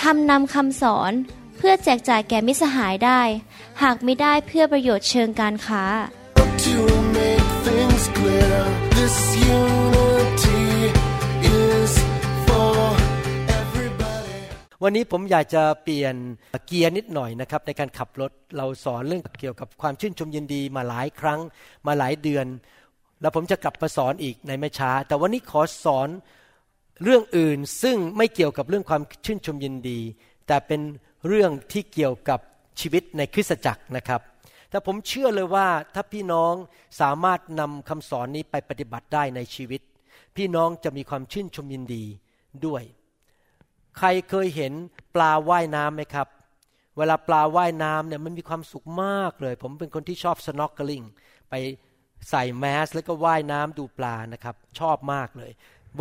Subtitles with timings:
[0.00, 1.12] ทำนำคำสอน
[1.56, 3.20] เพื่อแจกจ่ายแก่มิสหายได้
[3.82, 5.84] หากไม่ได้เพื่อประโยชน์เชิงการค้า
[6.66, 6.78] To
[7.18, 8.58] make things clear,
[8.98, 9.16] this
[9.58, 10.64] unity
[11.60, 11.92] is
[12.46, 12.78] for
[13.60, 14.38] everybody.
[14.82, 16.14] วันนี้ผมอยากจะเปลี่ยน
[16.66, 21.40] เกียร์นิดหน่อยนะครับในการขับรถเราสอนเรื่องเกี่ยวกับความชื่นชมยินดีมาหลายครั้ง
[21.86, 22.46] มาหลายเดือน
[23.20, 26.08] แล้วผมจะกลับมาสอนอีกในไม่ช้า แต่วันนี้ขอสอน
[27.02, 30.00] เรื่องอื่นซึ่งไม่เกี่ยวกับเรื่องความชื่นชมยินดี
[30.46, 30.80] แต่เป็น
[31.26, 32.40] เรื่องที่เกี่ยวกับ
[32.80, 34.20] ชีวิตในคริสตจักรนะครับ
[34.70, 36.54] แต่ผมเชื่อเลยว่าถ้าพี่น้อง
[37.00, 39.80] สามารถนำคำสอนนี้ไปปฏิบัติได้ในชีวิต
[40.36, 42.04] พี่น้องจะมีความชื่นชมยินดี
[42.66, 42.82] ด้วย
[43.98, 44.72] ใครเคยเห็น
[45.14, 46.28] ปลาว่ายน้ำไหมครับ
[46.96, 51.06] เวลาปลาว่ายน้ำเนี่ยมันมีความสุขมากเลย ผมเป็นคนที่ชอบ snorkeling
[51.50, 51.54] ไป
[52.30, 55.52] ใส่แมสแล้วก็ว่ายน้ำดูปลานะครับ ชอบมากเลย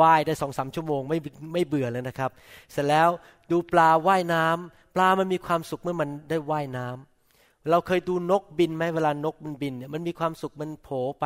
[0.02, 1.18] ว่ายได้สองสามชั่วโมงไม่
[1.54, 2.32] ไม่เบื่อเลยนะครับ
[2.72, 3.10] เสร็จแล้ว
[3.52, 10.90] ดูปลาว่ายน้ำปลามันมีความสุขเมื่อมันได้ว่ายน้ำเราเคยดูนกบินไหมเวลานกมันบินเนี่ยมันมีความสุขมันโผ
[11.22, 11.26] ไป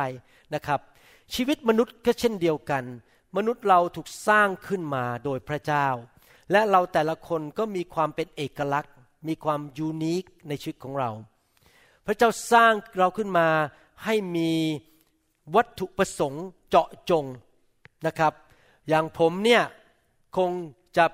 [0.54, 0.80] นะครับ
[1.34, 2.84] ชีวิตมนุษย์ก็เช่นเดียวกัน
[3.36, 5.86] มนุษย์เราถูกสร้างขึ้นมาโดยพระเจ้า
[6.52, 8.94] และเราแต่ละคนก็มีความเป็นเอกลักษณ์
[9.28, 11.10] มีความยูนิคในชีวิตของเรา
[12.06, 13.48] พระเจ้าสร้างเราขึ้นมา
[14.04, 14.52] ให้มี
[15.54, 17.24] วัตถุประสงค์เจาะจง
[18.06, 18.32] นะครับ
[18.90, 19.62] อย่างผมเนี่ย
[20.36, 20.50] คง
[20.96, 21.06] จะ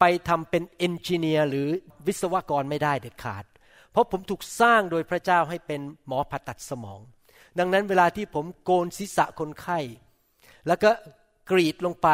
[0.00, 1.68] ไปทำเป็นเอนจิเนียร์หรือ
[2.06, 3.44] วิศวกรไม่ได้เด็ดขาด
[3.90, 7.00] เพราะผมถูกสร้างโดยพระเจ้าให้เป็นหมอผ่าตัดสมอง
[7.58, 9.78] ดังนั้นเวลาที่ผมโกนศีรษะคนไข้
[10.66, 10.90] แล้วก็
[11.50, 12.08] กรีดลงไป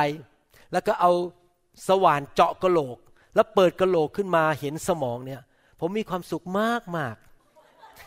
[0.73, 1.13] แล้วก็เอา
[1.89, 2.99] สว่านเจาะกระโหลก
[3.35, 5.43] แล้วเปิดกระโหลกขึ้นมาเห็นสมองเนี่ย
[5.81, 7.17] ผมมีความสุขมากมาก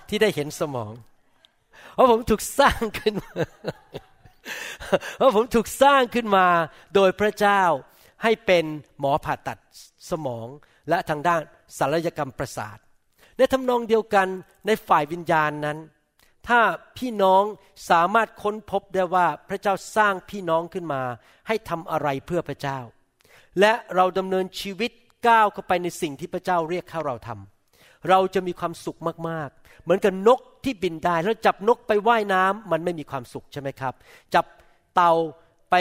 [0.09, 0.91] ที่ได้เห็นสมอง
[1.93, 3.33] เพราะผมถูกสร้างขึ้นมา
[5.17, 6.47] เพราะผมถูกสร้างขึ้นมา
[6.95, 7.63] โดยพระเจ้า
[8.23, 8.65] ให้เป็น
[8.99, 9.59] หมอผ่าตัด
[10.09, 10.47] สมอง
[10.89, 11.41] และทางด้าน
[11.77, 12.77] ศัลยกรรมประสาท
[13.37, 14.27] ในทำนองเดียวกัน
[14.67, 15.77] ในฝ่ายวิญญาณนั้น
[16.47, 16.59] ถ้า
[16.97, 17.43] พี่น้อง
[17.89, 21.01] สามารถค้นพบได้ว่าพระเจ้าสร้างพี่น้องขึ้นมา
[21.47, 22.79] ให้ทำอะไรเพื่อพระเจ้า
[23.59, 24.91] และเราดำเนินชีวิต
[25.27, 27.60] ก้าวเข้าไปในสิ่งที่พระเจ้าเรียกให้เราทำ
[28.09, 33.93] เราจะมีความสุขมากๆ เหมือนกับนกที่บินได้แล้วจับนกไปไว่ายน้ำมันไม่มีความสุขใช่ไหมครับ
[34.33, 34.45] จับ
[34.95, 35.13] เต่า
[35.71, 35.75] ไป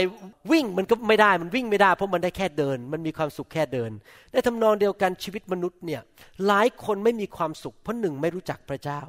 [0.52, 3.90] วิ่งมันก็ไม่ได้มันวิ่งไม่ได้เพราะมันได้แค่เดิน มันมีความสุขแค่เดิน
[4.32, 6.02] ในทำนองเดียวกันชีวิตมนุษย์เนี่ย
[6.46, 9.00] หลายคนไม่มีความสุข เพราะหนึ่งไม่รู้จักพระเจ้า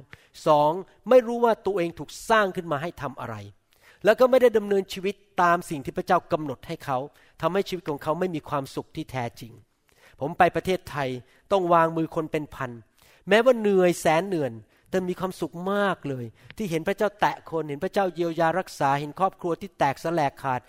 [0.47, 0.72] สอง
[1.09, 3.35] ไม่รู้ว่าตัวเองถูกสร้างขึ้นมาให้ทำอะไร
[4.05, 6.97] แล้วก็ไม่ได้ดำเนินชีวิตตามสิ่งที่พระเจ้ากำหนดให้เขา
[7.41, 9.53] ทำให้ชีวิตของเขาไม่มีความสุขที่แท้จริง
[10.19, 11.09] ผมไปประเทศไทย
[11.51, 12.72] ต้องวางมือคนเป็นพัน
[13.29, 14.51] แม้ว่าเหนื่อยแสนเหนื่อย
[14.89, 16.25] แต่มีความสุขมากเลย
[16.57, 20.61] ที่เห็นพระเจ้าแตะคนเห็นพระเจ้าเยียวยารักษาเห็นครอบครัวที่แตกสลายขาด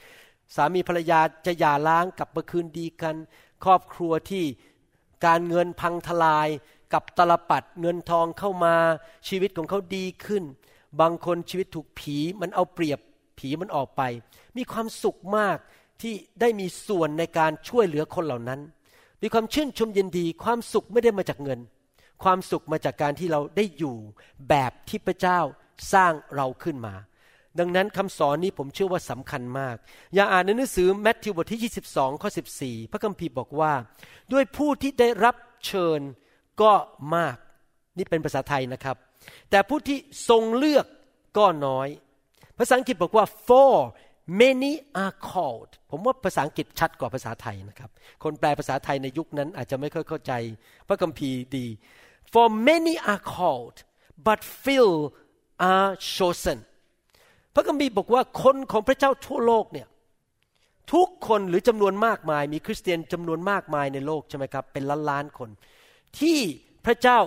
[0.55, 3.17] สามีภรรยาจะหย่าร้างกลับมาคืนดีกัน
[3.65, 4.45] ครอบครัวที่
[5.27, 6.49] การเงินพังทลาย
[6.93, 8.75] กับตลปัดเงินทองเข้ามา
[9.29, 10.45] ชีวิตของเขาดีขึ้น
[11.01, 12.99] บางคนชีวิตถูกผีมันเอาเปรียบ
[13.39, 14.03] ผีมันออกไป
[14.57, 15.59] มีความสุขมาก
[16.03, 18.61] ที่ได้มีส่วนในการช่วยเหลือคนเหล่านั้น
[19.23, 21.61] มีความชื่นชมยินดี ความสุขไม่ได้มาจากเงิน
[22.25, 23.97] ความสุขมาจากการที่เราได้อยู่
[24.49, 25.41] แบบที่พระเจ้า
[25.93, 26.95] สร้างเราขึ้นมา
[27.59, 29.77] ดังนั้นคำสอนนี้ผมเชื่อว่าสำคัญมาก
[30.15, 33.73] อย่าอ่านในหนังสือแมทธิวบทที่ 22 ข้อ 14 พระคัมภีร์บอกว่า
[34.33, 36.01] ด้วยผู้ที่ได้รับเชิญ
[36.63, 36.73] ก็
[37.17, 37.37] มาก
[37.99, 38.97] นี่เป็นภาษาไทยนะครับ
[39.51, 40.87] แต่ผู้ที่ทรงเลือก
[41.39, 41.89] ก็น้อย
[42.59, 43.73] ภาษาอังกฤษบอกว่า for
[44.41, 44.73] many
[45.05, 47.91] are called ผมว่าภาษาอังกฤษชัดกว่าภาษาไทยนะครับ
[48.23, 50.33] คนแปลภาษาไทยในยุคนั้นอาจจะไม่ค่อยเข้าใจ
[50.89, 51.67] พระคัมภีร์ดี
[52.33, 53.79] for many are called
[54.27, 54.89] but few
[55.71, 56.59] are chosen
[57.55, 59.89] พระคัมภีร์บอกว่าคนของพระเจ้าทั่วโลกเนี่ย
[60.93, 65.51] ทุกคนหรือจำนวนมากมายมีคริสเตียนจำนวนมากมายในโลกใช่ไหมครับเป็นล้านล้านคน
[66.21, 66.39] ที่
[66.85, 67.19] พระเจ้า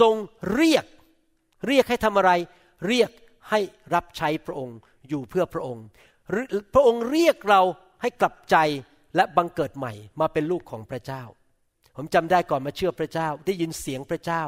[0.00, 0.14] ทรง
[0.54, 0.84] เรียก
[1.66, 2.30] เรียกให้ทำอะไร
[2.88, 3.10] เรียก
[3.50, 3.60] ให้
[3.94, 5.84] รับใช้พระองค์อยู่เพื่อพระองค์
[6.74, 7.62] พระองค์เรียกเรา
[8.02, 8.56] ให้กลับใจ
[9.16, 11.22] และบังเกิดใหม่มาเป็นลูกของพระเจ้า
[11.96, 14.42] ผมจำได้ก่อนมาเชื่อพระเจ้า ได้ยินเสียงพระเจ้า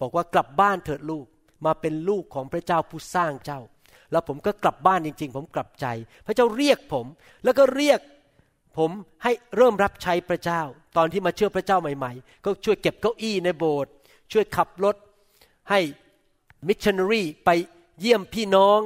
[0.00, 1.26] บอกว่ากลับบ้านเถิดลูก
[1.66, 3.60] มาเป็นลูกของพระเจ้าผู้สร้างเจ้า
[4.12, 5.86] แล้วผมก็กลับบ้านจริง ๆ ผมกลับใจ
[6.26, 7.06] พระเจ้าเรียกผม
[7.44, 8.00] แล้วก็เรียก
[8.78, 8.90] ผม
[9.22, 10.60] ให้เริ่มรับใช้พระเจ้า
[10.96, 13.92] ตอนที่มาเชื่อพระเจ้าใหม่ ๆ ก็ช่วยเก็บเก้าอี้ในโบสถ์
[14.32, 14.96] ช่วยขับรถ
[15.70, 15.80] ให้
[16.68, 17.50] มิชชันนารีไป
[18.00, 18.80] เยี่ยมพี่น้อง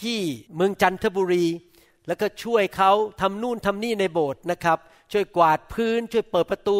[0.00, 0.20] ที่
[0.54, 1.46] เมืองจันทบุรี
[2.06, 4.78] แล้วก็ช่วยเขาทำนู่นทำนี่ในโบสถ์นะครับ
[5.12, 6.78] ช่วยกวาดพื้น ช่วยเปิดประตู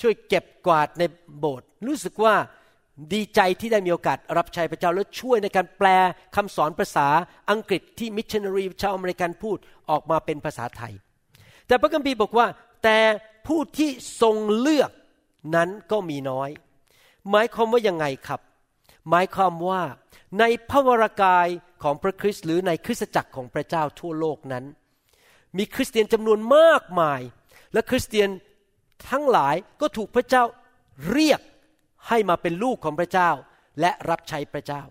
[0.00, 1.02] ช่วยเก็บกวาดใน
[1.38, 2.34] โบสถ์รู้สึกว่า
[3.12, 5.88] ดีใจที่ได้มีโอกาสรับใช้พระเจ้าแล้วช่วยในการแปล
[6.36, 7.08] คำสอนภาษา
[7.50, 9.58] อังกฤษที่มิชชันนารีชาวอเมริกันพูด
[9.90, 10.92] ออกมาเป็นภาษาไทย
[11.66, 12.46] แต่พระคัมภีร์บอกว่า
[12.84, 12.98] แต่
[13.46, 13.90] ผู้ที่
[14.22, 14.90] ทรงเลือก
[15.54, 16.50] นั้นก็มีน้อย
[17.30, 18.40] หมายความว่ายังไงครับ
[19.10, 19.82] หมายความว่า
[20.40, 21.48] ในพระวรากาย
[21.82, 24.64] ของพระคริสต์หรือในคริสตจักรของพระเจ้าทั่วโลกนั้น
[25.56, 27.20] มีคริสเตียนจำนวนมากมาย
[27.72, 28.28] และคริสเตียน
[29.10, 30.44] ทั้งหลายก็ถูกพระเจ้า
[31.12, 31.40] เรียก
[32.08, 33.30] ให้มาเป็นลูกของพระเจ้า
[33.80, 34.82] และรับใช้พระเจ้า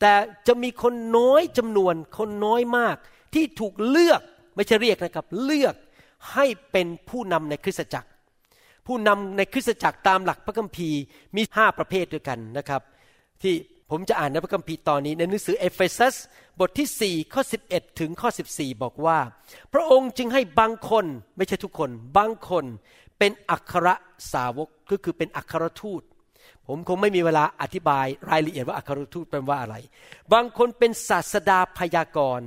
[0.00, 0.12] แต่
[0.46, 2.96] จะมีคนน้อยจำนวนคนน้อยมาก
[3.34, 4.20] ที่ถูกเลือก
[4.56, 5.74] ไม่ใช่เรียกนะครับ เลือก
[6.32, 8.08] ให้เป็นผู้นำในคริสตจักร
[8.86, 11.00] ผู้นำในคริสตจักรตามหลักพระคัมภีร์
[11.36, 12.82] มีห้าประเภทด้วยกันนะครับ
[13.42, 13.54] ที่
[13.90, 16.14] ผมจะอ่านในพระคัมภีร์ตอนนี้ในหนังสือเอเฟซัส
[16.60, 19.18] บทที่ 4 ข้อ 11 ถึงข้อ 14 บอกว่า
[19.72, 21.04] พระองค์จึงให้บางคน
[21.36, 22.64] ไม่ใช่ทุกคน บางคน
[23.18, 23.88] เป็นอัคร
[24.32, 26.02] สาวกก็คือเป็นอัครทูต
[26.66, 29.76] ผมคงไม่มีเวลาอธิบายรายละเอียดว่าอัครทูตเป็นว่าอะไร
[30.32, 32.46] บางคนเป็นศาสดาพยากรณ์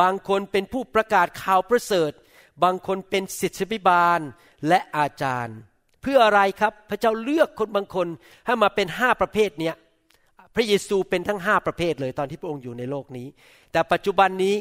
[0.00, 2.12] บางคนเป็นผู้ประกาศข่าวประเสริฐ
[2.64, 4.20] บางคนเป็นศิษยพิบาล
[4.68, 5.56] และอาจารย์
[6.02, 8.06] เพื่ออะไรครับพระเจ้าเลือกคนบางคน
[8.46, 9.74] ให้มาเป็นห้าประเภทเนี้ย
[10.54, 13.26] พระเยซูเป็นทั้งห้าประเภทเลยตอนที่พระองค์อยู่ในโลกนี้
[13.72, 14.54] แต่ปัจจุบันนี้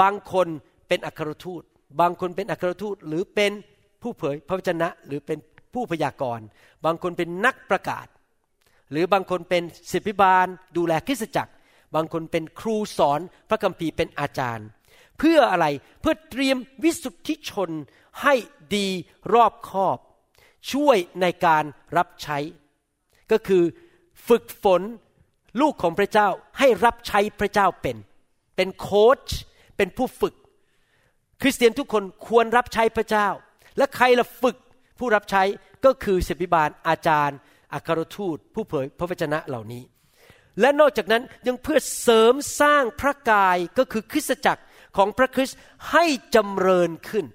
[0.00, 0.46] บางคน
[0.88, 1.62] เป็นอัครทูต
[2.00, 3.52] บางคนเป็นอัครทูตหรือเป็น
[4.04, 5.38] ผู้เผยพระวจนะหรือเป็น
[5.74, 6.46] ผู้พยากรณ์
[6.84, 8.06] บางคนเป็นนักประกาศ
[8.90, 10.46] หรือบางคนเป็นศิษยพิบาล
[10.76, 11.52] ดูแลคริสตจักร
[11.94, 14.66] บางคนเป็นครูสอนพระคัมภีร์เป็นอาจารย์
[15.18, 15.66] เพื่ออะไร
[16.00, 17.70] เพื่อเตรียมวิสุทธิชน
[18.22, 18.34] ให้
[18.76, 18.88] ดี
[19.34, 19.98] รอบคอบ
[20.72, 21.64] ช่วยในการ
[21.96, 22.38] รับใช้
[23.32, 23.62] ก็คือ
[24.28, 24.82] ฝึกฝน
[25.60, 26.28] ลูกของพระเจ้า
[26.58, 27.96] ให้รับใช้พระเจ้าเป็น
[28.56, 29.28] เป็นโค้ช
[29.76, 30.34] เป็นผู้ฝึก
[31.42, 33.28] คริสเตียนทุกคนควรรับใช้พระเจ้า
[33.76, 34.56] และใครละฝึก
[34.98, 35.42] ผู้รับใช้
[35.84, 37.38] ก็คือศิษยพิบาลอาจารย์
[37.72, 39.82] อัครทูต ผู้เผยพระวจนะเหล่านี้
[40.60, 44.62] และนอกจากนั้นยังเพื่อเสริมสร้างพระกายก็คือคริสตจักร
[44.96, 45.58] ของพระคริสต์
[45.90, 46.04] ให้
[46.34, 47.26] จำเริญขึ้น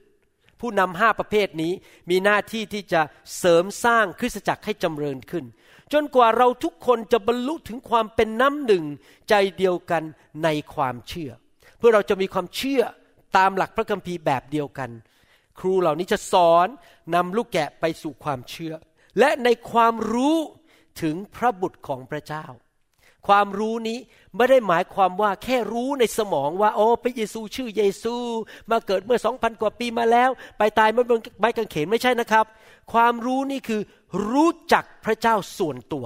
[0.59, 1.73] ผู้นำห้าประเภทนี้
[2.09, 3.01] มีหน้าที่ที่จะ
[3.37, 5.45] เสริมสร้างคริสตจักรให้จำเริญขึ้น
[5.93, 8.83] จนกว่าเราทุกคนจะบรรลุถึงความเป็นน้ำหนึ่ง
[9.29, 10.03] ใจเดียวกัน
[10.43, 11.31] ในความเชื่อ
[11.77, 12.81] เพื่อเราจะมีความเชื่อ
[13.37, 14.89] ตามหลักพระคัมภีร์แบบเดียวกัน
[15.59, 16.67] ครูเหล่านี้จะสอน
[17.15, 18.73] นำลูกแกะไปสู่ความเชื่อ
[19.19, 20.37] และในความรู้
[21.01, 22.45] ถึงพระบุตรของพระเจ้า
[23.27, 23.99] ความรู้นี้
[24.35, 28.15] ไม่ได้หมายความว่าแค่รู้ในสมองว่า โอ้พระเยซูชื่อเยซู
[28.71, 32.45] มาเกิดเมื่อสองพันกว่าปีมาแล้ว ไปตายเมื่อบนไม้กางเขนไม่ใช่นะครับ
[32.93, 33.81] ความรู้นี่คือ
[34.29, 36.05] รู้จักพระเจ้าส่วนตัว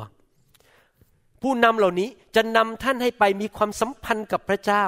[1.42, 4.86] ผู้นำเหล่านี้จะนำท่านให้ไปมีความสัมพันธ์กับพระเจ้า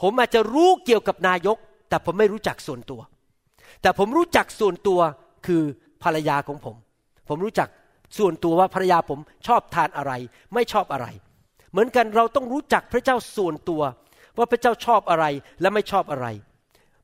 [0.00, 3.00] ผมอาจจะรู้เกี่ยวกับนายก แต่ผมไม่รู้จักส่วนตัว
[3.82, 5.00] แต่ผมรู้จักส่วนตัว
[5.46, 5.62] คือ
[6.02, 6.76] ภรรยาของผม
[7.28, 7.68] ผมรู้จัก
[8.18, 10.12] ส่วนตัวว่าภรรยาผมชอบทานอะไร
[10.54, 11.06] ไม่ชอบอะไร
[11.70, 13.82] เหมือนกันเราต้องรู้จักพระเจ้าส่วนตัว
[14.38, 15.24] ว่าพระเจ้าชอบอะไร
[15.60, 16.26] และไม่ชอบอะไร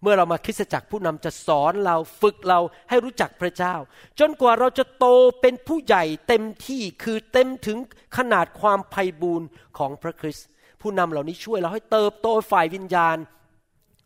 [0.02, 3.74] เมื่อเรามาคริสตจักรผู้นำจะสอนเราฝึกเราให้รู้จักพระเจ้า
[4.20, 5.06] จนกว่าเราจะโต
[5.40, 7.78] เป็นผู้ใหญ่เต็มที่คือเต็มถึง
[8.16, 10.46] ขนาดความไพ่บูรณ์ของพระคริสต์
[10.80, 13.16] ผู้นำเหล่านี้ช่วยเราให้เติบโตฝ่ายวิญญาณ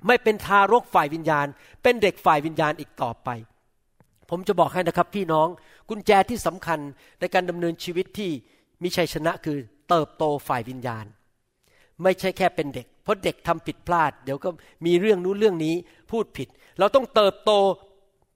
[0.06, 1.46] ไม่เป็นทารกฝ่ายวิญญาณ
[1.82, 3.28] เป็นเด็กฝ่ายวิญญาณอีกต่อไป
[4.30, 5.48] ผมจะบอกให้นะครับพี่น้อง
[5.88, 6.78] กุญแจที่สำคัญ
[7.20, 8.30] ในการดำเนินชีวิตที่
[8.82, 11.04] มีชัยชนะคือเติบโตฝ่ายวิญญาณ
[12.02, 14.48] ไม่ใช่แค่เป็นเด็ก เพราะเด็กทำผิดพลาด เดี๋ยวก็
[14.86, 15.74] มีเรื่องนู้นเรื่องนี้
[16.10, 16.48] พูดผิด
[16.78, 17.52] เราต้องเติบโต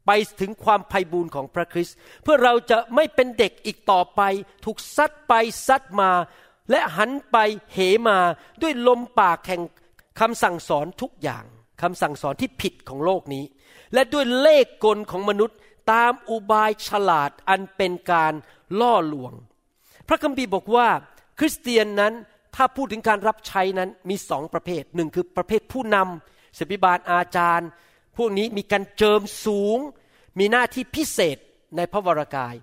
[0.07, 4.21] ไปถึงความไพ่บูรณ์ของพระคริสต์เพื่อเราจะไม่เป็นเด็กอีกต่อไป
[4.65, 5.33] ถูกซัดไป
[5.67, 6.11] ซัดมา
[6.71, 7.37] และหันไป
[7.73, 8.19] เหมา
[8.63, 9.63] ด้วยลมปากแห่ง
[10.21, 11.45] คำสั่งสอนทุกอย่าง
[11.83, 13.45] คำสั่งสอนที่ผิดของโลกนี้
[13.95, 15.59] และด้วยเลขกลของมนุษย์
[15.93, 18.33] ตามอุบายฉลาดอันเป็นการ
[18.81, 19.33] ล่อลวง
[20.09, 20.89] พระคัมภีร์บอกว่า
[21.39, 22.13] คริสเตียนนั้น
[22.57, 27.69] ถ้าพูดถึงการรับใช้นั้นมีสองประเภทหนึ่งคือประเภทผู้นำศิบิบาลอาจารย์
[28.17, 29.79] พวกนี้มีการเจิมสูง
[30.39, 31.39] มีหน้าที่พิเศษ
[31.77, 32.55] ในพระวรากาย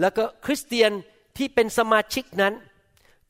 [0.00, 0.90] แล้วก็คริสเตียน
[1.36, 2.54] ที่เป็นสมาชิกนั้น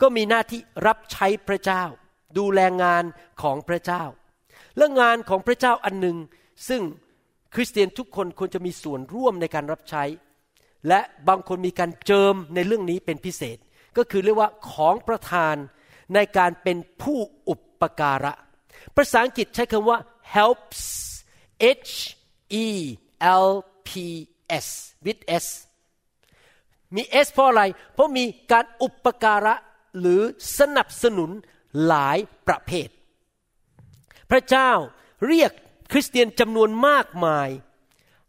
[0.01, 1.85] ก็มีหน้าที่รับใช้พระเจ้า
[2.39, 3.05] ดูแลงาน
[3.43, 4.03] ของพระเจ้า
[4.77, 6.17] และงานของพระเจ้าอันหนึ่ง
[6.69, 6.83] ซึ่ง
[7.55, 10.05] คริสเตียนทุกคนควรจะมีส่วนร่วมในการรับใช้
[10.89, 13.59] และบางคนมีการเจิมในเรื่องนี้เป็นพิเศษ
[13.97, 15.57] ก็คือเรียกว่าของประทาน
[16.15, 18.33] ในการเป็นผู้อุปการะ
[18.97, 19.99] ภาษาอังกฤษใช้คำว่า
[20.35, 20.83] helps
[21.81, 21.93] H
[22.65, 22.67] E
[23.47, 23.49] L
[23.89, 23.91] P
[24.65, 24.67] S
[25.05, 25.47] with S
[26.95, 27.63] มี S เพราะอะไร
[27.95, 29.55] เพราะมีการอุปการะ
[29.99, 30.21] หรือ
[30.59, 31.31] สนับสนุน
[31.87, 32.89] หลายประเภท
[34.31, 34.71] พระเจ้า
[35.27, 35.51] เรียก
[35.93, 37.49] คริสเตียนจำนวนมากมาย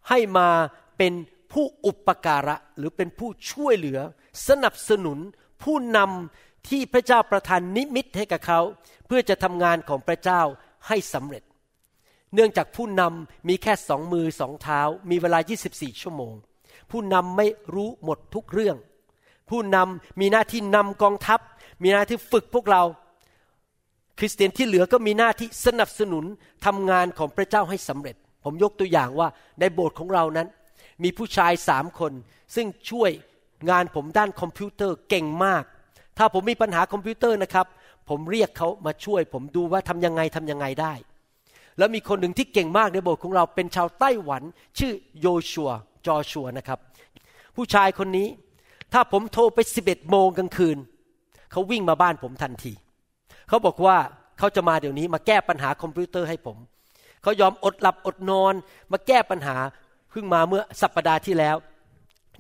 [0.09, 0.50] ให้มา
[0.97, 1.13] เป็น
[1.51, 4.00] ผู้อุปการะหรือเป็นผู้ช่วยเหลือ
[4.47, 5.19] สนับสนุน
[5.63, 8.59] ผู้นำที่พระเจ้าประทานนิมิตให้กับเขา
[9.05, 10.41] เพื่อจะทำงานของพระเจ้า
[10.88, 11.43] ให้สำเร็จ
[12.33, 15.39] เนื่องจากผู้นำมีแค่สองมือสองเท้า มีเวลา
[15.71, 16.33] 24 ชั่วโมง
[16.91, 18.77] ผู้นำไม่รู้หมดทุกเรื่อง
[19.50, 21.39] ผู้นำมีหน้าที่นำกองทัพ
[21.83, 22.83] มีหน้าที่ฝึกพวกเรา
[24.20, 26.25] คริสเตียนที่เหลือก็มีหน้าที่สนับสนุน
[26.65, 29.27] ทำงานของพระเจ้าให้สำเร็จ ผมยกตัวอย่างว่า
[29.60, 30.48] ในโบสถ์ของเรานั้น
[31.03, 32.12] มีผู้ชายสามคน
[32.55, 33.12] ซึ่งช่วย
[33.70, 35.63] งานผมด้านคอมพิวเตอร์เก่งมาก
[36.17, 37.67] ถ้าผมมีปัญหาคอมพิวเตอร์นะครับ
[38.10, 40.93] ผมเรียกเขามาช่วย ผมดูว่าทำยังไงทำยังไงได้
[41.77, 44.43] แล้วมีคนหนึ่งที่เก่งมากในโบสถ์ของเราเป็นชาวไต้หวัน
[44.79, 45.72] ชื่อโยชัว
[46.05, 46.79] จอชัวนะครับ
[47.55, 48.27] ผู้ชายคนนี้
[48.93, 50.77] ถ้าผมโทรไป11โมงกลางคืน
[51.51, 53.97] เขาวิ่งมาบ้านผมทันทีเเขาบอกว่า
[54.39, 56.57] เขาจะมาเดี๋ยวนี้มาแก้ปัญหาคอมพิวเตอร์ให้ผม
[57.23, 58.53] เขายอมอดหลับอดนอน
[58.91, 59.55] มาแก้ปัญหา
[60.12, 61.55] เพิ่งมาเมื่อสัปปดาห์ที่แล้ว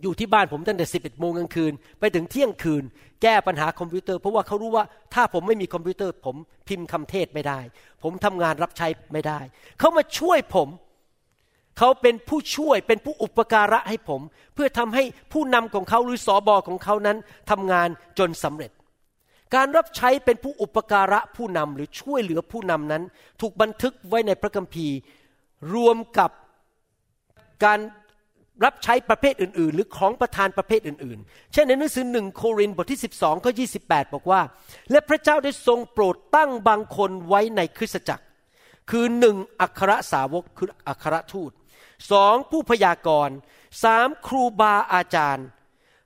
[0.01, 2.83] อยู่ที่บ้านผมตั้งแต่11โมงกลางคืน ไปถึงเที่ยงคืน
[3.21, 6.35] แก้ปัญหาคอมพิวเตอร์ เพราะว่าเขารู้ว่าถ้าผมไม่มีคอมพิวเตอร์ ผม
[6.67, 7.59] พิมพ์คำเทศไม่ได้
[8.03, 9.39] ผมทำงานรับใช้ไม่ได้
[9.79, 10.67] เขามาช่วยผม
[11.77, 14.21] เขาเป็นผู้ช่วยเป็นผู้อุปการะให้ผม
[14.53, 17.17] เพื่อทำให้ผู้นำของเขาหรือสอบอของเขานั้น
[17.51, 17.87] ทำงาน
[18.19, 18.71] จนสำเร็จ
[19.55, 23.03] การรับใช้เป็นผู้อุปการะผู้นำหรือช่วยเหลือผู้นำนั้น
[23.41, 24.95] ถูกบันทึกไว้ในพระคัมภีร์
[25.73, 26.31] รวมกับ
[27.65, 27.79] การ
[28.65, 33.51] รับใช้ประเภทอื่น ๆ หรือของประทานประเภทอื่น ๆ เช่นในหนังสือหนึ่งโครินธ์บทที่ 12ข้อ
[33.83, 34.41] 28 บอกว่า
[34.91, 38.25] และพระเจ้าได้ทรงโปรดตั้งบางคนไว้ในคริสตจักร
[38.91, 41.51] คือหนึ่งอัครสาวกคืออัครทูต
[42.11, 43.35] สองผู้พยากรณ์
[43.83, 45.45] สามครูบาอาจารย์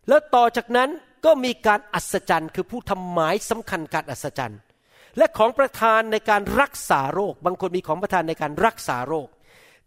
[0.08, 0.89] แล้วต่อจากนั้น
[1.27, 4.60] ก็มีการอัศจรรย์ คือผู้ทำหมายสำคัญการอัศจรรย์
[5.17, 9.27] และของประทานในการรักษาโรค บางคนมีของประทานในการรักษาโรค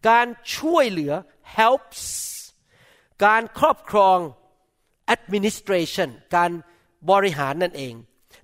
[0.09, 1.13] การช่วยเหลือ
[1.57, 2.03] helps
[3.25, 4.19] การครอบครอง
[5.15, 6.51] administration การ
[7.11, 7.95] บริหารนั่นเอง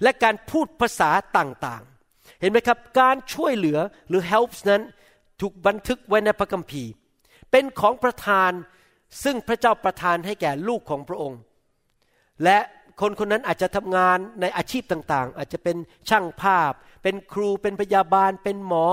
[0.02, 4.82] และการพูดภาษาต่างๆ เห็นไหมครับ การช่วยเหลือหรือ helps นั้น
[5.40, 6.90] ถูกบันทึกไว้ในพระคัมภีร์
[7.50, 8.50] เป็นของประทาน
[9.24, 11.40] ซึ่งพระเจ้าประทานให้แก่ลูกของพระองค์
[12.44, 12.58] และ
[13.00, 15.76] คนคนนั้นอาจจะทำงานในอาชีพต่างๆ อาจจะเป็น
[16.08, 16.72] ช่างภาพ
[17.02, 18.86] เป็นครูเป็นพยาบาล เป็นหมอ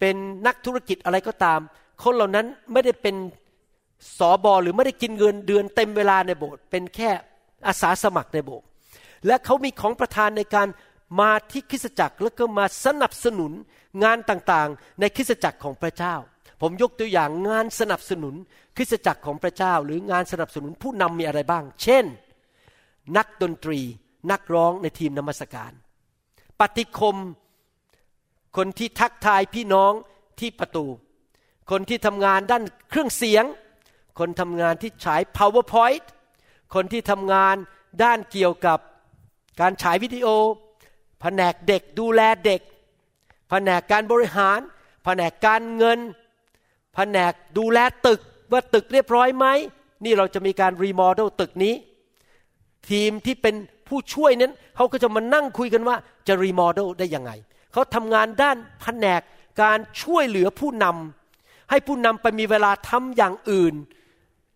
[0.00, 1.60] เป็นนักธุรกิจอะไรก็ตาม
[2.02, 3.16] คนเหล่านั้นไม่ได้เป็น
[4.18, 7.10] สอบอหรือไม่ได้กินเงินเดือนเต็มเวลาในโบสถ์เป็นแค่
[7.66, 8.66] อาสาสมัครในโบสถ์
[9.26, 10.68] และเขามีของประทานในการ
[11.20, 13.52] มาที่คริสตจักรแล้วก็มาสนับสนุน
[14.04, 16.14] งานต่างๆ ในคริสตจักรของพระเจ้า
[16.62, 18.34] ผมยกตัวอย่างงานสนับสนุน
[18.76, 22.04] คริสตจักรของพระเจ้า หรืองานสนับสนุนผู้นำมีอะไรบ้าง เช่น
[23.16, 23.80] นักดนตรี
[24.30, 25.72] นักร้องในทีมนมัสการ
[26.60, 27.16] ปฏิคม
[28.56, 29.92] คนที่ทักทายพี่น้อง
[30.40, 30.86] ที่ประตู
[31.70, 33.44] คนที่ทำงานด้านเครื่องเสียง
[34.18, 36.04] คนทำงานที่ฉาย powerpoint
[36.74, 37.56] คนที่ทำงาน
[38.02, 38.78] ด้านเกี่ยวกับ
[39.60, 40.26] การฉายวิดีโอ
[41.20, 42.60] แผนกเด็กดูแลเด็ก
[43.50, 44.60] แผนกการบริหาร
[45.04, 45.98] แผนกการเงิน
[46.94, 48.20] แผนกดูแลตึก
[48.52, 49.46] ว่าตึกเรียบร้อยไหม
[50.04, 51.74] นี่เราจะมีการ remodel ตึกนี้
[52.90, 53.54] ทีมที่เป็น
[53.88, 57.32] ผู้ช่วยนั้นเขาก็จะมานั่งคุยกันว่าจะ remodel ได้ยังไง
[57.72, 59.20] เขาทำงานด้านแผนก
[59.62, 63.74] การช่วยเหลือผู้นำให้ผู้นำไปมีเวลาทำอย่างอื่น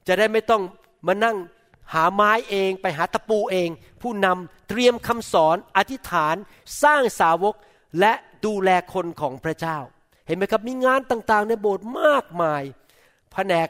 [0.06, 0.62] จะได้ไม่ต้อง
[1.06, 1.36] มานั่ง
[1.92, 3.68] หาไม้เองไปหาตะปูเอง
[4.02, 6.36] ผู้นำเตรียมคำสอนอธิษฐาน
[6.82, 7.54] สร้างสาวก
[8.00, 8.12] และ
[8.44, 9.78] ดูแลคนของพระเจ้า
[10.26, 12.62] เห็นไหมครับมีงานต่างๆ ในโบสถ์มากมาย
[13.32, 13.68] แผนก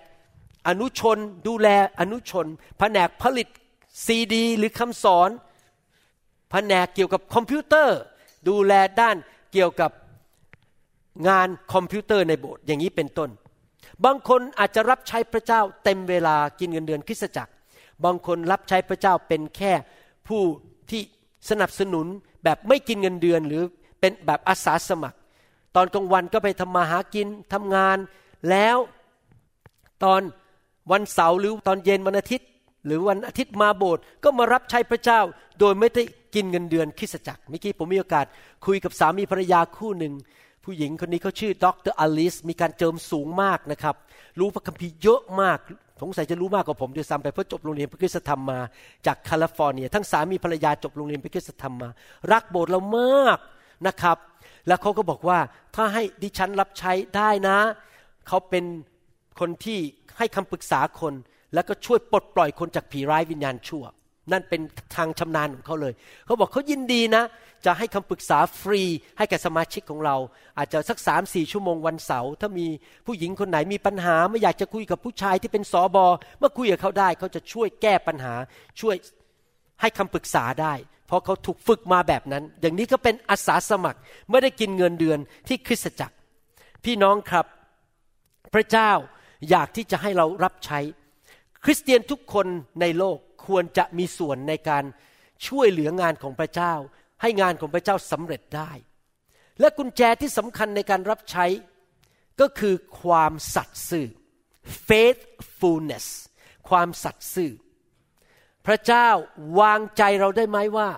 [0.68, 1.68] อนุชนดูแล
[2.00, 2.46] อนุชน
[2.78, 3.48] แผนกผลิต
[4.04, 5.30] ซีดี หรือคำสอน
[6.50, 7.98] แผนกเกี่ยวกับคอมพิวเตอร์
[8.48, 9.16] ดูแลด้าน
[9.52, 9.90] เกี่ยวกับ
[11.28, 13.30] งานคอมพิวเตอร์ในโบสถ์อย่างนี้เป็นต้น
[14.04, 17.52] บางคนอาจจะรับใช้พระเจ้าเต็มเวลากินเงินเดือนคริสตจักร
[18.04, 19.72] บางคนรับใช้พระเจ้าเป็นแค่
[20.28, 20.42] ผู้
[20.90, 21.02] ที่
[21.50, 22.06] สนับสนุน
[22.44, 23.62] แบบไม่กินเงินเดือนหรือ
[24.00, 25.18] เป็นแบบอาสาสมัคร
[25.76, 27.98] ตอนกลางวันก็ไปทำมาหากินทำงาน
[28.50, 28.76] แล้ว
[30.04, 30.20] ตอน
[30.92, 32.47] วันเสาร์หรือตอนเย็นวันอาทิตย์
[32.84, 35.20] หรือวันอาทิตย์มาโบสถ์ก็มารับใช้พระเจ้า
[35.60, 36.02] โดยไม่ได้
[36.34, 38.26] กินเงินเดือนคริสจักรเมื่อกี้ผมมีโอกาส
[38.66, 40.12] คุยกับสามีภรรยาคู่หนึ่ง
[40.64, 43.94] ผู้หญิงคนนี้เขาชื่อดรอลิสมีการเจิมสูงมากนะครับ
[44.38, 45.58] รู้พระคัมภีร์เยอะมาก
[46.02, 48.60] สงสัยจะรู้มากกว่าผมด้วยซ้ำไปเพราะจบโรงเรียนพระคุณธรรมมา
[49.06, 51.90] จากแคลิฟอร์เนีย ทั้งสามีภรรยาจบโรงเรียนพระคุณธรรมมา
[52.32, 53.38] รักโบสถ์เรามาก
[53.86, 54.16] นะครับ
[54.66, 55.38] แล้วเขาก็บอกว่า
[55.76, 57.58] ถ้าให้ดิฉันรับใช้ได้นะ
[58.28, 58.64] เขาเป็น
[59.40, 59.78] คนที่
[60.18, 61.14] ให้คำปรึกษาคน
[61.54, 63.84] แล้วก็ช่วยปลดปล่อยคนจากผีร้ายวิญญาณชั่ว
[64.32, 64.60] นั่นเป็น
[64.96, 65.94] ทางชำนาญของเขาเลย
[66.26, 67.24] เขาบอกเขายินดีนะ
[67.66, 68.82] จะให้คำปรึกษาฟรี
[69.18, 70.16] ให้แก่สมาชิกของเรา
[70.58, 72.66] อาจจะสักสามสี่ชั่วโมงวันเสาร์ถ้ามี
[73.06, 76.06] ผู้หญิงคนไหนมีปัญหา ไม่อยากจะคุยกับผู้ชายที่เป็นสอบอ
[76.38, 78.34] เมื่อคุยกับเขาได้เขาจะช่วยแก้ปัญหา
[78.80, 78.96] ช่วย
[79.80, 80.74] ให้คำปรึกษาได้
[81.06, 83.98] เพราะเขาถูกฝึกมาแบบนั้น อย่างนี้ก็เป็นอาสาสมัคร
[84.30, 86.16] ไม่ได้กินเงินเดือนที่คริสตจักร
[86.84, 87.46] พี่น้องครับ
[88.54, 88.90] พระเจ้า
[89.50, 90.78] อยากที่จะให้เรารับใช้
[91.68, 92.46] ริสเตียนทุกคน
[92.80, 94.84] ในโลกควรจะมีส่วนในการ
[95.46, 96.74] ช่วยเหลืองานของพระเจ้า
[97.22, 98.72] ให้งานของพระเจ้าสำเร็จได้
[99.60, 101.46] และกุญแจที่สำคัญในการรับใช้
[102.40, 104.06] ก็คือความสัตย์ซื่อ
[104.88, 106.06] faithfulness
[106.68, 107.52] ความสัตย์ซื่อ
[108.66, 109.08] พระเจ้า
[109.60, 110.88] วางใจเราได้ไหมว่า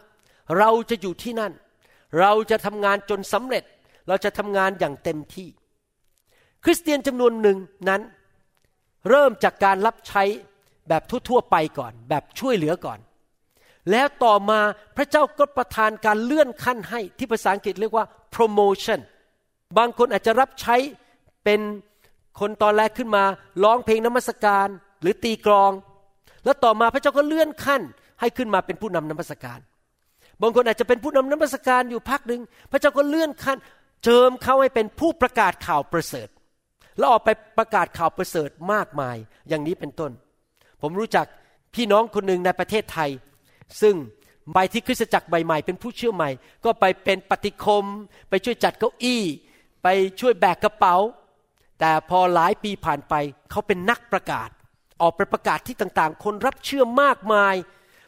[0.59, 1.53] เราจะอยู่ที่นั่น
[2.21, 3.65] เราจะทำงานจนสำเร็จ
[4.09, 5.49] เราจะทำงานอย่างเต็มที่
[6.65, 7.59] คริสเตียนจำนวนหนึ่ง
[7.89, 8.03] นั้น
[9.09, 10.23] เริ่มจากการรับใช้
[10.91, 12.99] แบบทั่วๆไปก่อน แบบช่วยเหลือก่อน
[13.91, 14.61] แล้วต่อมา
[14.97, 18.05] พระเจ้าก็ประทานการเลื่อนขั้นให้ที่ภาษาอังกฤษเรียกว่า
[18.35, 19.01] promotion
[19.79, 20.77] บางคนอาจจะรับใช้
[21.45, 21.61] เป็น
[22.41, 23.25] คนตอนแรกขึ้นมา
[23.65, 24.67] ร้องเพลงนมัสการ
[25.03, 25.73] หรือตีกลอง
[26.45, 27.83] แล้วต่อมาพระเจ้าก็เลื่อนขั้น
[28.21, 29.59] ให้ขึ้นมาเป็นผู้นำนมัสการ
[30.43, 33.59] บางคนอาจจะเป็นผู้นำนมัสการอยู่พักหนึ่งพระเจ้าก็เลื่อนขั้น
[34.05, 36.29] เจิมเขาให้เป็นผู้ประกาศข่าวประเสริฐ
[36.99, 37.29] แล้วออกไป
[37.59, 39.17] ประกาศข่าวประเสริฐมากมาย
[39.49, 40.13] อย่างนี้เป็นต้น
[40.83, 41.27] ผมรู้จัก
[41.75, 43.11] พี่น้องคนหนึ่งในประเทศไทย
[43.83, 43.95] ซึ่ง
[44.55, 46.31] ไปที่คริสตจักรใหม่ๆเป็นผู้เชื่อใหม่
[46.65, 47.85] ก็ไปเป็นปฏิคม
[48.31, 49.23] ไปช่วยจัดเก้าอี้
[49.83, 49.89] ไป
[50.21, 50.97] ช่วยแบกกระเป๋า
[51.81, 53.15] แต่พอหลายปีผ่านไป
[53.51, 54.49] เขาเป็นนักประกาศ
[55.01, 57.55] ออกไปประกาศที่ต่างๆ คนรับเชื่อมากมาย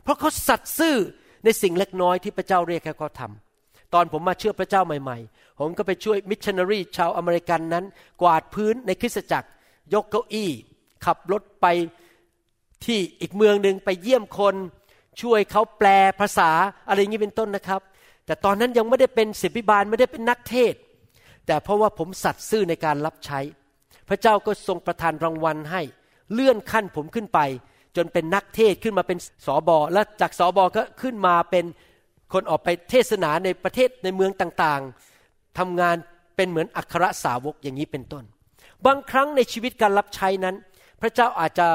[0.02, 0.96] เพราะเขาสัตย์ซื่อ
[1.44, 7.84] ในสิ่งเล็กน้อยที่พระเจ้าเรียกให้เขาทำตอนผมมาเชื่อพระเจ้าใหม่ๆ ผมก็ไปช่วยมิชชันนารีชาวอเมริกันนั้น
[8.22, 9.48] กวาดพื้นในคริสตจักร
[9.94, 10.50] ยกเก้าอี้
[11.04, 11.66] ขับรถไป
[12.86, 14.54] ที่อีกเมืองหนึ่งไปเยี่ยมคน
[15.22, 15.88] ช่วยเขาแปล
[16.20, 16.50] ภาษา
[16.88, 17.80] อะไรอย่างนี้เป็นต้นนะครับ
[18.26, 20.74] แต่ตอนนั้นยังไม่ได้เป็นศิบิบาลไม่ได้เป็นนักเทศ
[21.46, 23.40] แต่เพราะว่าผมสัตย์ซื่อในการรับใช้
[24.08, 25.82] พระเจ้าก็ทรงประทานรางวัลให้
[26.32, 27.40] เลื่อนขั้นผมขึ้นไป
[27.96, 31.64] จนเป็นนักเทศขึ้นมาเป็นสอบอและจากสอบอก็ขึ้นมาเป็น
[32.32, 35.96] คนออกไปเทศนาในประเทศในเมืองต่างๆทำงาน
[36.36, 38.24] เป็นเหมือนอัครสาวกอย่างนี้เป็นต้น
[38.86, 40.56] บางครั้งในชีวิตการรับใช้นั้น
[41.00, 41.68] พระเจ้าอาจจะ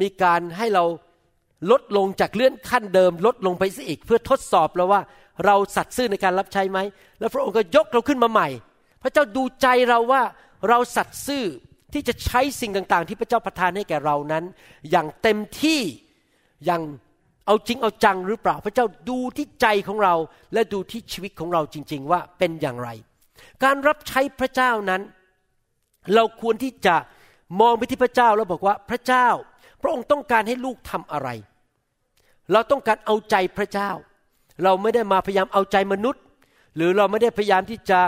[0.00, 0.84] มีการให้เรา
[1.70, 5.00] ลดลงจากเลื่อนขั้นเดิม ลดลงไปซะอีก เพื่อทดสอบเราว่า
[5.44, 6.78] เราสัตย์ซื่อในการรับใช้ไหม
[7.20, 8.48] แล้วพระองค์ก็ยกเราขึ้นมาใหม่
[9.02, 10.22] พระเจ้าดูใจเราว่า
[10.68, 11.44] เราสัตย์ซื่อ
[11.92, 14.44] ที่จะใช้สิ่งต่าง ๆ ที่พระเจ้าประทานให้แก่เรานั้น
[14.90, 15.80] อย่างเต็มที่
[16.64, 16.82] อย่าง
[17.46, 20.14] เอาจริงเอาจังหรือเปล่า พระเจ้าดูที่ใจของเรา
[20.52, 22.88] และดูที่ชีวิตของเราจริง ๆ ว่าเป็นอย่างไร
[23.64, 25.02] การรับใช้พระเจ้านั้น
[26.14, 26.96] เราควรที่จะ
[27.60, 29.28] มองไปที่พระเจ้าแล้วบอกว่าพระเจ้า
[29.86, 31.28] ระองค์ต้องการให้ลูกทำอะไร
[32.52, 33.90] เราต้องการเอาใจพระเจ้า
[34.64, 36.22] เราไม่ได้มาพยายามเอาใจมนุษย์
[36.76, 38.00] หรือเราไม่ได้พยายามที่จะ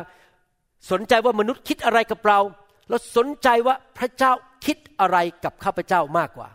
[0.90, 2.38] สนใจว่ามนุษย์คิดอะไรกับเรา
[2.88, 4.32] เราสนใจว่าพระเจ้า
[4.64, 6.48] คิดอะไรกับข้าพเจ้ามากกว่า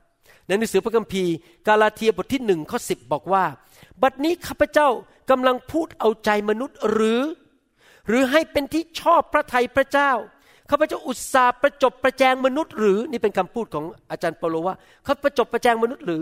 [0.47, 1.33] ในหนังสือพระคัมภีร์
[1.67, 3.45] กาลาเทียบทที่หนึ่งข้อสิบบอกว่า
[4.01, 4.87] บัดนี้ข้าพเจ้า
[5.29, 7.21] กำลังพูดเอาใจมนุษย์หรือ
[8.07, 10.11] หรือให้เป็นที่ชอบพระทัยพระเจ้า
[10.69, 16.21] ข้าพเจ้าอุตส่าห์ประจบประแจงมนุษย์หรือ นี่เป็นคำพูดของอาจารย์เปโลว่าเขาประจบประแจงมนุษย์หรือ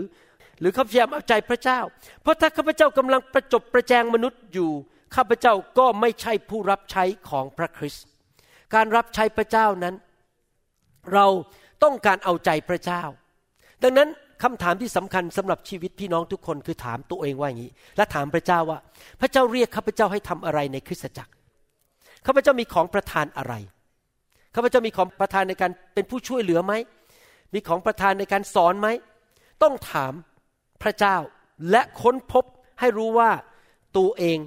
[0.60, 1.80] หรือเขาพยายามเอาใจพระเจ้า
[2.22, 4.70] เพราะถ้าข้าพเจ้ากำลังประจบประแจงมนุษย์อยู่
[5.16, 8.04] ข้าพเจ้าก็ไม่ใช่ผู้รับใช้ของพระคริสต์
[8.74, 9.94] การรับใช้พระเจ้านั้น
[11.12, 11.26] เรา
[11.82, 13.02] ต้องการเอาใจพระเจ้า
[13.82, 14.08] ดังนั้น
[14.42, 18.78] คำถามที่สำคัญสำหรับชีวิตพี่น้องทุกคนคือถามตัวเองว่าอย่างนี้ และถามพระเจ้าว่า
[19.20, 21.32] พระเจ้าเรียกข้าพเจ้าให้ทำอะไรในคริสตจักร
[22.26, 23.54] ข้าพเจ้ามีของประทานอะไร
[24.54, 26.72] ข้าพเจ้ามีของประทานในการเป็นผู้ช่วยเหลือไหม
[27.54, 28.88] มีของประทานในการสอนไหม
[29.62, 30.12] ต้องถาม
[30.82, 31.16] พระเจ้า
[31.70, 32.44] และค้นพบ
[32.80, 33.30] ให้รู้ว่า
[33.96, 34.38] ตัวเอง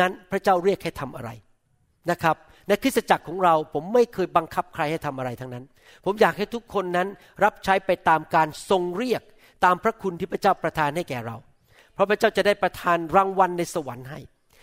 [0.00, 1.30] นั้นพระเจ้าเรียกให้ทำอะไร
[2.10, 2.36] นะครับ
[2.68, 5.64] ในคริสตจักรของเราผมไม่เคยบังคับใครให้ทำอะไรทั้งนั้น
[6.04, 7.08] ผมอยากให้ทุกคนนั้น
[7.44, 9.22] รับใช้ไปตามการทรงเรียก
[9.64, 11.36] ตามพระคุณที่พระเจ้าประทานให้แก่เรา
[11.94, 14.20] เพราะพระเจ้าจะได้ประทานรางวัลในสวรรค์ให้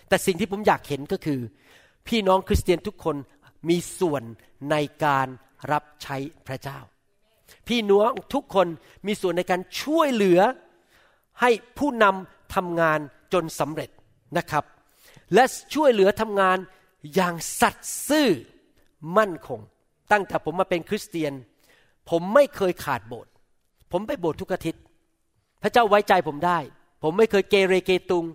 [0.09, 1.39] แต่สิ่งที่ผมอยากเห็นก็คือ
[2.07, 3.15] พี่น้องคริสเตียนทุกคน
[3.69, 4.23] มีส่วน
[4.71, 5.27] ในการ
[5.71, 6.17] รับใช้
[6.47, 6.79] พระเจ้า
[7.67, 8.67] พี่น้องทุกคน
[9.05, 10.39] มีส่วนในการช่วยเหลือ
[11.41, 12.99] ให้ผู้นำทำงาน
[13.33, 13.89] จนสำเร็จ
[14.37, 14.63] นะครับ
[15.33, 15.43] และ
[15.73, 16.57] ช่วยเหลือทำงาน
[17.15, 18.29] อย่างสัตย์ซื่อ
[19.17, 19.59] มั่นคง
[20.11, 21.33] ตั้งแต่ผมมาเป็นคริสเตียน
[22.09, 23.31] ผมไม่เคยขาดโบสถ์
[23.91, 24.81] ผมไปโบสถ์ทุกอาทิตย์
[25.61, 26.59] พระเจ้าไว้ใจผมได้
[27.03, 28.25] ผมไม่เคยเกเรเกตุง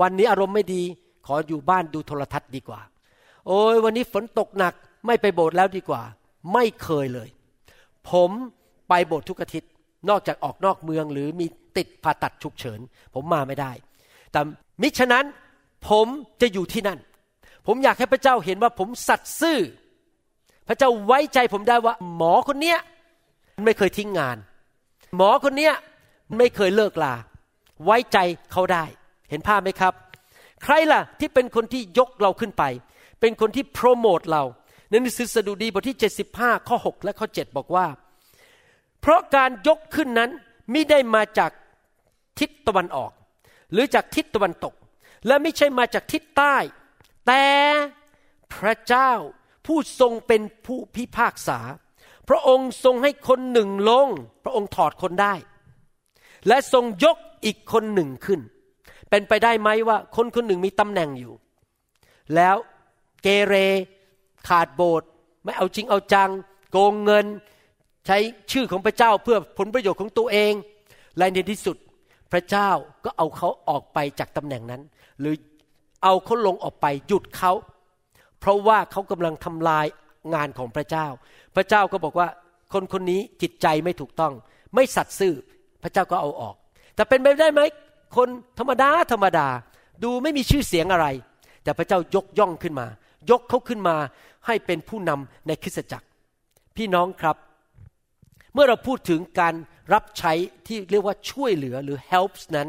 [0.00, 0.82] วันนี้อารมณ์ไม่ดี
[1.26, 2.80] ขออยู่บ้านดูโทรทัศน์ดีกว่า
[3.46, 4.74] โอ้ยวันนี้ฝนตกหนัก
[5.06, 6.02] ไม่ไปโบสถ์แล้วดีกว่า
[6.52, 7.28] ไม่เคยเลย
[8.10, 8.30] ผม
[8.88, 9.70] ไปโบสถ์ทุกอาทิตย์
[10.08, 12.80] นอกจากออกนอกเมืองหรือมีติดผ่าตัดฉุกเฉิน
[13.14, 13.72] ผมมาไม่ได้
[14.32, 14.40] แต่
[14.82, 15.24] มิฉะนั้น
[15.88, 16.06] ผม
[16.40, 16.98] จะอยู่ที่นั่น
[17.66, 19.58] ผมอยากให้พระเจ้าเห็นว่าผมสัตย์ซื่อ
[20.68, 22.78] พระเจ้าไว้ใจผมได้ว่า หมอคนเนี้ย
[23.64, 24.36] ไม่เคยทิ้งงาน
[25.16, 25.74] หมอคนเนี้ย
[26.36, 27.14] ไม่เคยเลิกลา
[27.84, 28.18] ไว้ใจ
[28.52, 28.84] เขาได้
[29.30, 29.94] เห็นภาพไหมครับ
[30.62, 32.64] ใครล่ะที่เป็นคนที่ยกเราขึ้นไป
[33.20, 34.42] เป็นคนที่โปรโมทเรา
[34.92, 35.98] ในหนังสือสดุดีบทที่
[36.32, 37.86] 75 ข้อ 6 และข้อ 7 บอกว่า
[39.00, 40.30] เพราะการยกขึ้นนั้น
[40.70, 41.50] ไม่ได้มาจาก
[42.38, 43.12] ทิศตะวันออก
[43.72, 44.74] หรือจากทิศตะวันตก
[45.26, 46.56] และไม่ใช่มาจากทิศใต้
[47.26, 47.44] แต่
[48.54, 49.12] พระเจ้า
[49.66, 51.58] ผู้ทรงเป็นผู้พิพากษา
[52.28, 54.08] พระองค์ทรงให้คนหนึ่งลง
[54.44, 55.34] พระองค์ถอดคนได้
[56.48, 58.40] และทรงยกอีกคนหนึ่งขึ้น
[59.10, 61.34] เป็นไปได้ไหมว่าคนคนหนึ่งมีตำแหน่งอยู่
[62.34, 62.56] แล้ว
[63.22, 63.54] เกเร
[64.48, 65.08] ขาดโบสถ์
[65.44, 66.30] ไม่เอาจริงเอาจัง
[66.70, 67.26] โกงเงิน
[68.06, 68.18] ใช้
[68.52, 70.52] ชื่อของพระเจ้าเพื่อผลประโยชน์ของตัวเอง
[71.18, 71.76] และในที่สุด
[72.32, 72.70] พระเจ้า
[73.04, 74.82] ก็เอาเขาออกไปจากตำแหน่งนั้น
[75.20, 75.34] หรือ
[76.02, 77.52] เอาเขาลงออกไปหยุดเขา
[78.40, 79.86] เพราะว่าเขากำลังทำลาย
[80.34, 81.06] งานของพระเจ้า
[81.56, 82.28] พระเจ้าก็บอกว่า
[82.72, 84.32] คนคนนี้จิตใจไม่ถูกต้อง
[84.74, 85.34] ไม่สัตย์ซื่อ
[85.82, 86.54] พระเจ้าก็เอาออก
[86.94, 87.60] แต่เป็นไปได้ไหม
[88.16, 88.28] คน
[88.58, 89.46] ธรรมดาธรรมดา
[90.04, 91.06] ดูไม่มีชื่อเสียงอะไร
[91.64, 92.86] แต่พระเจ้ายกย่องขึ้นมา
[93.30, 93.96] ยกเขาขึ้นมา
[94.46, 96.06] ให้เป็นผู้นำในคริสตจักร
[96.76, 97.36] พี่น้องครับ
[98.54, 99.54] เมื่อเราพูดถึงการ
[99.92, 100.32] รับใช้
[100.66, 102.68] ที่เรียกว่าช่วยเหลือหรือ helps นั้น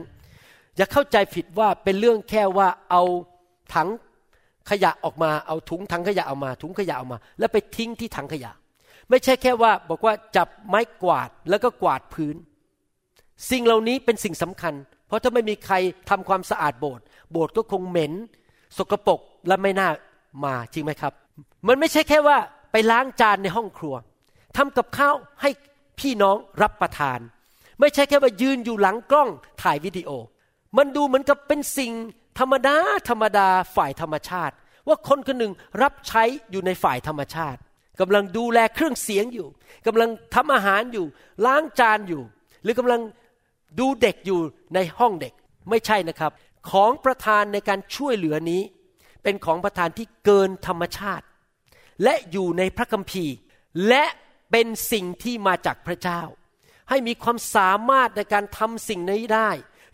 [0.78, 3.04] อย่าเข้าใจผิดว่าเป็นเรื่องแค่ว่าเอา
[3.74, 3.90] ถัง
[4.70, 8.52] ขยะออกมาเอาถุงถังขยะออกมา ถุงขยะออกมา แล้วไปทิ้งที่ถังขยะ
[9.10, 12.36] ไม่ใช่แค่ว่าบอกว่าจับไม้กวาดแล้วก็กวาดพื้น
[13.52, 14.74] สิ่งเหล่านี้เป็นสิ่งสำคัญ
[15.08, 15.76] เพราะถ้าไม่มีใคร
[16.10, 18.14] ทำความสะอาดโบสถ์โบสถ์ก็คงเหม็น
[18.78, 19.90] สกปรกและไม่น่า
[20.46, 21.14] มาจริงไหมครับ
[21.68, 22.38] มันไม่ใช่แค่ว่า
[22.72, 23.96] ไปล้างจานในห้องครัว
[24.58, 25.50] ทำกับข้าวให้
[26.00, 27.20] พี่น้องรับประทาน
[27.80, 29.30] ไม่ใช่แค่ว่ายืนอยู่หลังกล้อง
[29.62, 30.10] ถ่ายวิดีโอ
[30.78, 31.92] มันดูเหมือนกับเป็นสิ่ง
[32.40, 32.76] ธรรมดา
[33.10, 34.56] ธรรมดาฝ่ายธรรมชาติ
[34.88, 37.60] ว่าคนคนหนึ่งรับใช้อยู่ในฝ่ายธรรมชาติ
[38.00, 39.48] กำลังดูแลเครื่องเสียงอยู่
[39.88, 41.06] กำลังทำอาหารอยู่
[41.46, 42.22] ล้างจานอยู่
[42.64, 43.02] หรือกำลัง
[43.80, 44.40] ดูเด็กอยู่
[44.76, 45.34] ในห้องเด็ก
[45.70, 46.32] ไม่ใช่นะครับ
[46.72, 48.62] ของประทานในการช่วยเหลือนี้
[49.24, 51.26] เป็นของประทานที่เกินธรรมชาติ
[52.04, 53.34] และอยู่ในพระคัมภีร์
[53.88, 54.06] และ
[54.52, 56.22] เป็นสิ่งที่มาจากพระเจ้า
[56.90, 59.50] ให้มีความสามารถในการทำสิ่งนี้ได้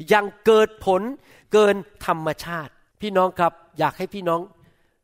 [0.10, 1.02] อยังเกิดผล
[1.54, 4.42] เกินธรรมชาติ พี่น้องครับอยากให้พี่น้อง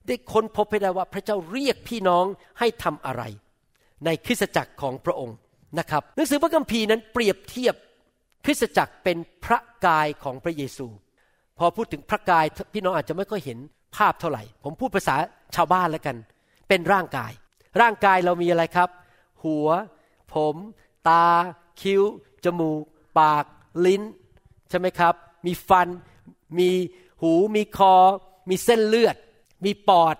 [0.07, 2.25] ได้ค้นพบให้ได้ว่าพระเจ้าเรียกพี่น้อง
[2.59, 3.23] ให้ทำอะไร
[4.05, 5.37] ในคริสตจักรของพระองค์
[5.79, 7.75] นะครับหนังสือพระคัมภีร์นั้นเปรียบเทียบ
[8.45, 10.87] คริสตจักรเป็นพระกายของพระเยซู
[11.57, 13.59] พอพูดถึงพระกายพี่น้องอาจจะไม่ค่อยเห็น
[13.95, 15.15] ภาพเท่าไหร่ ผมพูดภาษา
[15.55, 16.17] ชาวบ้านแล้วกัน
[16.67, 17.31] เป็นร่างกาย
[17.81, 18.89] ร่างกายเรามีอะไรครับ
[19.43, 19.69] หัว
[20.33, 20.55] ผม
[21.07, 21.25] ตา
[21.81, 22.01] คิ้ว
[22.43, 22.81] จมูก
[23.19, 23.45] ปาก
[23.85, 24.01] ลิ้น
[24.69, 25.13] ใช่ไหมครับ
[25.45, 25.87] มีฟัน
[26.57, 26.69] มี
[27.21, 27.95] หู มีคอ
[28.49, 29.15] มีเส้นเลือด
[29.65, 30.15] มีปอด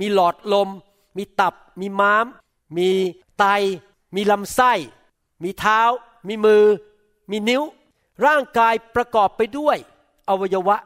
[0.00, 0.68] มีหลอดลม
[1.16, 2.26] มีตับ มีม้าม
[2.78, 2.88] มี
[3.38, 3.44] ไต
[4.16, 4.72] มีลำไส้
[5.42, 5.80] มีเท้า
[6.28, 6.64] มีมือ
[7.30, 7.62] มีนิ้ว
[8.26, 9.76] ร่างกายประกอบไปด้วย
[10.28, 10.76] อวัยวะ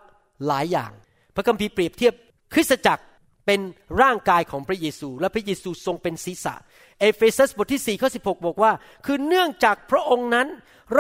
[0.46, 0.92] หลายอย่าง
[1.34, 2.14] พระคัมภีร์เปรียบเทียบ
[2.52, 3.04] คริสตจักร
[3.46, 3.60] เป็น
[4.02, 6.54] ร่างกายของพระเยซู และพระเยซูทรงเป็นศีรษะ
[7.00, 8.72] เอเฟซัสบทที่4ข้อ16 บอกว่า
[9.06, 10.48] คือเนื่องจากพระองค์นั้น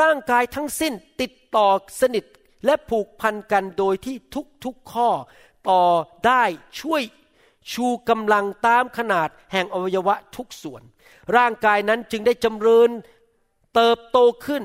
[0.00, 1.68] ร่างกายทั้งสิ้นติดต่อ
[2.00, 2.24] สนิท
[2.64, 4.16] และผูกพันกันโดยที่
[4.64, 5.10] ทุกๆข้อ
[5.70, 5.82] ต่อ
[6.26, 6.44] ได้
[6.80, 7.02] ช่วย
[7.72, 10.82] ชูกำลังตามขนาดแห่งอวัยวะทุกส่วน
[11.36, 12.90] ร่างกายนั้นจึงได้จำเริญ
[13.74, 14.62] เติบโตขึ้น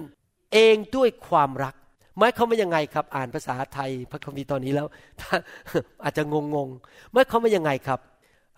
[0.54, 1.76] เองด้วยความรัก
[2.18, 4.88] หมายความว่ายังไงครับ อ่านภาษาไทยพระคัมภีร์ตอนนี้แล้ว
[6.04, 6.70] อาจจะงงง
[7.12, 8.00] หมายความว่ายังไงครับ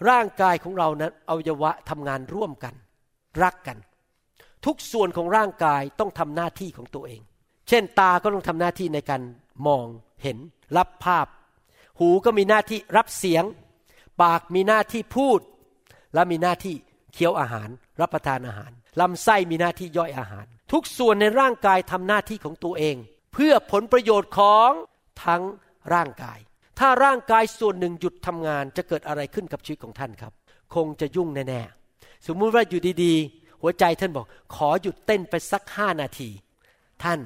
[0.10, 2.74] ร่างกายของเรานั้นอวัยวะทำงานร่วมกัน
[3.43, 3.78] รักกัน
[4.65, 7.22] ทุกส่วนของร่างกายต้องทำหน้าที่ของตัวเอง
[7.69, 9.22] เช่น ตาก็ต้องทำหน้าที่ในการ
[9.67, 9.86] มอง
[10.24, 10.38] เห็น
[10.78, 11.28] รับภาพ
[12.00, 13.43] หูก็มีหน้าที่รับเสียง
[14.22, 15.39] ปากมีหน้าที่พูด
[16.13, 16.76] และมีหน้าที่
[17.13, 17.69] เคี้ยวอาหาร
[18.02, 22.95] รับประทานอาหารลำไส้มีหน้าที่ย่อยอาหาร ทุกส่วนในร่างกายทำหน้าที่ของตัวเอง
[23.34, 24.72] เพื่อผลประโยชน์ของ
[25.26, 25.44] ทั้ง
[25.94, 26.39] ร่างกาย
[26.80, 30.34] ถ้าร่างกายส่วนหนึ่งหยุดทำงานจะเกิดอะไรขึ้นกับชีวิตของท่านครับ
[30.76, 36.30] คงจะยุ่งแน่ๆ สมมุติว่าอยู่ดีๆ หัวใจท่านบอก ขอหยุดเต้นไปสักห้านาที
[37.04, 37.20] ท่าน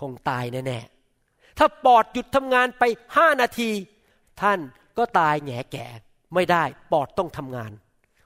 [0.00, 2.82] คงตายแน่ๆ ถ้าปอดหยุดทำงานไป
[3.16, 3.70] ห้านาที
[4.42, 4.58] ท่าน
[4.98, 5.86] ก็ตายแง่แก่
[6.34, 7.72] ไม่ได้ปอดต้องทำงาน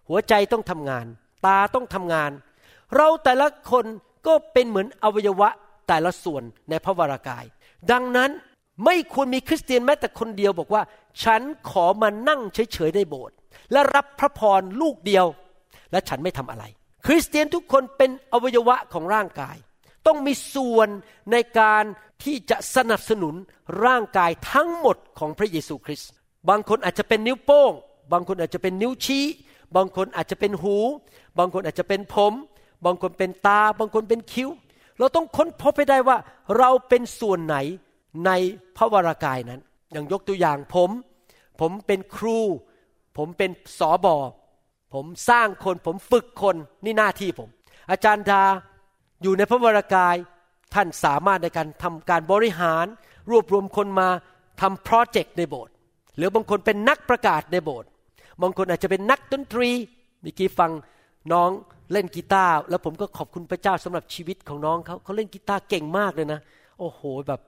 [0.08, 1.06] หัวใจต้องทำงาน
[1.46, 2.30] ตาต้องทำงาน
[2.96, 3.86] เราแต่ละคน
[4.26, 5.48] ก็เป็นเหมือนอวัยวะ
[5.90, 7.44] แต่ละส่วนในพระวรากาย
[7.92, 8.30] ดังนั้น
[8.84, 10.82] ไม่ควรมีคริสเตียนแม้แต่คนเดียวบอกว่า
[11.24, 13.36] ฉันขอมานั่งเฉยๆในโบสถ์
[13.72, 15.26] และรับพระพรลูกเดียว
[15.92, 16.64] และฉันไม่ทำอะไร
[17.06, 19.56] คริสเตียนทุกคนเป็นอวัยวะของร่างกาย
[20.06, 20.88] ต้องมีส่วน
[21.32, 21.84] ในการ
[22.24, 23.34] ที่จะสนับสนุน
[23.84, 26.10] ร่างกายทั้งหมดของพระเยซูคริสต์
[26.48, 27.72] บางคนอาจจะเป็นนิ้วโป้ง
[28.12, 29.24] บางคนอาจจะเป็นนิ้วชี้
[29.76, 30.76] บางคนอาจจะเป็นหู
[31.38, 32.34] บางคนอาจจะเป็นผม
[32.84, 34.50] บางคนเป็นตา บางคนเป็นคิ้ว
[35.00, 36.16] เราต้องค้นพบให้ได้ว่า
[36.58, 37.56] เราเป็นส่วนไหน
[38.26, 38.30] ใน
[38.76, 39.60] พระวรากายนั้น
[39.92, 40.90] อย่างยกตัวอย่างผม
[41.60, 42.38] ผมเป็นครู
[43.16, 44.16] ผมเป็นสอบอ
[44.94, 47.48] ผมสร้างคน ผมฝึกคนนี่หน้าที่ผม
[47.90, 48.42] อาจารย์ดา
[49.22, 50.16] อยู่ในพระวรากาย
[50.74, 52.86] ท่านสามารถในการทำการบริหาร
[53.30, 54.08] รวบรวมคนมา
[54.60, 55.74] ทำโปรเจกต์ในโบสถ์
[56.16, 57.88] หรือบางคนเป็นนักประกาศในโบสถ์
[58.42, 59.70] บางคนอาจจะเป็นนักดนตรี
[60.22, 60.70] เมื่อกี้ฟัง
[61.32, 61.50] น้อง
[61.92, 66.40] เล่นกีตาร์แล้วผมก็ขอบคุณพระเจ้าสำหรับชีวิตของน้องเขาเขาเล่นกีตาร์เก่งมากเลยนะ
[66.78, 67.40] โอ้โหแบบ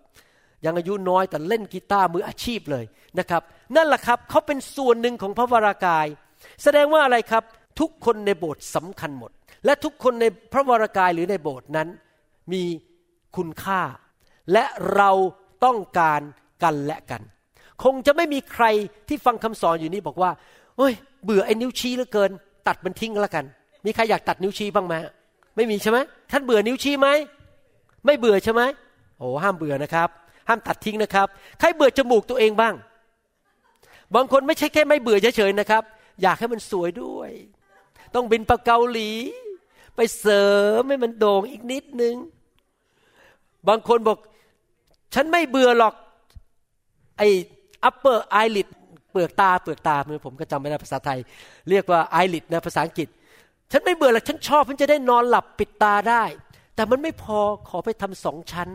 [0.64, 2.84] ยังอายุน้อยแต่เล่นกีตาร์มืออาชีพเลย
[3.18, 3.42] นะครับ
[3.76, 6.06] นั่นแหละครับเขาเป็นส่วนหนึ่งของพระวรากาย
[6.62, 7.44] แสดงว่าอะไรครับ
[7.80, 9.30] ทุกคนในโบสถ์สำคัญหมด
[9.64, 11.88] และทุกคนในพระวรากายหรือในโบสถ์นั้น
[12.52, 12.62] มี
[13.36, 13.80] คุณค่า
[14.52, 15.10] และเรา
[15.64, 16.20] ต้องการ
[16.62, 17.22] กันและกัน
[17.84, 18.64] คงจะไม่มีใคร
[19.08, 20.30] ที่ฟังคำสอนอยู่นี้บอกว่า
[20.78, 20.92] เฮ้ย
[21.24, 22.30] เบื่อไอ้นิ้วชี้เหลือเกิน
[22.66, 23.44] ตัดมันทิ้งแล้วกัน
[23.84, 24.94] มีใครอยากตัดนิ้วชี้บ้างไหม
[25.56, 25.98] ไม่มีใช่ไหม
[26.32, 27.08] ท่านเบื่อนิ้วชี้ไหม
[28.06, 28.62] ไม่เบื่อใช่ไหม
[29.18, 30.08] โอ้ห้ามเบื่อนะครับ
[30.48, 31.26] ห้ามตัดทิ้งนะครับ
[31.60, 32.74] ใครเบื่อจมูกตัวเองบ้าง
[34.14, 35.82] บางคนไม่ใช่แค่ไม่เบื่อเฉยๆนะครับ
[36.22, 37.30] อยากให้มันสวยด้วย
[38.14, 39.10] ต้องบินไปเกาหลี
[39.96, 40.46] ไปเสริ
[40.78, 42.14] มให้มันโด่งอีกนิดนึง
[43.68, 44.18] บางคนบอก
[45.14, 45.94] ฉันไม่เบื่อหรอก
[47.18, 47.28] ไอ้
[47.88, 48.68] upper eyelid
[49.10, 51.18] เปลือกตาเปลือกตาเมื่อผมก็จำไม่ได้ภาษาไทย
[51.70, 53.08] เรียกว่า eyelid นะภาษาอังกฤษ
[53.72, 56.24] ฉันไม่เบื่อหรอกฉันชอบฉันจะได้นอนหลับปิดตาได้
[56.74, 58.68] แต่มันไม่พอขอไปทำสองชั้น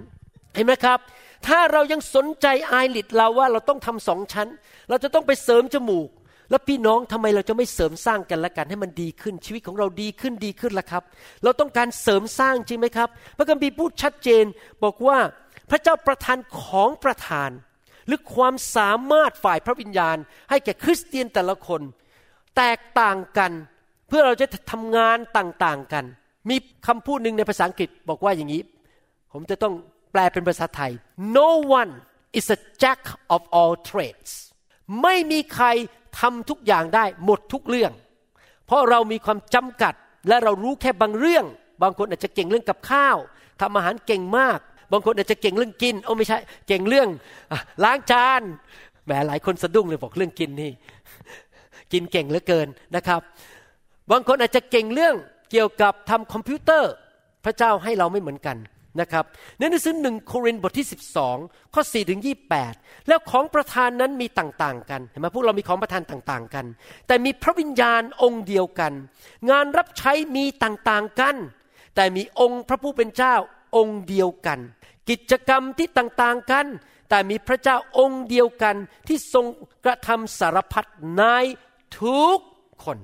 [0.56, 1.00] เห็นไหมครับ
[1.48, 4.48] ถ้าเรายังสนใจไอริดเราว่าเราต้องทำสองชั้น
[4.90, 6.10] เราจะต้องไปเสริมจมูก
[6.50, 11.04] แล้วพี่น้องทำไมเราจะไม่เสริมสร้างกันและกันให้มันดีขึ้นชีวิตของเราดีขึ้นดีขึ้นละครับ
[11.44, 14.46] เราต้องการเสริมสร้างจริงไหมครับ พระคัมภีร์พูดชัดเจน
[14.84, 15.18] บอกว่า
[15.70, 17.50] พระเจ้าประทานของประทาน
[18.08, 20.18] หรือความสามารถฝ่ายพระวิญญาณ
[20.50, 21.82] ให้แก่คริสเตียนแต่ละคน
[22.58, 23.52] แตกต่างกัน
[24.08, 26.06] เพื่อเราจะทำงานต่างๆกัน
[26.50, 26.56] มี
[26.88, 28.62] คำพูดหนึ่งในภาษาอังกฤษบอกว่าอย่างนี้
[29.34, 29.74] ผมจะต้อง
[30.12, 30.92] แปลเป็นภาษาไทย
[31.38, 31.92] no one
[32.40, 33.02] is a jack
[33.36, 34.32] of all trades
[35.02, 35.66] ไม่มีใคร
[36.20, 37.92] ทำทุกอย่างได้หมดทุกเรื่อง
[38.66, 39.94] เพราะเรามีความจำกัด
[40.28, 41.46] และเรารู้แค่บางเรื่อง
[41.84, 43.18] บางคนอาจจะเก่งเรื่องกับข้าว
[43.62, 44.60] ทำอาหารเก่งมาก
[44.92, 47.10] บางคนอาจจะเก่งเรื่องกินโอ้ไม่ใช่ เก่งเรื่อง
[47.52, 48.42] อล้างจาน
[49.06, 50.72] แหมหลายคนสะดุ้งเลยบอกเรื่องกินนี่
[51.94, 53.22] กินเก่งเหลือเกินนะครับ
[54.12, 55.16] บางคนอาจจะเก่งเรื่อง
[55.52, 56.92] เกี่ยวกับทำคอมพิวเตอร์
[57.46, 58.58] พระเจ้าให้เราไม่เหมือนกัน
[59.02, 59.26] นะครับ
[59.58, 60.88] ในหนังสือหนึ่งโครินธ์บทที่
[61.30, 62.22] 12 ข้อ 4 ถึง
[62.64, 66.66] 28 แล้วของประธานนั้นมีต่างๆ กันเห็นไหมพวกเรามีของประธานต่างๆกัน
[67.08, 68.94] แต่มีพระวิญญาณองค์เดียวกัน
[69.50, 71.36] งานรับใช้มีต่างๆกัน
[71.96, 73.36] แต่มีองค์พระผู้เป็นเจ้า
[73.78, 74.60] องค์เดียวกัน
[75.10, 76.66] กิจกรรมที่ต่างๆกัน
[77.10, 78.76] แต่มีพระเจ้าองค์เดียวกัน
[79.08, 79.46] ที่ทรง
[79.86, 81.24] กระทำสารพัดใน
[82.00, 82.38] ทุก
[82.84, 82.98] คน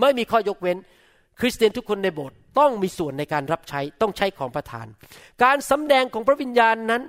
[0.00, 0.76] ไม่มีข้อยกเว้น
[1.40, 4.86] คริสเตียนทุกคนในโบสถ์ต้องมีส่วนในการรับใช้ต้องใช้ของประทาน
[5.42, 7.02] การสำแดงของพระวิญญาณนั้น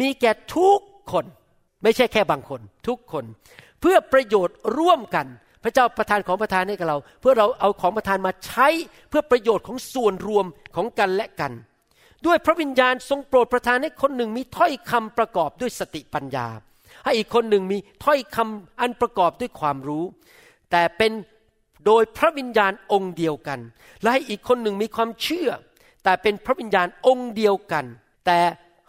[0.00, 0.78] มีแก่ทุก
[1.12, 1.24] คน
[1.82, 3.24] ไม่ใช่แค่บางคน ทุกคน
[3.80, 5.26] เพื่อประโยชน์ร่วมกัน
[5.64, 8.68] พระเจ้าประทานของประทานให้กับเรา เพื่อเราเอาของประทานมาใช้
[9.08, 11.52] เพื่อประโยชน์ของส่วนรวมของกันและกัน
[12.26, 16.46] ด้วยพระวิญญาณทรงโปรดประทานให้คนหนึ่งมีถ้อยคำประกอบด้วยสติปัญญา
[17.04, 20.04] ให้อีกคนหนึ่งมีถ้อยคำอันประกอบด้วยความรู้
[20.70, 21.12] แต่เป็น
[21.86, 23.60] โดยพระวิญญาณองค์เดียวกัน
[24.02, 25.50] และให้อีกคนหนึ่งมีความเชื่อ
[26.04, 27.84] แต่เป็นพระวิญญาณองค์เดียวกัน
[28.26, 28.38] แต่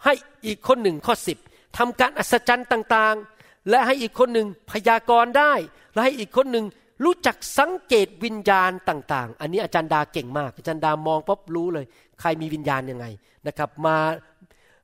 [0.04, 0.12] ให้
[0.46, 1.38] อีกคนหนึ่งข้อสิบ
[1.76, 5.52] ทำการอัศจรรย์ต่างๆ และให้อีกคนหนึ่งพยากรณ์ได้
[5.92, 6.66] และให้อีกคนหนึ่ง
[7.04, 11.86] รู้จักสังเกตวิญญาณต่างๆ อันนี้อาจารย์ดาเก่งมาก อาจารย์ดามองปั๊บรู้เลย
[12.20, 13.06] ใครมีวิญญาณยังไง
[13.46, 13.96] นะครับ มา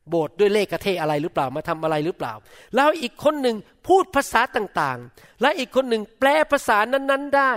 [0.08, 2.34] โบสถ์ด้วยเลขกระเทอะไรหรือเปล่ามาทำอะไรหรือเปล่า
[2.76, 7.52] แล้วอีกคนหนึ่งพูดภาษาต่างๆ และอีกคนหนึ่งแปลภาษานั้นๆได้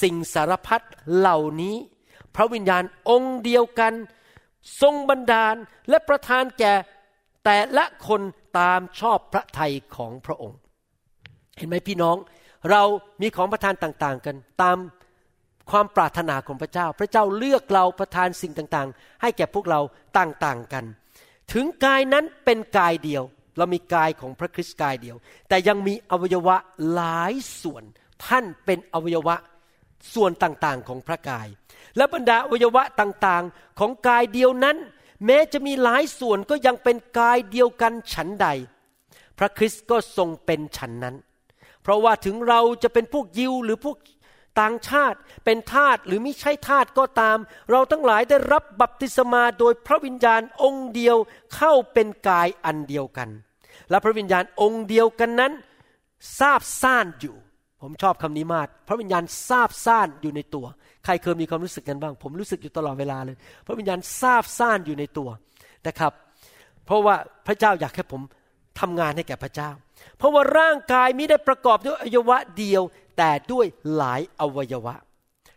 [0.00, 0.84] สิ่งสารพัด
[1.16, 1.76] เหล่านี้
[2.34, 3.92] พระวิญญาณองค์เดียวกัน
[4.80, 5.54] ทรงบันดาล
[5.88, 6.74] และประทานแก่
[7.44, 8.20] แต่ละคน
[8.58, 10.58] ตามชอบพระทัยของพระองค์
[11.56, 12.16] เห็นไหมพี่น้อง
[12.70, 12.82] เรา
[13.20, 14.78] มีของประทานต่างๆกันตาม
[15.70, 19.80] ความปรารถนาของพระเจ้า พระเจ้าเลือกเราประทานสิ่งต่างๆ ให้แก่พวกเรา
[20.18, 20.84] ต่างๆกัน
[21.52, 23.24] ถึงกายนั้นเป็นกายเดียว
[23.58, 25.16] เรามีกายของพระคริสต์กายเดียว
[25.48, 26.56] แต่ยังมีอวัยวะ
[26.92, 27.84] หลายส่วน
[28.26, 29.36] ท่านเป็นอวัยวะ
[30.14, 31.48] ส่วนต่างๆของพระกาย
[31.96, 34.76] และบรรดาอวัยวะต่างๆของกายเดียวนั้น
[35.26, 38.48] แม้จะมีหลายส่วนก็ยังเป็นกายเดียวกันฉันใด
[39.38, 41.16] พระคริสต์ก็ทรงเป็นฉันนั้น
[41.82, 43.96] เพราะว่าถึงเราจะเป็นพวกยิวหรือพวก
[44.60, 47.38] ต่างชาติเป็นทาสหรือไม่ใช่ทาสก็ตาม
[47.70, 51.16] เราทั้งหลายได้รับบัพติศมาโดยพระวิญญาณองค์เดียว
[51.54, 53.28] เข้าเป็นกายอันเดียวกัน
[53.90, 55.52] และพระวิญญาณองค์เดียวกันนั้น
[56.38, 57.36] ทราบซ่านอยู่
[57.82, 60.66] ผมชอบคำนี้มากพระวิญญาณทราบซ่านอยู่ในตัว
[61.04, 65.28] ใครเคยมีความรู้สึกกันบ้าง ผมรู้สึกอยู่ตลอดเวลาเลย พระวิญญาณทราบซ่านอยู่ในตัว
[65.86, 66.12] นะครับ
[66.86, 67.14] เพราะว่า
[67.46, 68.22] พระเจ้าอยากให้ผม
[68.80, 69.70] ทำงานให้แก่พระเจ้า
[70.18, 72.82] เพราะว่าร่างกายมิได้ประกอบด้วยอวัยวะเดียว
[73.18, 73.66] แต่ด้วย
[73.96, 74.94] หลายอวัยวะ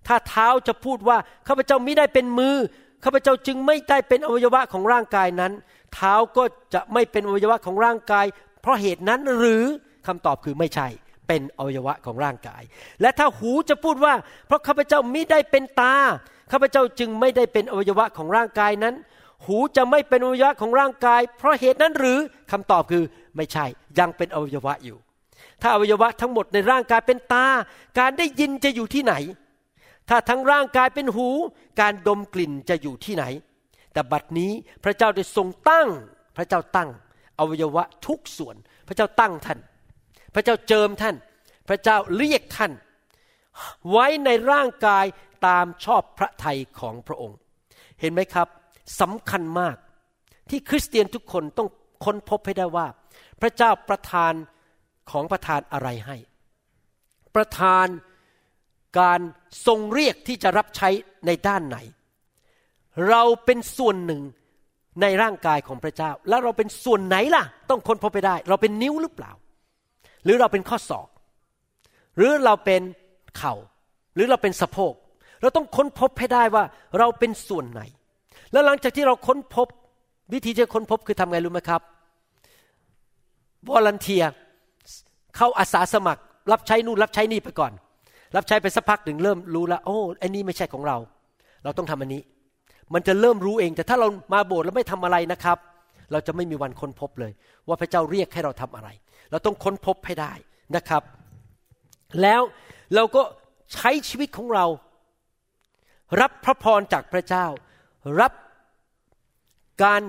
[0.08, 2.56] ถ้าเท้าจะพูดว่าข้าพเจ้ามิได้เป็นมือ
[3.04, 5.52] ข้าพเจ้าจึงไม่ได้เป็นอวัยวะของร่างกายนั้น
[5.94, 8.26] เท้าก็จะไม่เป็นอวัยวะของร่างกาย
[8.62, 9.66] เพราะเหตุนั้นหรือ
[10.08, 10.88] คำตอบคือไม่ใช่
[11.28, 12.64] เป็นอวัยวะของร่างกาย
[13.02, 14.14] และถ้าหูจะพูดว่า
[14.48, 15.96] เพราะข้าพเจ้ามิได้เป็นตา
[16.52, 18.96] ข้าพเจ้าจึงไม่ได้เป็นอวัยวะของร่างกายนั้น
[19.46, 22.20] หูจะไม่เป็นอวัยวะของร่างกาย เพราะเหตุนั้นหรือ
[22.52, 23.04] คำตอบคือ
[23.36, 23.66] ไม่ใช่
[24.00, 24.98] ยังเป็นอวัยวะอยู่
[25.62, 27.46] ถ้าอวัยวะทั้งหมดในร่างกายเป็นตา
[28.00, 29.14] การได้ยินจะอยู่ที่ไหน
[30.10, 31.28] ถ้าทั้งร่างกายเป็นหู
[31.82, 33.26] การดมกลิ่นจะอยู่ที่ไหน
[33.94, 34.52] แต่บัดนี้
[34.84, 35.88] พระเจ้าได้ทรงตั้ง
[36.38, 36.90] พระเจ้าตั้ง
[37.40, 38.56] อวัยวะทุกส่วน
[38.88, 39.60] พระเจ้าตั้งท่าน
[40.36, 41.16] พระเจ้าเจิมท่าน
[41.68, 42.72] พระเจ้าเรียกท่าน
[43.92, 45.06] ไว้ในร่างกาย
[45.48, 47.38] ตามชอบพระทัยของพระองค์
[48.00, 48.48] เห็นไหมครับ
[49.02, 49.76] สำคัญมาก
[50.50, 51.70] ที่คริสเตียนทุกคนต้อง
[52.06, 52.88] ค้นพบให้ได้ว่า
[53.42, 54.34] พระเจ้าประทาน
[55.12, 56.18] ของประทานอะไรให้
[57.36, 57.88] ประทาน
[59.00, 59.20] การ
[59.68, 60.90] ทรงเรียกที่จะรับใช้
[61.26, 61.78] ในด้านไหน
[63.10, 64.22] เราเป็นส่วนหนึ่ง
[65.02, 69.32] ในร่างกายของพระเจ้า แล้วเราเป็นส่วนไหนล่ะ ต้องค้นพบไปได้ เราเป็นนิ้วหรือเปล่า
[70.26, 71.08] หรือเราเป็นข้อศอก
[72.18, 72.82] หรือเราเป็น
[73.38, 73.54] เข่า
[74.16, 74.94] หรือเราเป็นสะโพก
[75.42, 76.64] เราต้องค้นพบให้ได้ว่า
[77.00, 77.82] เราเป็นส่วนไหน
[78.52, 79.68] แล้วหลังจากที่เราค้นพบ
[80.34, 81.82] วิธีจะค้นพบคือทำไงรู้ไหมครับ
[83.68, 84.24] วอลันเทีย
[85.36, 87.72] เข้าอาสาสมัคร รับใช้นู่นรับใช้นี่ไปก่อน
[88.36, 90.98] รับใช้ไปสักพักหนึ่งเริ่มรู้แล้วโอ้อันนี้ไม่ใช่ของเรา
[91.64, 92.22] เราต้องทำอันนี้
[92.94, 95.58] มันจะเริ่มรู้เอง แต่ถ้าเรามาโบสถ์แล้วไม่ทำอะไรนะครับ
[96.12, 97.32] เราจะไม่มีวันค้นพบเลย
[97.68, 98.90] ว่าพระเจ้าเรียกให้เราทำอะไร
[99.32, 100.34] เราต้องค้นพบให้ได้
[100.76, 101.04] นะครับ
[102.22, 102.42] แล้ว
[102.96, 103.22] เราก็
[103.74, 104.66] ใช้ชีวิตของเรา
[106.22, 107.46] รับพระพรจากพระเจ้า
[108.22, 108.34] รับ
[109.84, 110.02] การ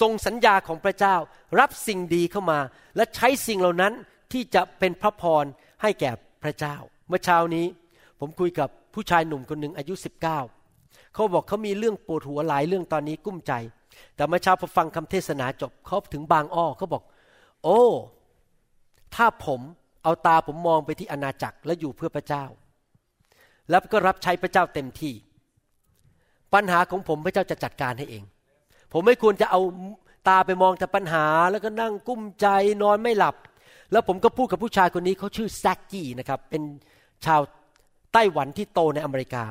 [0.00, 1.16] ทรงสัญญาของพระเจ้า
[1.60, 2.60] รับสิ่งดีเข้ามา
[2.96, 3.92] และใช้สิ่งเหล่านั้น
[4.32, 5.44] ที่จะเป็นพระพร
[5.82, 6.10] ให้แก่
[6.42, 6.76] พระเจ้า
[7.08, 7.66] เมื่อเช้านี้
[8.20, 10.20] ผมคุยกับผู้ชายหนุ่มคนหนึ่งอายุ 19
[11.14, 13.52] เขาบอกเขามีเรื่องปวดหัวหลายเรื่องตอนนี้กุ้มใจ
[14.16, 17.02] แต่เมื่อเช้าพอฟังคำเทศนาจบเขาถึงบางอ้อเขาบอก
[17.64, 17.82] โอ้
[19.14, 19.60] ถ้าผม
[20.02, 22.44] เอาตาผมมองไปที่อาณาจักรและอยู่เพื่อพระเจ้า
[23.70, 25.14] แล้วก็รับใช้พระเจ้าเต็มที่
[26.54, 28.24] ปัญหาของผมพระเจ้าจะจัดการให้เอง
[28.92, 29.60] ผมไม่ควรจะเอา
[30.28, 32.46] ตาไปมองแต่ปัญหาแล้วก็นั่งกุ้มใจ
[32.82, 33.36] นอนไม่หลับ
[33.92, 36.62] แล้วผมก็พูดกับผู้ชายคนนี้เขาชื่อแซกกี้นะครับ เป็น
[37.26, 37.40] ชาว
[38.12, 39.42] ไต้หวันที่โตในอเมริกา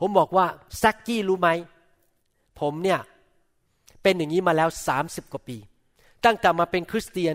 [0.00, 0.46] ผมบอกว่า
[0.78, 1.48] แซกกี้รู้ไหม
[2.60, 3.00] ผมเนี่ย
[4.02, 5.56] เป็นอย่างนี้มาแล้วสามสิบกว่าปี
[6.24, 7.30] ตั้งแต่มาเป็นคริสเตีย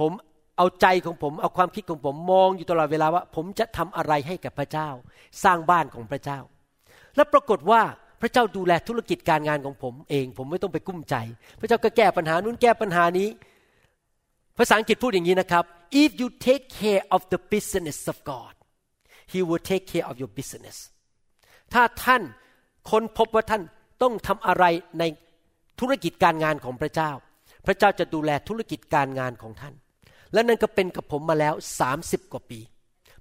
[0.00, 0.12] ผม
[0.56, 4.88] เอาใจของผมเอาความคิดของผมมองอยู่ตลอดเวลาว่า ผมจะทำอะไรให้กับพระเจ้า
[5.44, 6.38] สร้างบ้านของพระเจ้า
[7.16, 7.82] และปรากฏว่า
[8.20, 11.16] พระเจ้าดูแลธุรกิจการงานของผมเอง ผมไม่ต้องไปกุ้มใจ
[11.60, 13.28] พระเจ้าก็แก้ปัญหานู้นแก้ปัญหานี้
[14.58, 15.64] ภาษาอังกฤษพูดอย่างนี้นะครับ
[16.02, 18.54] if you take care of the business of God
[19.32, 20.76] He will take care of your business
[21.72, 22.22] ถ้าท่าน
[22.90, 23.62] คนพบว่าท่าน
[24.02, 24.64] ต้องทำอะไร
[24.98, 25.04] ใน
[25.80, 27.10] ธุรกิจการงานของพระเจ้า
[27.66, 29.74] พระเจ้าจะดูแลธุรกิจการงานของท่าน
[30.34, 31.54] และนั่นก็เป็นกับผมมาแล้ว
[31.94, 32.60] 30 กว่าปี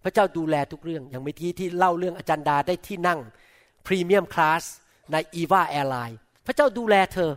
[0.04, 3.20] พระเจ้าดูแลทุกเรื่อง อย่างเมื่อกี้ที่เล่าเรื่องอาจารย์ดาได้ที่นั่ง
[3.86, 4.64] พรีเมียมคลาส
[5.12, 7.30] ในอีวาแอร์ไลน์พระเจ้าดูแลเธอ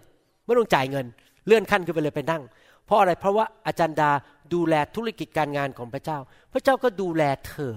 [0.44, 1.06] ไม่ต้องจ่ายเงิน
[1.46, 2.42] เลื่อนขั้นขึ้นไปเลยไปนั่ง
[2.86, 4.10] เพราะอะไรเพราะว่าอาจารย์ดา
[4.54, 6.18] ดูแลธุรกิจการงานของพระเจ้า
[6.52, 7.72] พระเจ้าก็ดูแลเธอ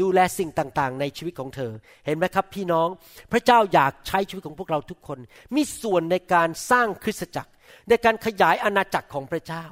[0.00, 1.72] ดูแลสิ่งต่างๆ ในชีวิตของเธอ
[2.06, 2.88] เห็นไหมครับพี่น้อง
[3.32, 5.18] พระเจ้าอยากใช้ชีวิตของพวกเราทุกคน
[5.54, 7.50] มีส่วนในการสร้างคริสตจักร
[7.88, 9.64] ในการขยายอาณาจักรของพระเจ้า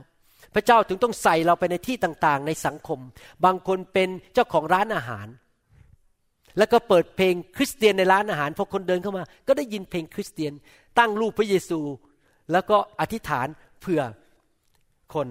[0.56, 3.00] พระเจ้าถึงต้องใส่เราไปในที่ต่างๆ ในสังคม
[3.44, 5.26] บางคนเป็นเจ้าของร้านอาหาร
[6.58, 10.52] แล้วก็เปิดเพลงคริสเตียนในร้านอาหารพอคนเดินเข้ามา ก็ได้ยินเพลงคริสเตียน
[10.98, 11.80] ตั้งรูปพระเยซู
[12.52, 13.46] แล้วก็อธิษฐาน
[13.80, 14.02] เผื่อ
[15.14, 15.28] คน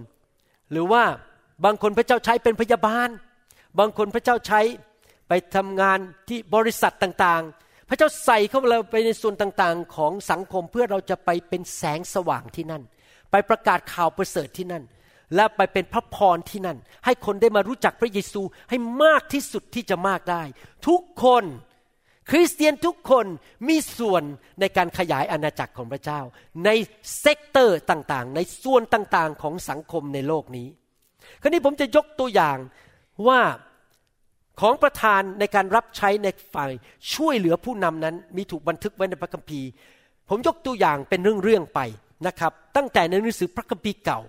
[0.72, 1.04] หรือว่า
[1.66, 3.10] บางคนพระเจ้าใช้เป็นพยาบาล
[3.80, 4.62] บางคนพระเจ้าใช้
[5.28, 6.00] ไปทำงาน
[6.30, 12.84] ที่บริษัทต่างๆ พระเจ้าใส่เข้าเราไปในส่วนต่างๆ ของสังคมเพื่อเราจะไปเป็นแสงสว่างที่นั่น
[13.32, 14.84] ไปประกาศข่าวประเสริฐที่นั่น
[15.36, 20.44] และไปเป็นพระพรที่นั่น ให้คนได้มารู้จักพระเยซูให้มากที่สุดที่จะมากได้
[20.88, 21.44] ทุกคน
[22.30, 23.26] คริสเตียนทุกคน
[23.68, 24.24] มีส่วน
[24.60, 26.20] ในการขยายอาณาจักรของพระเจ้า
[26.66, 26.70] ใน
[27.20, 30.68] sector ต่างๆ ในส่วนต่างๆของสังคมในโลกนี้
[31.42, 32.58] คราวนี้ผมจะยกตัวอย่าง
[33.28, 33.40] ว่า
[34.62, 36.72] ของประทานในการรับใช้ในฝ่าย
[37.14, 39.68] ช่วยเหลือผู้นำนั้น มีถูกบันทึกไว้ในพระคัมภีร์
[40.30, 41.80] ผมยกตัวอย่างเป็นเรื่องๆไป
[42.28, 44.20] นะครับ ตั้งแต่ในหนังสือพระคัมภีร์เก่า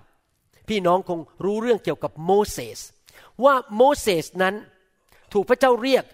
[0.68, 2.80] พี่น้องคงรู้เรื่องเกี่ยวกับโมเสส
[3.44, 4.54] ว่าโมเสสนั้น
[5.32, 6.04] ถูกพระเจ้าเรียก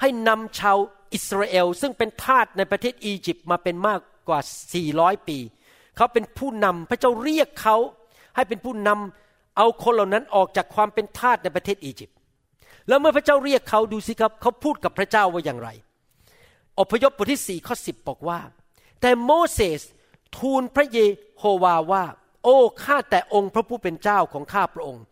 [0.00, 0.78] ให้นำชาว
[1.14, 4.40] อิสราเอล ซึ่งเป็นทาสในประเทศอียิปต์มาเป็นมากกว่า
[4.84, 5.38] 400 ปี
[5.96, 7.76] เขาเป็นผู้นำพระเจ้าเรียกเขา
[8.36, 12.16] ให้เป็นผู้นำเอาคนเหล่านั้นออกจากความเป็นทาสในประเทศอียิปต์
[12.88, 15.68] แล้วเมื่อพระเจ้าเรียกเขาดูสิครับ เขาพูดกับพระเจ้าว่าอย่างไร
[16.80, 18.40] อพยพบทที่สี่ข้อสิบบอกว่า
[19.00, 19.82] แต่โมเสส
[20.36, 20.98] ทูลพระเย
[21.38, 22.04] โฮวาว่า
[22.48, 25.02] อ้ ข้าแต่องค์พระผู้เป็นเจ้าของข้าพระองค์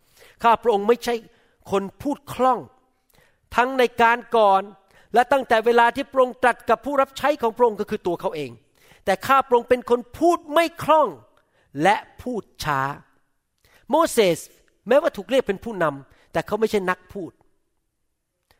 [0.43, 1.15] ข้าพระองค์ไม่ใช่
[1.71, 2.59] คนพูดคล่อง
[3.55, 4.61] ทั้งในการก่อน
[5.13, 8.51] และตั้งแต่เวลาที่พระองค์ตรัสกับผู้รับใช้ของพระองค์ก็คือตัวเขาเอง
[9.05, 11.07] แต่ข้าพระองค์เป็นคนพูดไม่คล่อง
[11.83, 12.81] และพูดช้า
[13.89, 14.39] โมเสส
[14.87, 17.31] แม้ว่าถูกเรียกเป็นผู้นำแต่เขาไม่ใช่นักพูด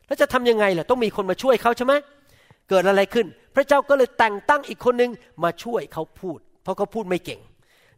[0.06, 1.94] แล้วจะทำยังไงล่ะต้องมีคนมาช่วยเขาใช่ไหม
[2.68, 5.10] เกิดอะไรขึ้น พระเจ้าก็เลยแต่งตั้งอีกคนหนึ่ง
[5.44, 7.40] มาช่วยเขาพูด เพราะเขาพูดไม่เก่ง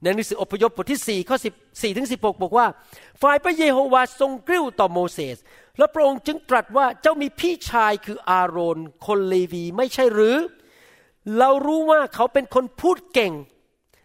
[0.02, 1.36] ในหนังสืออพยพบทที่4ข้อ
[1.66, 2.66] 14ถึง16 บอกว่า
[3.22, 5.36] ฝ่ายพระเยโฮวาทรงกริ้วต่อโมเสส
[5.78, 10.36] และพระองค์จึงตรัสว่าเจ้ามีพี่ชายคืออาโรน คนเลวีไม่ใช่หรือ
[11.38, 13.32] เรารู้ว่าเขาเป็นคนพูดเก่ง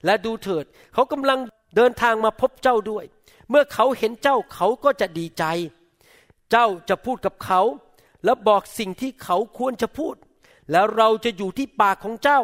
[0.05, 1.39] และดูเถิด เขากำลัง
[1.75, 3.05] เดินทางมาพบเจ้าด้วย
[3.49, 5.43] เมื่อเขาเห็นเจ้าเขาก็จะดีใจ
[6.51, 7.61] เจ้าจะพูดกับเขา
[8.25, 10.15] และบอกสิ่งที่เขาควรจะพูด
[10.71, 12.39] แล้วเราจะอยู่ที่ปากของเจ้า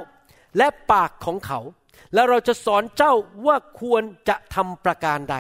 [0.58, 1.60] และปากของเขา
[2.14, 3.14] แล้วเราจะสอนเจ้า
[3.46, 5.38] ว่าควรจะทำประการใด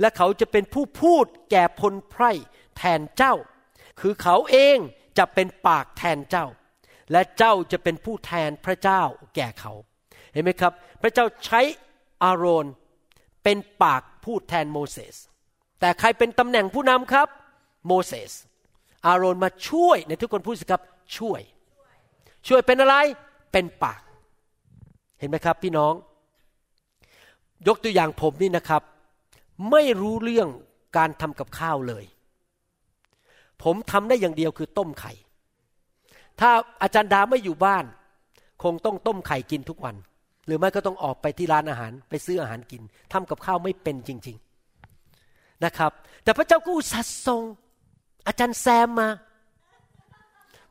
[0.00, 2.32] และเขาจะเป็นผู้พูดแก่พลไพร่
[2.76, 3.34] แทนเจ้า
[4.00, 4.78] คือเขาเอง
[5.18, 6.46] จะเป็นปากแทนเจ้า
[7.12, 9.02] และเจ้าจะเป็นผู้แทนพระเจ้า
[9.36, 9.72] แก่เขา
[10.32, 10.72] เห็นไหมครับ
[11.02, 11.60] พระเจ้าใช้
[12.22, 12.66] อาโรน
[13.44, 15.16] เป็นปากพูดแทนโมเสส
[15.80, 17.28] แต่ใครเป็นตำแหน่งผู้นำครับ
[17.86, 18.32] โมเสส
[19.06, 20.82] อาโรนมาช่วยในทุกคนพูดสิครับ
[21.18, 21.40] ช่วย
[22.48, 22.96] ช่วยเป็นอะไร
[23.52, 24.00] เป็นปาก
[25.18, 25.94] เห็นไหมครับพี่น้อง
[27.68, 28.82] ยกตัวอย่างผมนี่นะครับ
[29.70, 30.48] ไม่รู้เรื่อง
[30.96, 32.04] การทำกับข้าวเลย
[33.62, 35.12] ผมทำได้อย่างเดียวคือต้มไข่
[36.40, 36.50] ถ้า
[36.82, 37.84] อาจารย์ดาไม่อยู่บ้าน
[38.62, 39.96] คงต้องต้มไข่กินทุกวัน
[40.46, 44.36] หรือไม่ก็ต้องออกไปที่ร้านอาหาร ไปซื้ออาหารกินทำกับข้าวไม่เป็นจริง
[45.00, 45.92] ๆนะครับ
[46.24, 47.42] แต่พระเจ้าก็อุตส่าห์ส่ง
[48.26, 49.08] อาจารย์แซมมา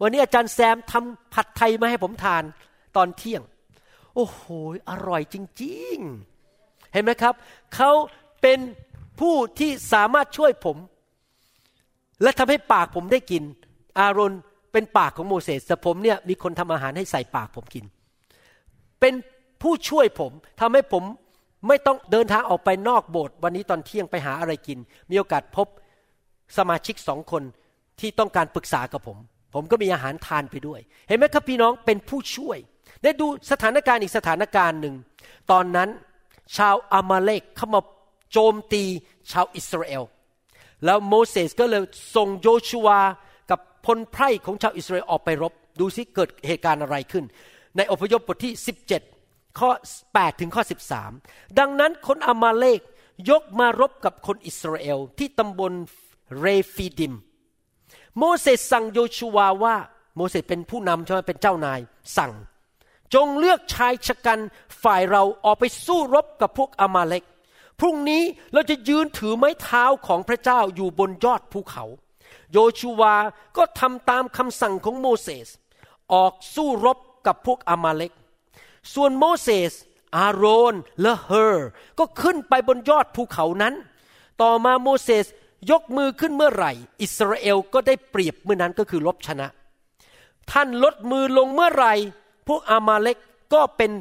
[0.01, 2.43] วันนี้อาจารย์แซมทำผัดไทยมาให้ผมทาน
[2.95, 3.41] ตอนเที่ยง
[4.17, 4.43] โอ้โห
[4.89, 5.97] อร่อยจริง
[6.45, 7.33] ๆ เห็นไหมครับ
[7.75, 7.91] เขา
[8.41, 8.59] เป็น
[9.19, 10.77] ผู้ที่สามารถช่วยผม
[12.21, 13.43] และทำให้ปากผมได้กิน
[13.99, 14.33] อารอน
[14.71, 17.85] เป็นปากของโมเสสแต่ผมเนี่ยมีคนทำอาหารให้ใส่ปากผมกิน
[18.99, 19.13] เป็น
[19.61, 21.03] ผู้ช่วยผมทำให้ผม
[21.67, 25.67] ไม่ต้องเดินทางออกไปนอกโบสถ์วันนี้ตอนเที่ยงไปหาอะไรกิน มีโอกาสพบ
[26.57, 27.43] สมาชิกสองคน
[27.99, 29.17] ที่ต้องการปรึกษากับผม
[29.53, 32.57] ผมก็มีอาหารทานไปด้วย เห็นไหมครับพี่น้องเป็นผู้ช่วย
[33.03, 34.95] ได้ดูสถานการณ์อีกสถานการณ์หนึ่ง
[35.51, 35.89] ตอนนั้น
[36.57, 37.81] ชาวอามาเลกเข้ามา
[38.31, 38.83] โจมตี
[39.31, 40.03] ชาวอิสราเอล
[40.85, 41.83] แล้วโมเสสก็เลย
[42.15, 42.99] ส่งโยชูวา
[43.51, 47.25] กับพลไพร่ของชาวอิสราเอลออกไปรบ ดูซิเกิดเหตุการณ์อะไรขึ้น
[47.75, 48.53] ในอพยพบทที่
[49.07, 49.69] 17 ข้อ
[50.05, 50.63] 8 ถึงข้อ
[51.09, 52.79] 13 ดังนั้นคนอามาเลก
[53.29, 55.73] ยกมารบกับคนอิสราเอลที่ตำบล
[56.39, 57.13] เรฟีดิม
[58.17, 59.75] โมเสสสั่งโยชูวาว่า
[60.15, 61.79] โมเสสเป็นผู้นำใช่ไหมเป็นเจ้านาย
[62.17, 62.31] สั่ง
[63.13, 64.39] จงเลือกชายฉกรรจ์
[64.83, 67.23] ฝ่ายเราออกไปสู้รบกับพวกอามาเลก
[67.79, 71.83] พรุ่งนี้เราจะยืนถือไม้เท้าของพระเจ้าอยู่บนยอดภูเขา
[72.51, 73.15] โยชูวา
[73.57, 75.47] ก็ทำตามคำสั่งของโมเสส
[76.13, 76.97] ออกสู้รบ
[77.27, 78.11] กับพวกอามาเลก
[78.93, 79.73] ส่วนโมเสส
[80.15, 83.73] อาโรนและเฮอร์ก็ขึ้นไปบนยอดภูเขานั้น
[84.41, 85.25] ต่อมาโมเสส
[85.71, 89.47] ยกมือขึ้นเมื่อไหร่ อิสราเอลก็ได้เปรียบเมื่อนั้นก็คือลบชนะ
[90.51, 91.93] ท่านลดมือลงเมื่อไหร่
[92.47, 93.17] พวกอามาเลก
[93.53, 93.91] ก็เป็น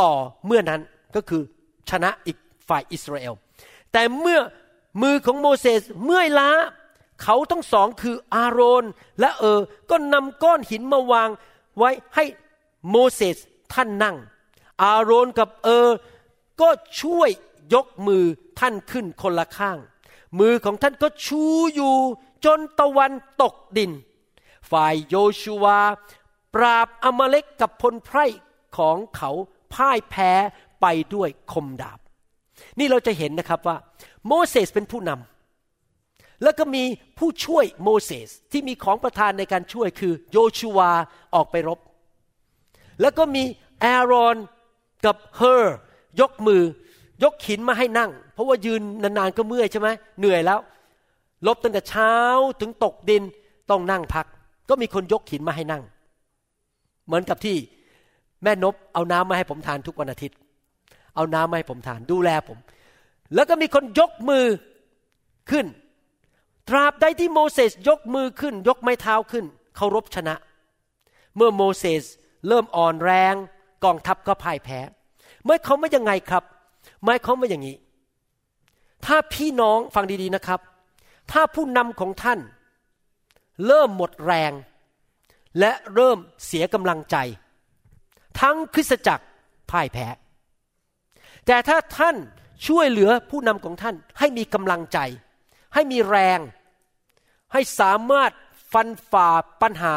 [0.00, 0.12] ต่อ
[0.46, 0.80] เมื่อนั้น
[1.14, 1.42] ก็คือ
[1.90, 3.34] ชนะอีกฝ่ายอิสราเอล
[3.92, 4.40] แต่เมื่อ
[5.02, 6.50] มือของโมเสสเมื่อยล้า
[7.22, 8.84] เขาทั้งสองคืออาโรน
[9.20, 9.60] และเออ
[9.90, 11.28] ก็นำก้อนหินมาวาง
[11.78, 12.24] ไว้ให้
[12.90, 13.36] โมเสส
[13.74, 14.16] ท่านนั่ง
[14.82, 15.88] อาโรนกับเออ
[16.60, 16.68] ก็
[17.00, 17.30] ช่วย
[17.74, 18.24] ยกมือ
[18.58, 19.78] ท่านขึ้นคนละข้าง
[20.38, 21.42] มือของท่านก็ชู
[21.74, 21.96] อยู่
[22.44, 23.12] จนตะวัน
[23.42, 23.92] ตกดิน
[24.70, 25.80] ฝ่ายโยชูวา
[26.54, 28.26] ปราบอมาเลกกับพลไพร่
[28.78, 29.30] ของเขา
[29.74, 30.32] พ่ายแพ้
[30.80, 31.98] ไปด้วยคมดาบ
[32.78, 33.76] นี่เราจะเห็นนะครับว่า
[34.26, 36.84] โมเสสเป็นผู้นำแล้วก็มี
[37.18, 40.90] ผู้ช่วยโมเสสที่มีของประทานในการช่วยคือโยชูวา
[41.34, 41.78] ออกไปรบ
[43.00, 43.42] แล้วก็มี
[43.80, 44.36] แอรอน
[45.06, 45.76] กับเฮอร์
[46.20, 46.62] ยกมือ
[47.22, 49.88] ยกหินมาให้นั่ง เพราะว่ายืนนานๆก็เมื่อยใช่ไหม
[50.18, 50.60] เหนื่อยแล้ว
[51.46, 52.12] ลบตั้งแต่เช้า
[52.60, 53.22] ถึงตกดิน
[53.70, 54.26] ต้องนั่งพัก
[54.68, 55.82] ก็มีคนยกหินมาให้นั่ง
[57.08, 57.56] เหมือนกับที่
[58.42, 60.36] แม่นบเอาน้ำมาให้ผมทานทุกวันอาทิตย์
[61.16, 62.58] เอาน้ำมาให้ผมทานดูแลผม
[63.34, 64.44] แล้วก็มีคนยกมือ
[65.50, 65.66] ขึ้น
[66.68, 69.44] ตราบใดที่โมเสสยกมือขึ้น ยกไม้เท้าขึ้น
[69.76, 70.34] เคารพชนะ
[71.36, 72.04] เมื่อโมเสส
[72.48, 73.34] เริ่มอ่อนแรง
[73.84, 74.78] กองทัพก็พ่ายแพ้
[75.44, 76.44] เมื่อเขาไม่ยังไงครับ
[77.04, 77.76] หมายเขามว่าอย่างนี้
[79.04, 80.60] ถ้าพี่น้องฟังดีๆนะครับ
[81.32, 82.38] ถ้าผู้นำของท่าน
[83.66, 84.52] เริ่มหมดแรง
[85.60, 87.16] และเริ่มเสียกำลังใจ
[88.40, 89.24] ทั้งคริสตจักร
[89.70, 90.06] พ่ายแพ้
[91.46, 92.16] แต่ถ้าท่าน
[92.66, 94.98] ช่วยเหลือผู้นำของท่านให้มีกำลังใจ
[95.74, 96.38] ให้มีแรง
[97.52, 98.32] ให้สามารถ
[98.72, 99.28] ฟันฝ่า
[99.62, 99.94] ปัญหา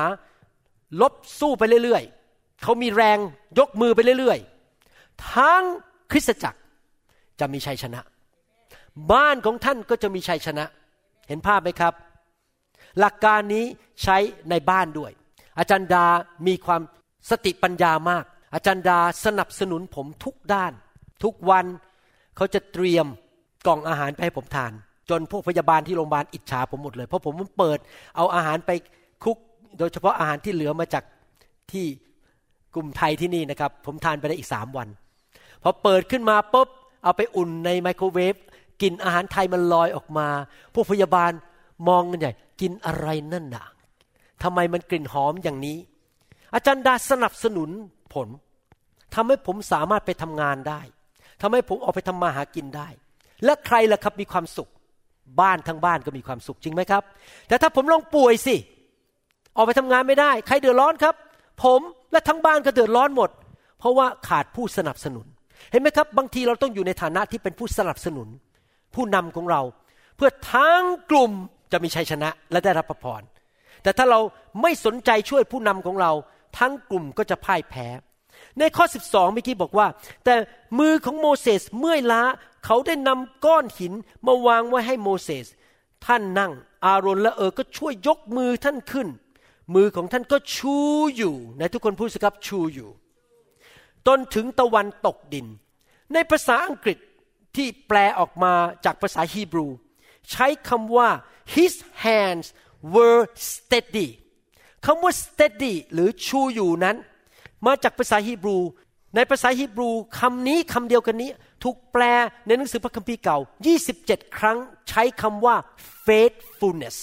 [1.01, 3.17] ลบสู้ไปเรื่อยๆ เขามีแรง
[3.59, 5.63] ยกมือไปเรื่อยๆ ทั้ง
[6.11, 6.59] คริสตจักร
[7.39, 8.01] จะมีชัยชนะ
[9.11, 10.65] บ้านของท่านก็จะมีชัยชนะ
[11.27, 11.93] เห็นภาพไหมครับ
[12.99, 13.65] หลักการนี้
[14.03, 14.17] ใช้
[14.49, 15.11] ในบ้านด้วย
[15.59, 16.05] อาจารย์ดา
[16.47, 16.81] มีความ
[17.29, 20.71] สติปัญญามาก อาจารย์ดาสนับสนุนผมทุกด้าน
[21.23, 21.65] ทุกวัน
[22.35, 23.05] เขาจะเตรียม
[23.65, 24.71] กล่องอาหารไปให้ผมทาน
[25.09, 27.79] จนพวกพยาบาลที่โรงพยาบาลอิจฉาผมหมดเลย เพราะผมเปิด
[28.15, 28.71] เอาอาหารไป
[29.23, 29.37] คุก
[29.79, 31.03] โดยเฉพาะอาหารที่เหลือมาจาก
[31.71, 31.85] ที่
[32.75, 34.87] กลุ่มไทยที่นี่นะครับ ผมทานไปได้อีกสามวัน
[35.63, 36.69] พอเปิดขึ้นมาปุ๊บ
[37.03, 38.35] เอาไปอุ่นในไมโครเวฟ
[38.81, 40.27] กลิ่นอาหารไทยมันลอยออกมา
[40.73, 41.31] พวกพยาบาล
[41.87, 42.31] มองกันใหญ่
[42.61, 43.65] กินอะไรนั่นน่ะ
[44.43, 45.77] ทำไมมันกลิ่นหอมอย่างนี้
[46.53, 47.69] อาจารย์ดาสนับสนุน
[48.13, 48.27] ผล
[49.15, 50.81] ทำให้ผมสามารถไปทำงานได้
[51.41, 52.87] ทำให้ผมออกไปทำมาหากินได้
[53.45, 54.69] และใครล่ะครับมีความสุข
[55.41, 57.03] บ้านทั้งบ้านก็มีความสุขจริงไหมครับ
[57.47, 58.55] แต่ถ้าผมลองป่วยสิ
[59.55, 61.15] ออกไปทำงานไม่ได้ ใครเดือดร้อนครับ
[61.63, 61.79] ผม
[62.11, 63.29] และทั้งบ้านก็เดือดร้อนหมด
[63.79, 65.25] เพราะว่าขาดผู้สนับสนุน
[65.71, 68.27] เห็นไหมครับ บางทีเราต้องอยู่ในฐานะที่เป็นผู้สนับสนุน
[68.95, 69.61] ผู้นำของเรา
[70.15, 70.81] เพื่อทั้ง
[71.11, 71.31] กลุ่ม
[71.71, 73.21] จะมีชัยชนะและได้รับพระพร
[73.83, 74.19] แต่ถ้าเรา
[74.61, 76.11] ไม่สนใจช่วยผู้นำของเรา
[76.57, 77.87] ทั้งกลุ่มก็จะพ่ายแพ้
[78.59, 79.87] ในข้อ 12เมื่อกี้บอกว่า
[80.25, 80.35] แต่
[80.79, 82.21] มือของโมเสสเมื่อยล้า
[82.65, 83.93] เขาได้นำก้อนหิน
[84.25, 85.45] มาวางไว้ให้โมเสส
[86.05, 86.51] ท่านนั่ง
[86.85, 89.07] อารอนและเออก็ช่วยยกมือท่านขึ้น
[89.75, 90.75] มือของท่านก็ชู
[91.17, 92.89] อยู่ในทุกคนพูดสิครับชูอยู่
[94.07, 95.47] จนถึงตะวันตกดิน
[96.13, 96.97] ในภาษาอังกฤษ
[97.55, 98.53] ที่แปลออกมา
[98.85, 99.67] จากภาษาฮีบรู
[100.31, 101.09] ใช้คำว่า
[101.55, 101.73] his
[102.03, 102.47] hands
[102.93, 103.21] were
[103.51, 104.07] steady
[104.85, 106.95] คำว่า steady หรือชูอยู่นั้น
[107.65, 108.57] มาจากภาษาฮีบรู
[109.15, 111.31] ในภาษาฮีบรูคำนี้คำเดียวกันนี้
[111.63, 112.03] ถูกแปล
[112.45, 113.37] ในหนังสือพระคัมภีร์เก่า
[113.87, 114.57] 27 ครั้ง
[114.89, 115.55] ใช้คำว่า
[116.05, 116.97] faithfulness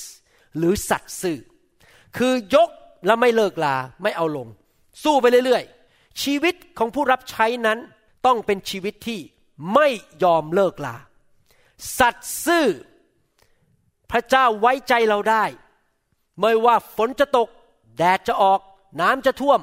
[0.57, 1.39] หรือสัตย์ซื่อ
[2.16, 2.70] คือยก
[3.07, 4.49] แล้วไม่เลิกลาไม่เอาลง
[5.03, 7.79] สู้ไปเรื่อยๆ ชีวิตของผู้รับใช้นั้น
[8.26, 9.20] ต้องเป็นชีวิตที่
[9.74, 9.89] ไม่
[10.22, 10.97] ยอมเลิกลา
[11.99, 12.66] สัตซ์ซื่อ
[14.11, 15.45] พระเจ้าไว้ใจเราได้
[16.41, 17.49] ไม่ว่าฝนจะตก
[17.99, 18.61] แดดจะออก
[19.01, 19.61] น้ำจะท่วม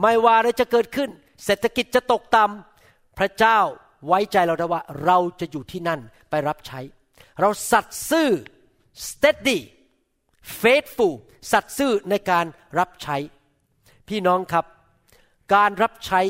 [0.00, 1.10] ไม่ว่าอะไรจะเกิดขึ้น
[1.44, 3.58] เศรษฐกิจจะตกต่ำพระเจ้า
[4.06, 6.80] ไว้ใจเราได้ว่าเราจะอยู่ที่นั่นไปรับใช้
[7.40, 8.30] เราสัตซ์ซื่อ
[9.06, 9.58] steady
[10.60, 11.14] faithful
[11.52, 12.46] สัตซ์ซื่อในการ
[12.78, 13.16] รับใช้
[14.08, 14.64] พี่น้องครับ
[15.54, 16.20] การรับใช้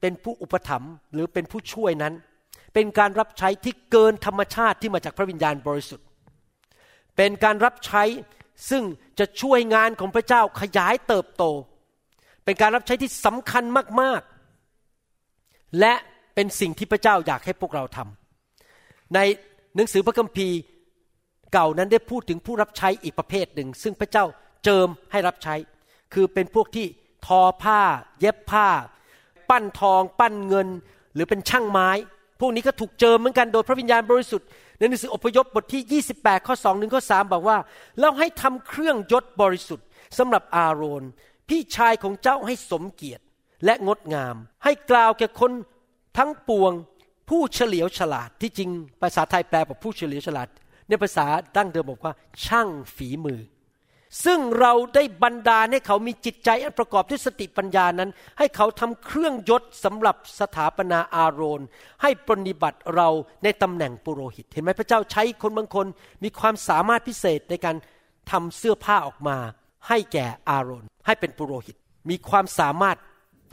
[0.00, 2.14] เป็นผู้อุปถัมภ์หรือเป็นผู้ช่วยนั้น
[2.74, 6.06] เป็นการรับใช้ที่เกินธรรมชาติที่มาจากพระวิญญาณบริสุทธิ์
[7.16, 8.02] เป็นการรับใช้
[8.70, 8.82] ซึ่ง
[9.18, 11.44] จะช่วยงานของพระเจ้าขยายเติบโต
[12.44, 13.64] เป็นการรับใช้ที่สำคัญ
[14.00, 15.94] มากๆ และ
[16.34, 19.18] เป็นสิ่งที่พระเจ้าอยากให้พวกเราทำใน
[19.76, 20.56] หนังสือพระคัมภีร์
[21.52, 24.24] เก่านั้นได้พูดถึงผู้รับใช้อีกประเภทหนึ่ง ซึ่งพระเจ้า
[24.64, 25.54] เจิมให้รับใช้
[26.14, 26.86] คือเป็นพวกที่
[27.26, 27.80] ทอผ้า
[28.20, 28.68] เย็บผ้า
[29.50, 30.68] ปั้นทอง ปั้นเงิน
[31.14, 31.88] หรือเป็นช่างไม้
[32.40, 34.48] พวกนี้ก็ถูกเจิมเหมือนกันโดยพระวิญญาณบริสุทธิ์
[34.78, 37.58] ในหนังสืออพยพบทที่ 28 ข้อ2ถึงข้อ3บอกว่า
[38.00, 39.86] เราให้ทำเครื่องยศบริสุทธิ์
[40.18, 41.04] สำหรับอาโรน
[41.48, 43.22] พี่ชายของเจ้าให้สมเกียรติ
[43.64, 45.52] และงดงาม ให้กล่าวแก่คน
[46.18, 46.72] ทั้งปวง
[47.28, 48.70] ผู้เฉลียวฉลาดที่จริง
[49.02, 50.48] ภาษาไทยแปลว่าผู้เฉลียวฉลาด
[50.88, 52.12] ในภาษาดั้งเดิมบอกว่า
[52.44, 53.40] ช่างฝีมือ
[54.24, 61.60] ซึ่งเราได้บันดาลให้เขามีจิตใจอันประกอบด้วยสติปัญญานั้น ให้เขาทำเครื่องยศสำหรับสถาปนาอาโรน
[62.02, 63.08] ให้ปฏิบัติเรา
[63.44, 65.86] ในตำแหน่งปุโรหิต เห็นไหมพระเจ้าใช้คนบางคน
[66.24, 67.76] มีความสามารถพิเศษในการ
[68.30, 69.36] ทำเสื้อผ้าออกมา
[69.88, 71.76] ให้แก่อาโรน ให้เป็นปุโรหิต
[72.10, 72.96] มีความสามารถ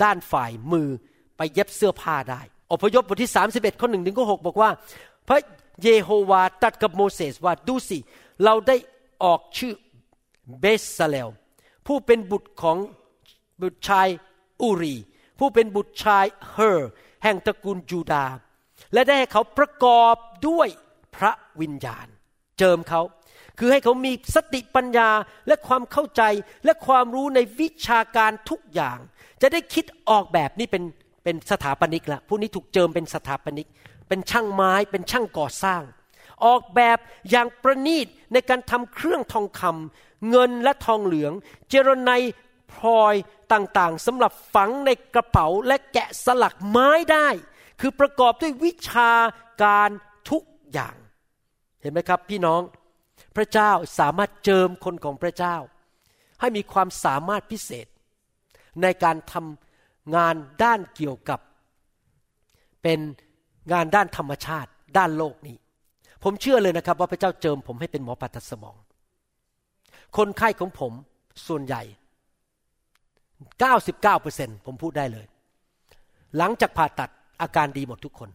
[0.04, 0.90] ด้านฝ่ายมือ
[1.38, 2.42] ไปเย็บเสื้อผ้าได้
[2.72, 4.70] อพยพบทที่ 31ข้อหนึ่งถึงข้อหบอกว่า
[5.28, 5.40] พระ
[5.84, 7.98] เยโฮวาตัดกับโมเสสว่าดูสิ
[8.44, 8.76] เราได้
[9.24, 9.74] ออกชื่อ
[10.60, 11.30] เบสซาเลล
[11.88, 12.78] ผู้เป็นบุตรของ
[13.62, 14.08] บุตรชาย
[14.62, 14.96] อูรี
[15.40, 16.90] ผู้เป็นบุตรชายเฮอร์
[17.24, 18.26] แห่งตระกูลยูดา
[18.94, 20.16] และได้ให้เขาประกอบ
[20.48, 20.68] ด้วย
[21.16, 21.32] พระ
[21.62, 22.08] วิญญาณ
[22.60, 23.02] เจิมเขา
[23.60, 25.10] คือให้เขามีสติปัญญา
[25.48, 26.22] และความเข้าใจ
[26.66, 28.98] และความรู้ในวิชาการทุกอย่าง
[29.42, 30.84] จะได้คิดออกแบบนี่เป็น
[31.24, 33.68] เป็นสถาปนิกละผู้นี้ถูกเจิมเป็นสถาปนิก
[34.08, 35.82] เป็นช่างไม้เป็นช่างก่อสร้าง
[36.46, 36.98] ออกแบบ
[37.30, 41.34] อย่างประณีตในการทำเครื่องทองคำเงินและทองเหลือง
[41.70, 42.12] เจรไน
[42.74, 43.16] พลอย
[43.54, 47.28] ต่างๆสำหรับฝังในกระเป๋าและแกะสลักไม้ได้
[47.82, 49.12] คือประกอบด้วยวิชา
[49.64, 49.90] การ
[50.30, 50.96] ทุกอย่าง
[51.82, 52.62] เห็นไหมครับพี่น้อง
[53.36, 55.56] พระเจ้าสามารถเจิมคนของพระเจ้า
[56.40, 57.88] ให้มีความสามารถพิเศษ
[58.82, 61.40] ในการทำงานด้านเกี่ยวกับ
[62.84, 63.00] เป็น
[63.72, 65.58] งานด้านธรรมชาติ ด้านโลกนี้
[66.24, 68.76] ผมเชื่อเลยนะครับ ว่าพระเจ้าเจิมผมให้เป็นหมอผ่าตัดสมอง
[70.18, 70.94] คนไข้ของผม
[71.48, 71.84] ส่วนใหญ่
[73.84, 75.26] 99%ผมพูดได้เลย
[76.38, 77.10] หลังจากผ่าตัด
[77.42, 78.30] อาการดีหมดทุกคน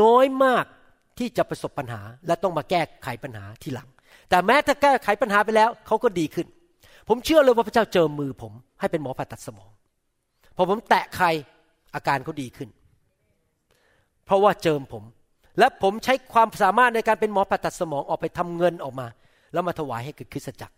[0.00, 0.64] น้อยมาก
[1.18, 3.88] ที่จะประสบปัญหาและต้องมาแก้ไขปัญหาทีหลัง
[4.28, 6.46] แต่แม้ถ้าแก้ไขปัญหาไปแล้วเขาก็ดีขึ้น
[7.08, 9.70] ผมเชื่อเลยว่าพระเจ้าเจิมมือผม ให้เป็นหมอผ่าตัดสมอง
[10.56, 11.26] พอผมแตะใคร
[11.94, 12.68] อาการเขาดีขึ้น
[14.24, 15.04] เพราะว่าเจิมผม
[15.60, 19.06] และผมใช้ความสามารถในการเป็นหมอผ่าตัดสมองออกไปทำเงินออกมา
[19.52, 20.76] แล้วมาถวายให้กับคริสตจักร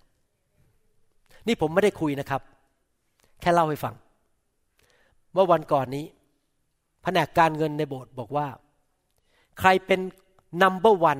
[1.46, 2.42] นี่ผมไม่ได้คุยนะครับ
[3.40, 3.94] แค่เล่าให้ฟัง
[5.32, 6.04] เมื่อวันก่อนนี้
[7.02, 8.46] แผนกการเงินในโบสถ์บอกว่า
[9.60, 10.00] ใครเป็น
[10.62, 11.18] นัมเบอร์วัน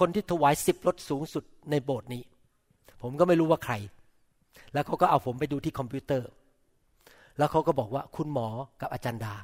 [0.00, 2.22] คนที่ถวายสิบรถสูงสุดในโบสถ์นี้
[3.02, 3.74] ผมก็ไม่รู้ว่าใคร
[4.72, 6.28] แล้วเขาก็เอาผมไปดูที่คอมพิวเตอร์
[7.38, 8.48] แล้วเขาก็บอกว่าคุณหมอ
[8.80, 9.34] กับอาจารย์ดา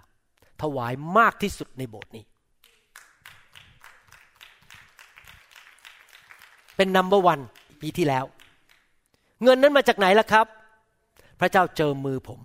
[0.62, 2.24] ถวายมากที่สุดในโบสถ์นี้
[6.76, 7.40] เป็นนัมเบอร์วัน
[7.80, 8.24] ปีที่แล้ว
[9.42, 10.46] เงินนั้นมาจากไหนล่ะครับ
[11.40, 12.40] พระเจ้าเจิมมือผม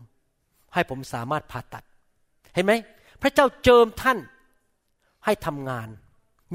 [0.73, 1.83] ให้ผมสามารถผ่าตัด
[2.53, 2.73] เห็นไหม
[3.21, 4.17] พระเจ้าเจิมท่าน
[5.25, 5.87] ให้ทำงาน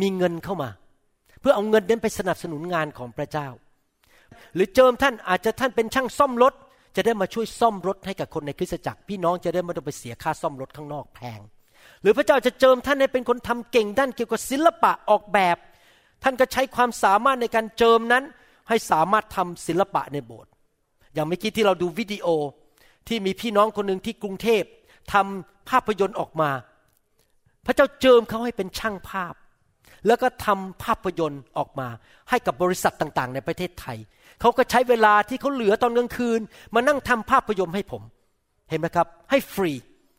[0.00, 0.70] มีเงินเข้ามา
[1.40, 3.48] เพื่อเอาเงินนั้นไปสนับสนุนงานของพระเจ้า
[4.54, 6.54] หรือเจิมท่านอาจจะท่านเป็นช่างซ่อมรถ
[6.96, 11.40] จะได้มาช่วยซ่อมรถให้กับคนในคริสตจักร พี่น้องจะได้ไม่ต้องไปเสียค่าซ่อมรถข้างนอกแพง
[12.02, 15.56] หรือพระเจ้าจะเจิมท่านให้เป็นคนทำเก่งด้านเกี่ยวกับศิลปะออกแบบ
[16.22, 18.24] ท่านก็ใช้ความสามารถในการเจิมนั้น
[18.68, 20.50] ให้สามารถทำศิลปะในโบสถ์
[21.14, 22.26] อย่างเมื่อกี้ที่เราดูวิดีโอ
[23.08, 24.62] ที่มีพี่น้องคนหนึ่งที่กรุงเทพ
[25.12, 26.50] ทำภาพยนตร์ออกมา
[27.66, 29.34] พระเจ้าเจิมเขาให้เป็นช่างภาพ
[30.06, 31.88] แล้วก็ทำภาพยนตร์ออกมา
[32.30, 33.98] ให้กับบริษัทต่างๆ ในประเทศไทย
[34.40, 36.40] เขาก็ใช้เวลาที่เขาเหลือตอนกลางคืน
[36.74, 38.02] มานั่งทำภาพยนตร์ให้ผม
[38.70, 39.72] เห็นไหมครับ ให้ฟรี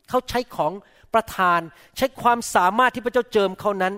[0.09, 0.73] เขาใช้ของ
[1.13, 1.59] ประทาน
[1.97, 3.93] ใช้ความสามารถที่พระเจ้าเจิมเขานั้น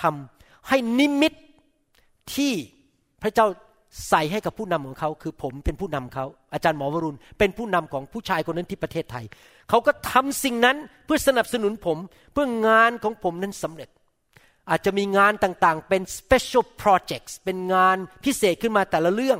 [0.00, 1.32] ทำ ให้นิมิต
[2.34, 2.52] ที่
[3.22, 3.46] พระเจ้า
[4.08, 9.24] ใส่ให้กับผู้นำของเขา คือผมเป็นผู้นำเขาอาจารย์หมอวรุณ เป็นผู้นำของผู้ชายคนนั้นที่ประเทศไทย
[9.68, 11.98] เขาก็ทำสิ่งนั้นเพื่อสนับสนุนผม
[12.32, 13.88] เพื่องานของผมนั้นสำเร็จ
[14.70, 19.38] อาจจะมีงานต่างๆ เป็น special projects เป็นงานพิเศษขึ้นมาแต่ละเรื่อง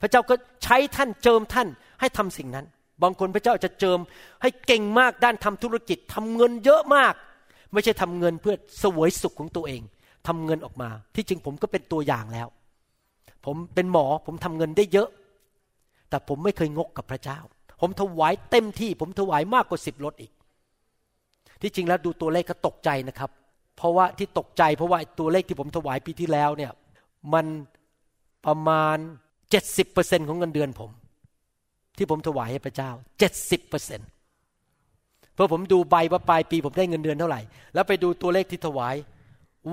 [0.00, 0.34] พระเจ้าก็
[0.64, 1.68] ใช้ท่านเจิมท่าน
[2.00, 2.66] ให้ทำสิ่งนั้น
[3.02, 3.98] บางคนพระเจ้าจะเจิม
[4.42, 7.14] ให้เก่งมากด้านทำธุรกิจทำเงินเยอะมาก
[7.72, 9.82] ไม่ใช่ทำเงินเพื่อสวยสุขของตัวเอง
[10.28, 12.48] ทำเงินออกมา ที่จริงผมก็เป็นตัวอย่างแล้ว
[13.44, 15.08] ผมเป็นหมอผมทำเงินได้เยอะ
[16.08, 17.38] แต่ผมไม่เคยงกกับพระเจ้า
[17.80, 20.32] ผมถวายเต็มที่ ผมถวายมากกว่าสิบรถอีก
[21.62, 23.30] ที่จริงแล้วดูตัวเลขก็ตกใจนะครับ
[23.76, 26.72] เพราะว่าที่ตกใจ เพราะว่าตัวเลขที่ผมถวายปีที่แล้วเนี่ย
[27.34, 27.46] มัน
[28.46, 28.96] ประมาณ
[29.50, 30.90] เจ็ดสิบเปอร์เซ็นของเงินเดือนผม
[31.96, 34.00] ที่ผมถวายให้พระเจ้าเจ็ดสิบเปอร์เซ็น
[35.34, 37.40] เพราะผมดูใบว่าปลายปีผมได้เงินเดือนเท่าไหร่
[37.74, 38.94] แล้วไปดูตัวเลขที่ถวาย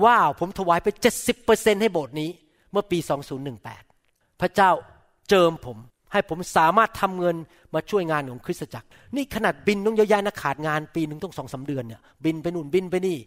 [0.04, 2.30] ว้าวผมถวายไปเจ็ดสิบเปอร์เซ็นให้โบสถ์นี้
[2.72, 2.98] เมื่อปี
[3.64, 4.70] 2018 พระเจ้า
[5.28, 5.78] เจิมผม
[6.12, 7.36] ให้ผมสามารถทำเงิน
[7.74, 13.18] มาช่วยงานของคริสตจักร นี่ขนาดบินต้องเยอะแยะนะขาดงานปีหนึ่งต้องสองสาเดือนเนี่ยบินไปนู่นบินไปนี่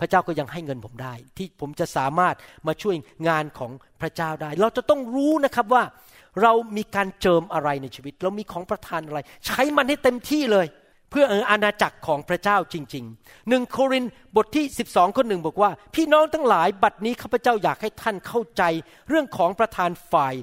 [0.00, 2.34] พระเจ้าก็ยังให้เงินผมได้ ที่ผมจะสามารถ
[2.66, 2.96] มาช่วย
[3.28, 3.70] งานของ
[4.00, 5.82] พระเจ้าได้ เราจะต้องรู้นะครับว่า
[6.42, 10.66] เรามีการเจิมอะไรในชีวิต เรามีของประทานอะไร ใช้มันให้เต็มที่เลย
[11.18, 14.04] พื่ออาณาจักรของพระเจ้าจริงๆหนึ่งโคริน
[14.36, 18.62] บทที่ 12ข้อหนึ่งบอกว่า พี่น้องทั้งหลายบัดนี้ข้าพเจ้าอยากให้ท่านเข้าใจ
[19.08, 20.34] เรื่องของประทานฝ่าย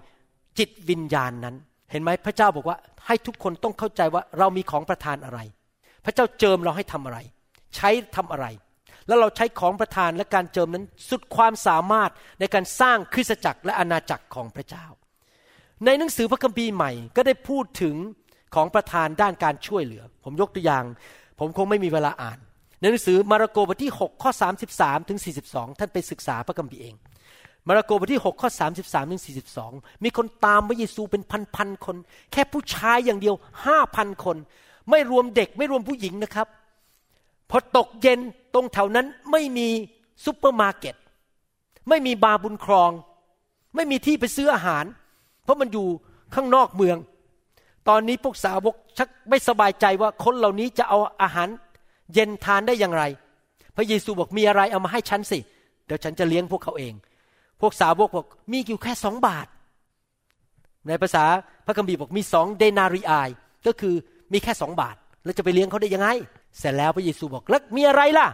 [0.60, 1.56] จิตวิญญาณนั้น
[1.92, 5.40] เห็นไหมพระเจ้าบอกว่าให้ทุกคนต้องเข้าใจว่าเรามีของประทานอะไร
[6.06, 7.20] พระเจ้าเจิมเราให้ทำอะไร
[7.76, 8.46] ใช้ทำอะไร
[9.08, 14.86] แล้วเราใช้ของประทานและการเจิมนั้นสุดความสามารถในการสร้างคริสตจักรและอาณาจักรของพระเจ้า
[15.86, 17.96] ในหนังสือพระคัมภีร์ใหม่ก็ได้พูดถึง
[18.56, 20.84] ของประทานด้านการช่วยเหลือ ผมยกตัวอย่าง
[21.40, 22.40] ผมคงไม่มีเวลาอ่าน
[22.80, 24.32] ในหนังสือมาระโกบทที่ 6 ข้อ
[24.70, 26.96] 33ถึง42 ท่านไปศึกษาพระคัมภีร์เอง
[27.68, 29.22] มาระโกบทที่ 6 ข้อ 33ถึง
[29.66, 31.22] 42 มีคนตามพระเยซูเป็น
[31.56, 31.96] พันๆคน
[32.32, 33.36] แค่ผู้ชายอย่างเดียว
[33.80, 34.38] 5,000 คน
[34.90, 36.48] ไม่รวมเด็กไม่รวมผู้หญิงนะครับ
[37.50, 38.20] พอตกเย็น
[38.54, 39.68] ตรงแถวนั้นไม่มี
[40.26, 40.96] ซุปเปอร์มาร์เก็ต
[41.90, 42.92] ไม่มีบาร์บุญครอง
[43.76, 44.86] ไม่มีที่ไปซื้ออาหาร
[45.44, 45.88] เพราะมันอยู่
[46.36, 46.98] ข้างนอกเมือง
[47.90, 51.50] ตอนนี้พวกสาวกชักไม่สบายใจว่าคนเหล่านี้จะเอาอาหาร
[52.14, 53.04] เย็นทานได้อย่างไร
[53.76, 55.40] พระเยซูบอกมีอะไรเอามาให้ฉันสิ
[55.86, 56.94] เดี๋ยวฉันจะเลี้ยงพวกเขาเอง
[57.62, 59.48] พวกสาวกบอกมีอยู่แค่สองบาท
[60.88, 61.26] ในภาษา
[61.66, 63.30] พระคัมภีร์บอกมีสอง denarii
[63.68, 63.96] ก็คือ
[64.34, 66.10] มีแค่สองบาท แล้วจะไปเลี้ยงเขาได้ยังไง
[66.60, 68.28] เสร็จแล้วพระเยซูบอกแล้วมีอะไรล่ะ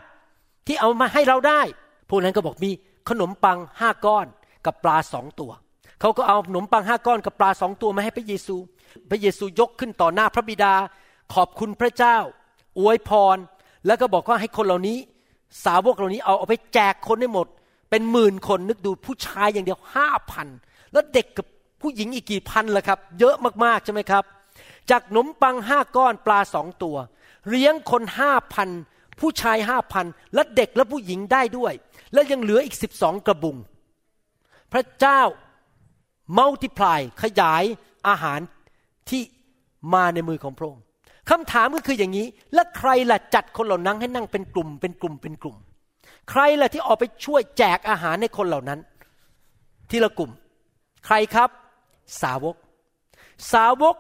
[0.67, 1.61] ที่เอามาให้เราได้
[2.09, 2.71] พวกนั้นก็บอกมี
[3.09, 4.25] ขนมปังห้าก้อน
[4.65, 5.51] กับปลาสองตัว
[6.01, 8.55] เขาก็เอาขนมปังห้าก้อนกับปลาสองตัวมาให้พระเยซู
[9.09, 10.73] พระเยซูยกขึ้นต่อหน้าพระบิดา
[11.33, 12.17] ขอบคุณพระเจ้า
[12.79, 13.37] อวยพร
[13.85, 14.97] แล้วก็บอกว่าให้คนเหล่านี้
[15.65, 17.47] สาวกเหล่านี้เอาเอาไปแจกคนให้หมด
[17.89, 20.47] เป็นหมื่นคนนึกดูผู้ชายอย่างเดียวห้าพัน
[20.93, 21.45] แล้วเด็กกับ
[21.81, 24.23] ผู้หญิงอีกกี่พันล่ะครับ เยอะมากๆใช่ไหมครับ
[24.89, 26.97] จากขนมปังห้าก้อนปลาสองตัว
[27.49, 28.69] เลี้ยงคนห้าพัน
[29.19, 31.73] ผู้ชายห้าพันและเด็กและผู้หญิงได้ด้วย
[32.13, 33.57] แล้วยังเหลืออีกสิบสองกระบุง
[34.71, 35.21] พระเจ้า
[36.37, 37.63] มัลติพลายขยาย
[38.07, 38.39] อาหาร
[39.09, 39.23] ที่
[39.93, 40.83] มาในมือของพระองค์
[41.29, 45.57] คำถามก็คืออย่างนี้ แล้วใครล่ะจัดคนเหล่านั้นให้นั่งเป็นกลุ่ม เป็นกลุ่มเป็นกลุ่ม
[46.29, 48.79] ใครล่ะที่ออกไปช่วยแจกอาหารให้คนเหล่านั้น
[49.89, 50.31] ทีละกลุ่ม
[51.05, 51.49] ใครครับ
[52.21, 52.55] สาวก
[53.53, 53.95] สาวก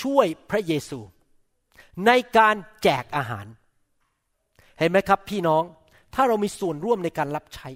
[0.00, 1.00] ช่วยพระเยซู
[2.06, 3.46] ในการแจกอาหาร
[4.78, 5.62] เห็นไหมครับ พี่น้อง
[6.14, 7.68] ถ้าเรามีส่วนร่วมในการรับใช้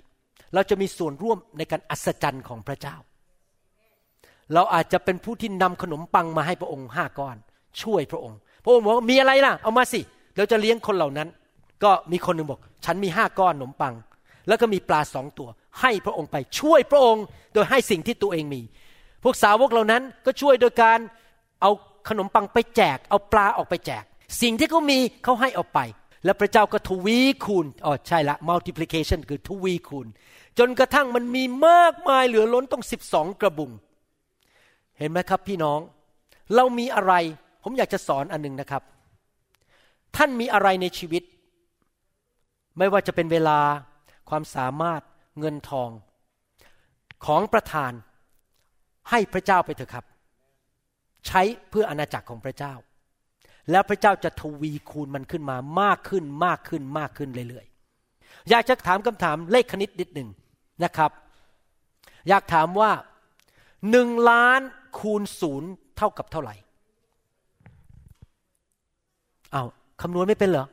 [0.54, 2.96] เราจะมีส่วนร่วมในการอัศจรรย์ของพระเจ้า
[4.54, 7.36] เราอาจจะเป็นผู้ที่นำขนมปังมาให้พระองค์ห้าก้อน
[7.82, 10.00] ช่วยพระองค์ พระองค์บอกว่ามีอะไรล่ะ เอามาสิ
[10.36, 11.28] เราจะเลี้ยงคนเหล่านั้น
[11.84, 13.94] ก็มีคนหนึ่งบอก ฉันมีห้าก้อนขนมปัง
[14.48, 15.48] แล้วก็มีปลาสองตัว
[15.80, 17.24] ให้พระองค์ไปช่วยพระองค์
[17.54, 18.62] โดยให้สิ่งที่ตัวเองมี
[19.22, 20.98] พวกสาวกเหล่านั้นก็ช่วยโดยการ
[21.60, 21.70] เอา
[22.08, 24.04] ขนมปังไปแจก เอาปลาออกไปแจก
[24.42, 25.80] สิ่งที่เขามีเขาให้เอาไป
[26.24, 30.06] แล้วพระเจ้าก็ทวีคูณอ๋อใช่ละ multiplication คือทวีคูณ
[30.58, 33.70] จนกระทั่งมันมีมากมายเหลือล้นต้องสิบสองกระบุง
[34.98, 35.80] เห็นไหมครับพี่น้อง
[36.54, 37.12] เรามีอะไร
[37.62, 38.82] ผมอยากจะสอนอันหนึงนะครับ
[40.16, 41.22] ท่านมีอะไรในชีวิต
[42.78, 43.58] ไม่ว่าจะเป็นเวลา
[44.28, 45.02] ความสามารถ
[45.38, 45.90] เงินทอง
[47.26, 47.92] ของประทาน
[49.10, 50.04] ให้พระเจ้าไปเถอะครับ
[51.26, 52.74] ใช้เพื่ออาณาจักรของพระเจ้า
[53.70, 60.28] แล้วพระเจ้าจะทวีคูณมันขึ้นมามากขึ้นมากขึ้นมากขึ้นเรื่อยๆอยากจะถามคำถามเลขคณิตนิดหนึ่ง
[60.84, 61.10] นะครับ
[62.28, 62.92] อยากถามว่า
[63.90, 64.60] หนึ่งล้าน
[64.98, 66.54] คูณศูนย์เท่ากับเท่าไหร่
[69.54, 69.68] อา้าว
[70.00, 70.66] คำนวณไม่เป็นเหรอ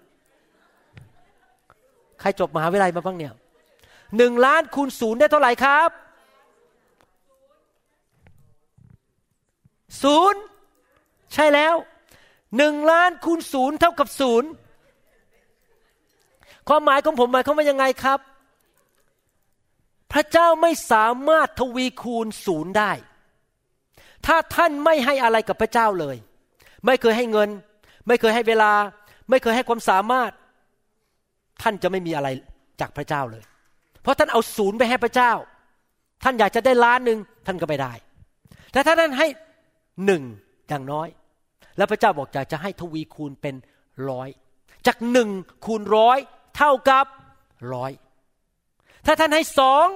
[2.20, 3.34] ใครจบมหาวิทยาลัยมาบ้างเนี่ย
[4.18, 5.90] หนึ่งล้านคูณศูนย์ได้เท่าไหร่ครับ
[10.04, 10.40] ศูนย์
[11.34, 11.76] ใช่แล้ว
[12.58, 14.50] หนึ่งล้านคูณศูนย์เท่ากับศูนย์
[16.68, 18.20] ความหมายของผมหมายความว่ายังไงครับ
[20.12, 22.92] พระเจ้าไม่สามารถทวีคูณศูนย์ได้
[24.28, 26.16] ถ้าท่านไม่ให้อะไรกับพระเจ้าเลย
[26.86, 27.50] ไม่เคยให้เงิน
[28.08, 28.72] ไม่เคยให้เวลา
[29.30, 30.32] ไม่เคยให้ความสามารถ
[31.62, 32.28] ท่านจะไม่มีอะไร
[32.82, 33.44] จากพระเจ้าเลย
[34.02, 35.32] เพราะท่านเอาศูนย์ไปให้พระเจ้า
[36.24, 37.94] ท่านอยากจะได้ล้านหนึ่งท่านก็ไม่ได้
[38.72, 39.28] แต่ถ้าท่านให้
[40.06, 40.24] หนึ่ง
[40.70, 41.08] อย่างน้อย
[41.78, 43.56] แล้วพระเจ้าบอกอยากจะให้ทวีคูณเป็น
[44.10, 44.30] ร้อย
[44.88, 45.30] จากหนึ่ง
[45.66, 46.18] คูณร้อย
[46.58, 47.06] เท่ากับ
[47.74, 47.92] ร้อย
[49.06, 49.88] ถ้าท่านให้สอง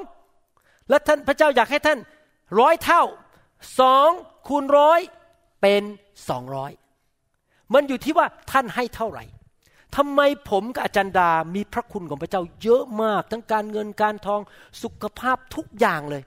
[0.90, 2.00] แล้วท่านพระเจ้าอยากให้ท่าน
[2.60, 3.04] ร้อยเท่า
[3.80, 4.10] สอง
[4.48, 5.00] คูณร้อย
[5.62, 5.84] เป็น
[6.30, 6.72] สองร้อย
[7.74, 9.26] มันอยู่ที่ว่าท่านให้เท่าไหร่
[9.98, 14.42] ทำไมผมกับอาจารย์ดา มีพระคุณของพระเจ้าเยอะมาก ทั้งการเงินการทอง
[14.84, 16.24] สุขภาพทุกอย่างเลย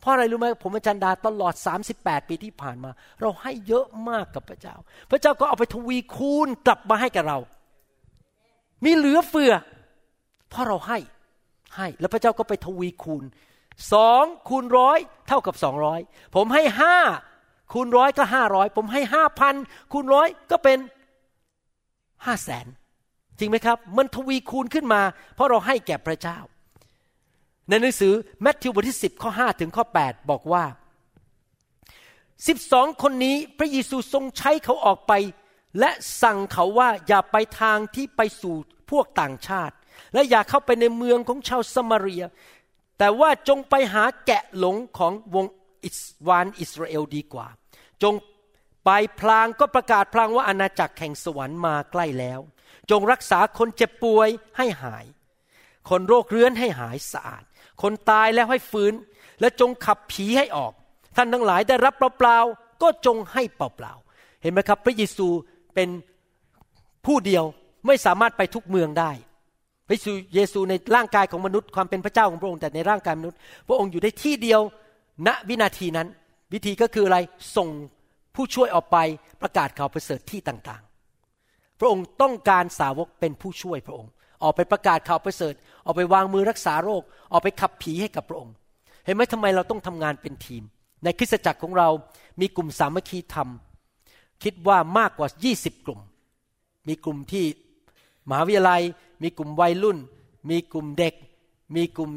[0.00, 1.54] เพราะอะไรรู้ไหมผมอาจารย์ดาตลอด
[1.92, 4.76] 38 ปีที่ผ่านมา เราให้เยอะมากกับพระเจ้า
[5.10, 7.38] พระเจ้าก็เอาไปทวีคูณกลับมาให้กับเรา
[8.84, 9.52] มีเหลือเฟือ
[10.50, 10.98] เพราะเราให้
[11.76, 13.24] ให้แล้วพระเจ้าก็ไปทวีคูณ
[13.92, 14.98] สองคูณร้อย
[15.28, 16.00] เท่ากับสองร้อย
[16.34, 16.96] ผมให้ห้า
[17.72, 19.54] คูณร้อยก็ห้าร้อยผมให้ห้าพัน
[19.92, 20.78] คูณร้อยก็เป็น
[22.24, 22.66] ห้าแสน
[23.38, 25.02] จริงไหมครับ มันทวีคูณขึ้นมา
[25.34, 26.38] เพราะเราให้แก่พระเจ้า
[27.68, 28.12] ในหนังสือ
[28.42, 30.64] แมทธิวบทที่ 10 ข้อ 5 ถึงข้อ 8 บอกว่า
[32.22, 35.12] 12 คนนี้พระเยซูทรงใช้เขาออกไป
[35.78, 35.90] และ
[36.22, 38.54] สั่งเขาว่าอย่าไปทางที่ไปสู่
[38.90, 39.74] พวกต่างชาติ
[40.14, 42.24] และอย่าเข้าไปในเมืองของชาวสมาเรีย
[42.98, 45.46] แต่ว่าจงไปหาแกะหลงของวง
[45.84, 47.46] อิสวานอิสราเอลดีกว่า
[48.02, 48.14] จง
[48.84, 48.90] ไป
[49.20, 52.40] พลางก็ประกาศพลางว่าอาณาจักรแห่งสวรรค์มาใกล้แล้ว
[52.90, 55.04] จงรักษาคนเจ็บป่วยให้หาย
[55.88, 57.44] คนโรคเรื้อนให้หายสะอาด
[57.82, 58.92] คนตายแล้วให้ฟื้น
[59.40, 60.72] และจงขับผีให้ออก
[61.16, 65.28] ท่านทั้งหลายได้รับเปล่าๆก็จงให้เปล่าๆเห็นไหมครับ พระเยซู
[65.74, 65.88] เป็น
[67.06, 67.44] ผู้เดียว
[67.86, 69.10] ไม่สามารถไปทุกเมืองได้
[69.88, 69.98] พระ
[70.34, 74.60] เยซูในร่างกายของมนุษย์ความเป็นพระเจ้าของพระองค์แต่ในร่างกายมนุษย์ พระองค์อยู่ได้ที่เดียว
[75.26, 76.08] ณวินาทีนั้น
[76.52, 77.18] วิธีก็คืออะไร
[77.56, 77.68] ส่ง
[78.34, 78.96] ผู้ช่วยออกไป
[79.42, 84.10] ประกาศข่าวประเสริฐที่ต่างๆ พระองค์ต้องการสาวกเป็นผู้ช่วยพระองค์
[84.42, 88.54] ออกไปประกาศข่าวประเสริฐ ออกไปวางมือรักษาโรค ออกไปขับผีให้กับพระองค์
[89.04, 90.62] เห็นไหมทำไมเราต้องทำงานเป็นทีม
[91.04, 91.88] ในคริสตจักรของเรา
[92.40, 93.48] มีกลุ่มสามัคคีธรรม
[94.42, 96.00] คิดว่ามากกว่า 20 กลุ่ม
[96.88, 97.44] มีกลุ่มที่
[98.28, 98.82] มหาวิทยาลัย
[99.22, 99.98] มีกลุ่มวัยรุ่น
[100.50, 101.14] มีกลุ่มเด็ก
[101.76, 102.10] มีกลุ่ม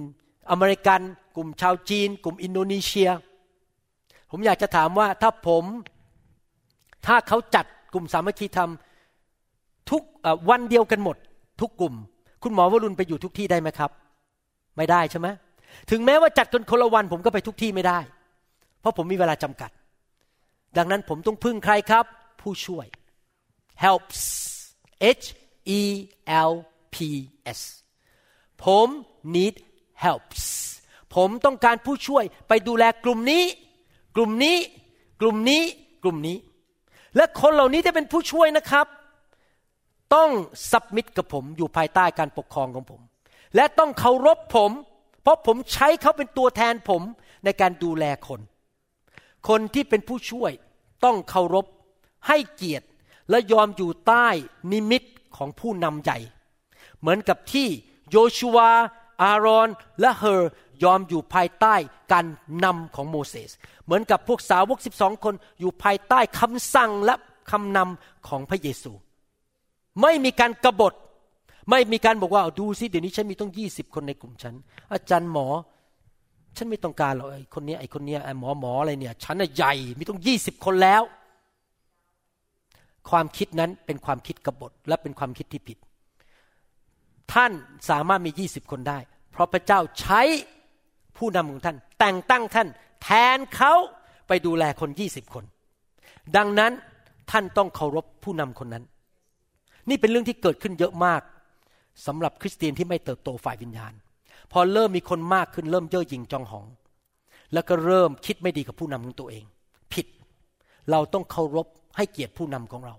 [0.49, 1.01] อเมริกัน
[1.35, 3.09] กลุ่มชาวจีน กลุ่มอินโดนีเซีย
[4.31, 5.63] ผมอยากจะถามว่าถ้าผม
[7.05, 8.71] ถ้าเขาจัดกลุ่มสามัคคีธรรม
[9.91, 10.01] ทุก
[10.49, 11.17] วันเดียวกันหมด
[11.61, 11.93] ทุกกลุ่ม
[12.43, 13.91] คุณหมอวรุณไปอยู่ทุกที่ได้ไหมครับ
[14.77, 15.27] ไม่ได้ใช่ไหม
[15.89, 17.99] ถึงแม้ว่าจัดกันคนละวัน ผมก็ไปทุกที่ไม่ได้
[18.79, 19.71] เพราะผมมีเวลาจำกัด
[20.77, 22.05] ดังนั้นผมต้องพึ่งใครครับ
[22.41, 22.85] ผู้ช่วย
[23.83, 24.21] helps
[25.21, 25.25] H
[25.79, 25.81] E
[26.49, 26.51] L
[26.93, 26.97] P
[27.59, 27.61] S
[28.63, 28.87] ผม
[29.35, 29.55] need
[30.03, 30.43] helps
[31.15, 33.43] ผมต้องการผู้ช่วยไปดูแลกลุ่มนี้
[34.15, 34.57] กลุ่มนี้
[35.21, 35.63] กลุ่มนี้
[36.03, 36.37] กลุ่มนี้
[37.15, 38.87] และคนเหล่านี้ที่เป็นผู้ช่วยนะครับ
[40.15, 40.29] ต้อง
[40.71, 43.01] สับมิดกับผมอยู่ภายใต้การปกครองของผม
[43.55, 44.71] และต้องเคารพผม
[45.21, 47.01] เพราะผมใช้เขาเป็นตัวแทนผม
[47.45, 48.41] ในการดูแลคน
[49.49, 50.51] คนที่เป็นผู้ช่วย
[51.05, 51.65] ต้องเคารพ
[52.27, 52.87] ให้เกียรติ
[53.29, 54.27] และยอมอยู่ใต้
[54.71, 55.03] นิมิต
[55.37, 56.19] ของผู้นำใหญ่
[57.01, 57.67] เหมือนกับที่
[58.11, 58.69] โยชูวา
[59.21, 59.69] อารอน
[59.99, 60.51] และเฮอร์
[60.83, 61.75] ยอมอยู่ภายใต้
[62.11, 62.25] การ
[62.63, 63.51] นำของโมเสส
[63.85, 67.15] เหมือนกับพวกสาวกสิบสองคนอยู่ภายใต้คำสั่งและ
[67.51, 68.91] คำนำของพระเยซู
[70.01, 70.93] ไม่มีการกบฏ
[71.69, 74.53] ไม่มีการบอกว่าเอาดูสิเดี๋ยวนี้ฉันมีต้องยี่สิบคนในกลุ่มฉัน
[74.93, 75.47] อาจารย์หมอ
[76.57, 81.03] ฉันไม่ต้องการหรอกไอ้คนนี้ไอ้คนนี้ไอ้หมอหมออะไรเนี่ย ฉันน่ะใหญ่มีต้องยี่สิบคนแล้ว
[83.09, 85.77] ความคิดนั้นเป็นความคิดกบฏและเป็นความคิดที่ผิด
[87.33, 87.51] ท่าน
[87.89, 88.99] สามารถมียี่สิบคนได้
[89.31, 90.21] เพราะพระเจ้าใช้
[91.17, 92.67] ผู้นำของท่าน แต่งตั้งท่าน
[93.03, 93.73] แทนเขา
[94.27, 95.43] ไปดูแลคนยี่สิบคน
[96.37, 96.71] ดังนั้น
[97.31, 98.83] ท่านต้องเคารพผู้นำคนนั้น
[99.89, 101.21] นี่เป็นเรื่องที่เกิดขึ้นเยอะมาก
[102.05, 103.93] สำหรับคริสเตียนที่ไม่เติบโตฝ่ายวิญญาณ
[104.51, 106.65] พอเริ่มมีคนมากขึ้นเริ่มเย่อหยิ่งจองหอง
[107.53, 109.45] แล้วก็เริ่มคิดไม่ดีกับผู้นำของตัวเอง
[109.93, 110.07] ผิด
[110.91, 111.67] เราต้องเคารพ
[111.97, 112.95] ให้เกียรติผู้นำของเรา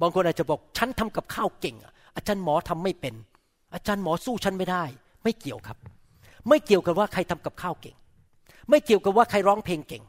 [0.00, 3.14] บางคนอาจจะบอกฉันทำกับข้าวเก่งอะ อาจารย์หมอทำไม่เป็น
[3.74, 4.84] อาจารย์หมอสู้ฉันไม่ได้
[5.24, 5.78] ไม่เกี่ยวครับ
[6.48, 7.96] ไม่เกี่ยวกับว่าใครทำกับข้าวเก่ง
[8.68, 10.02] ไม่เกี่ยวกับว่าใครร้องเพลงเก่ง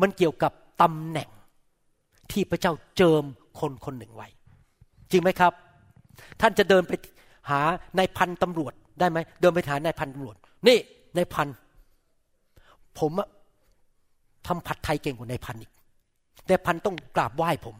[0.00, 1.28] มันเกี่ยวกับตำแหน่ง
[2.32, 3.24] ที่พระเจ้าเจิม
[3.60, 4.28] คนคนหนึ่งไว้
[5.10, 5.52] จริงไหมครับ
[6.40, 6.92] ท่านจะเดินไป
[7.50, 7.60] หา
[7.98, 10.36] นายพันตำรวจได้ไหมเดินไปหานายพันตำรวจ
[10.66, 10.78] นี่
[11.16, 11.48] นายพัน
[12.98, 13.28] ผมอะ
[14.46, 15.72] ทำผัดไทยเก่งกว่านายพันอีก
[16.48, 17.76] นายพันต้องกราบไหว้ผม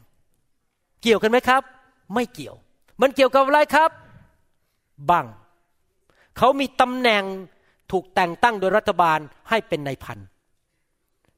[1.03, 1.63] เกี่ยวกันไหมครับ
[2.15, 2.57] ไม่เกี่ยว
[3.01, 3.91] มันเกี่ยวกับอะไรครับ
[5.11, 5.27] บัง
[6.39, 7.25] เขามีตำแหน่ง
[7.93, 9.19] ถูกแต่งตั้งโดยรัฐบาล
[9.49, 10.19] ให้เป็นนายพัน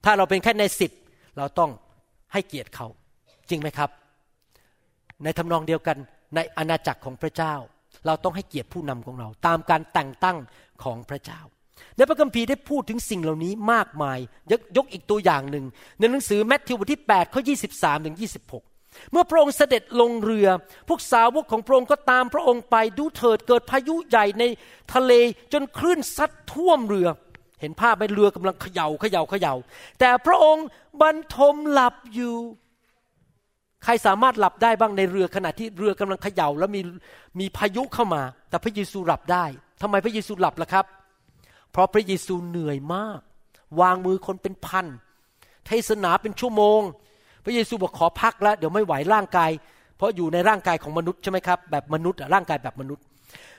[0.04, 0.92] ถ้าเราเป็นแค่นายสิบ
[1.36, 1.70] เราต้อง
[2.32, 2.86] ให้เกียรติเขา
[3.48, 3.90] จริงไหมครับ
[5.22, 5.96] ในทำนองเดียวกัน
[6.34, 7.54] ในอาณาจักรของพระเจ้า
[8.06, 10.36] เราต้องให้เกียรติผู้นำของเรา ตามการแต่งตั้ง
[10.84, 11.40] ของพระเจ้า
[11.96, 14.18] ในพระคัมภีร์ได้พูดถึงสิ่งเหล่านี้มากมาย
[14.50, 15.64] ยกยกอีกตัวอย่างหนึ่ง
[15.98, 17.42] ในหนังสือแมทธิวบทที่8ข้อ
[17.74, 18.73] 23ถึง26
[19.12, 20.48] เมื่อพระองค์เสด็จลงเรือ
[20.88, 24.44] พวกสาวกของพระองค์ก็ตามพระองค์ไปดูเถิดเกิดพายุใหญ่ใน
[24.94, 25.12] ทะเล
[25.52, 27.08] จนคลื่นซัดท่วมเรือ
[27.60, 29.54] เห็นภาพไหมเรือกำลังเขย่าเขย่าเขย่า
[30.00, 30.66] แต่พระองค์
[31.00, 32.34] บรรทมหลับอยู่
[33.84, 36.80] ใครสามารถหลับได้บ้างในเรือขณะที่เรือกำลังเขย่าแล้วมี
[37.40, 39.44] มีพายุเข้ามา แต่พระเยซูหลับได้
[39.82, 40.86] ทำไมพระเยซูหลับล่ะครับ
[41.72, 43.20] เพราะพระเยซูเหนื่อยมาก
[43.80, 44.86] วางมือคนเป็นพัน
[45.66, 46.80] เทศนาเป็นชั่วโมง
[47.44, 49.50] พระเยซูบอกขอพักแล้วเดี๋ยวไม่ไหวร่างกาย
[49.96, 53.02] เพราะอยู่ในร่างกายของมนุษย์ใช่ไหมครับแบบมนุษย์ร่างกายแบบมนุษย์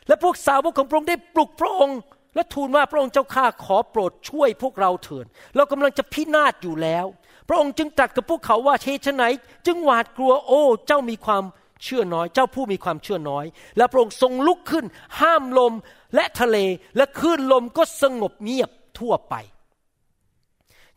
[0.07, 1.99] และพวกสาวกของพระองค์ได้ปลุกพระองค์
[2.35, 5.25] และทูลว่าพระองค์เจ้าข้าขอโปรดช่วยพวกเราเถิด
[5.55, 7.05] เรากำลังจะพินาศอยู่แล้ว
[7.47, 9.23] พระองค์จึงตรัสกับพวกเขาว่าเชชไหน
[9.65, 11.43] จึงหวาดกลัวโอ้เจ้ามีความ
[11.83, 13.45] เชื่อน้อย เจ้าผู้มีความเชื่อน้อย
[13.77, 14.85] และพระองค์ทรงลุกขึ้น
[15.21, 15.73] ห้ามลม
[16.15, 16.57] และทะเล
[16.97, 18.69] และคลื่นลมก็สงบเงียบ
[18.99, 19.35] ทั่วไป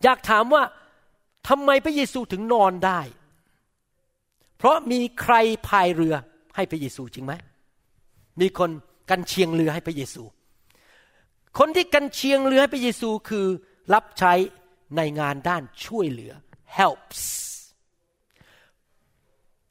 [0.02, 0.62] อยากถามว่า
[1.48, 3.00] ทำไมพระเยซูถึงนอนได้
[4.56, 5.34] เพราะมีใคร
[5.68, 6.14] พายเรือ
[6.56, 7.32] ให้พระเยซูจริงไหม
[8.40, 8.70] มีคน
[9.10, 10.22] กันเชียงเรือให้พระเยซู
[11.58, 13.46] คนที่กันเชียงเรือให้พระเยซูคือ
[13.94, 14.32] รับใช้
[14.96, 16.32] ในงานด้านช่วยเหลือ
[16.78, 17.22] helps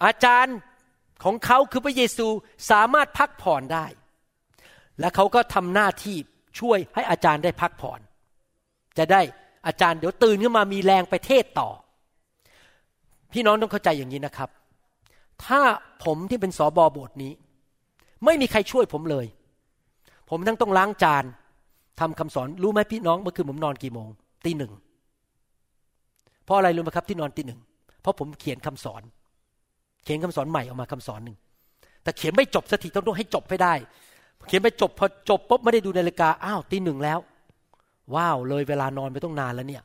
[0.04, 0.58] อาจารย์
[1.24, 2.28] ของเขาคือพระเยซู
[2.72, 3.86] สามารถพักผ่อนได้
[5.00, 6.18] และเขาก็ทำหน้าที่
[6.60, 8.00] ช่วยให้อาจารย์ได้พักผ่อน
[8.98, 9.22] จะได้
[9.68, 11.70] อาจารย์เดี๋ยวตื่นขึ้นมามีแรงไปเทศต่อ
[13.34, 14.50] พี่น้องต้องเข้าใจอย่างนี้นะครับ
[15.46, 15.62] ถ้า
[16.04, 17.32] ผมที่เป็นสอบอโบสถ์นี้
[18.26, 19.26] ไม่มีใครช่วยผมเลย
[20.30, 21.24] ผมทั้งต้องล้างจาน
[22.00, 24.08] ทำคำสอนรู้ไหมพี่น้องเมื่อคืนผมนอนกี่โมง
[24.46, 24.72] ตีหนึ่ง
[26.46, 27.60] เพราะอะไรรู้ไหมครับที่นอนตีหนึ่ง
[28.02, 29.02] เพราะผมเขียนคำสอน
[30.04, 31.38] เขียนคำสอนใหม่ออกมาคำสอนหนึ่ง
[32.04, 33.74] แต่เขียนไม่จบสักทีต้องต้องให้จบให้ได้
[34.48, 37.20] เขียนไปจบพอจบปุ๊บไม่ได้ดูนาฬิกาอ้าวตีหนึ่งแล้ว
[38.16, 39.84] ว้าวเลยเวลานอนไปต้องนานแล้วเนี่ย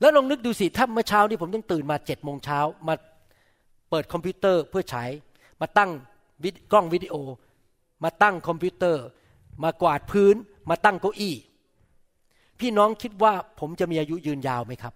[0.00, 2.58] แล้วลองนึกดูสิ ถ้าเมื่อเช้านี้ผมต้องตื่นมาเจ็ดโมงเช้า
[2.88, 2.94] มา
[3.90, 5.04] เปิดคอมพิวเตอร์เพื่อใช้
[5.60, 5.90] มาตั้ง
[6.72, 7.14] กล้องวิดีโอ
[8.04, 9.04] มาตั้งคอมพิวเตอร์
[9.62, 10.36] มากวาดพื้น
[10.70, 11.34] มาตั้งเก้าอี้
[12.60, 14.94] พี่น้องคิดว่าผมจะมีอายุยืนยาวไหมครับ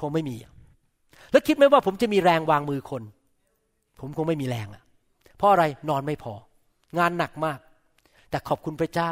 [0.00, 0.36] คงไม่มี
[1.30, 3.02] แล้วคิดไหมว่าผมจะมีแรงวางมือคน
[4.00, 4.82] ผมคงไม่มีแรงอะ
[5.36, 6.34] เพราะอะไรนอนไม่พอ
[6.98, 7.58] งานหนักมาก
[8.30, 9.10] แต่ขอบคุณพระเจ้า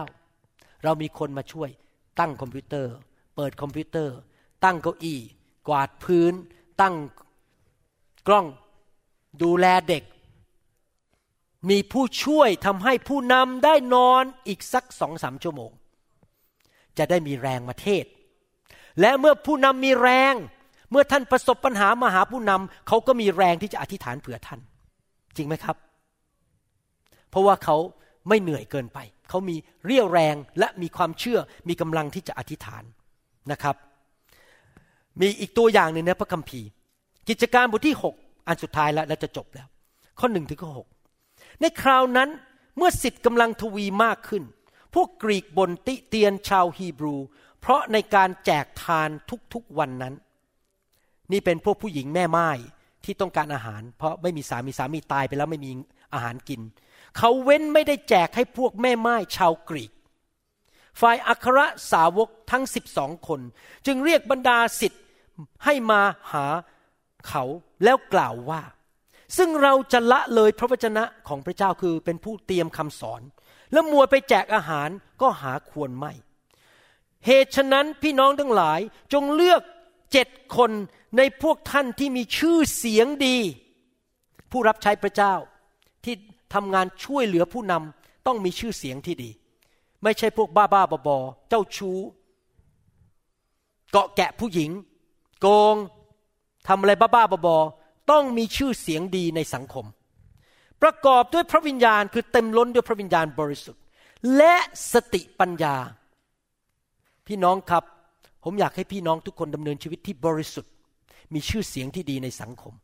[0.84, 1.70] เรามีคนมาช่วย
[2.18, 2.94] ตั้งคอมพิวเตอร์
[3.36, 4.16] เปิดคอมพิวเตอร์
[4.64, 5.20] ตั้งเก้าอี้
[5.68, 6.32] กวาดพื้น
[6.80, 6.94] ตั้ง
[8.28, 8.46] กล้อง
[9.42, 10.02] ดูแลเด็ก
[11.70, 15.70] มีผู้ช่วยทำให้ผู้นำได้นอนอีกสักสองสามชั่วโมง
[16.98, 18.04] จะได้มีแรงมาเทศ
[19.00, 20.34] และเมื่อผู้นำมีแรง
[20.90, 24.60] เมื่อท่านประสบปัญหามาหาผู้นำเขาก็มีแรงที่จะอธิษฐานเผื่อท่าน
[25.36, 25.76] จริงไหมครับ
[27.30, 27.76] เพราะว่าเขา
[28.28, 28.98] ไม่เหนื่อยเกินไป
[29.28, 32.84] เขามีเรี่ยวแรงและมีความเชื่อมีกำลังที่จะอธิษฐาน
[33.52, 33.76] นะครับ
[35.20, 36.68] มีอีกตัวอย่างหนึ่งในพระคัมภีร์
[37.28, 39.68] กิจการบทที่ 6 อันสุดท้ายแล้วและจะจบแล้ว
[40.18, 40.80] ข้อหนึ่งถึงข้อห
[41.60, 42.28] ในคราวนั้น
[42.76, 44.42] เมื่อสิทธิ์กำลังทวีมากขึ้น
[44.94, 47.16] พวกกรีกบนติเตียนชาวฮีบรู
[47.60, 49.10] เพราะในการแจกทาน
[49.54, 50.14] ทุกๆวันนั้น
[51.32, 52.50] นี่เป็นพวกผู้หญิงแม่ไม้
[53.04, 55.70] ที่ต้องการอาหาร เพราะไม่มีสามีสามีตายไปแล้วไม่มี
[56.14, 56.60] อาหารกิน
[57.16, 59.92] เขาเว้นไม่ได้แจกให้พวกแม่ไม้ชาวกรีก
[61.00, 61.58] ฝ่ายอัคร
[61.92, 63.40] สาวกทั้งสิบสองคน
[63.86, 65.02] จึงเรียกบรรดาสิทธิ์
[65.64, 66.00] ให้มา
[66.32, 66.46] หา
[67.28, 67.44] เขา
[67.84, 68.62] แล้วกล่าวว่า
[69.36, 73.22] ซึ่งเราจะละเลยพระวจนะของพระเจ้าคือเป็นผู้เตรียมคำสอน
[73.72, 74.88] แล้วมัวไปแจกอาหาร
[75.20, 76.12] ก็หาควรไม่
[77.26, 78.80] เหตุฉะนั้นพี่น้องทั้งหลาย
[79.12, 79.62] จงเลือก
[80.12, 80.70] เจ็ดคน
[81.16, 83.38] ในพวกท่านที่มีชื่อเสียงดี
[84.50, 85.34] ผู้รับใช้พระเจ้า
[86.04, 86.14] ที่
[86.54, 89.30] ทำงานช่วยเหลือผู้นำต้องมีชื่อเสียงที่ดี
[90.02, 91.98] ไม่ใช่พวกบ้าบ้าบอๆเจ้าชู้
[93.90, 94.70] เกาะแกะผู้หญิง
[95.40, 95.76] โกง
[96.68, 99.86] ทำอะไรบ้าๆบอๆต้องมีชื่อเสียงดีในสังคม
[100.82, 103.82] ประกอบด้วยพระวิญญาณคือเต็มล้นด้วยพระวิญญาณบริสุทธิ์
[104.36, 104.54] และ
[104.92, 105.76] สติปัญญา
[107.26, 107.84] พี่น้องครับ
[108.44, 110.72] ผมอยากให้พี่น้องทุกคนดำเนินชีวิตที่บริสุทธิ์
[111.34, 112.74] มีชื่อเสียงที่ดีในสังคม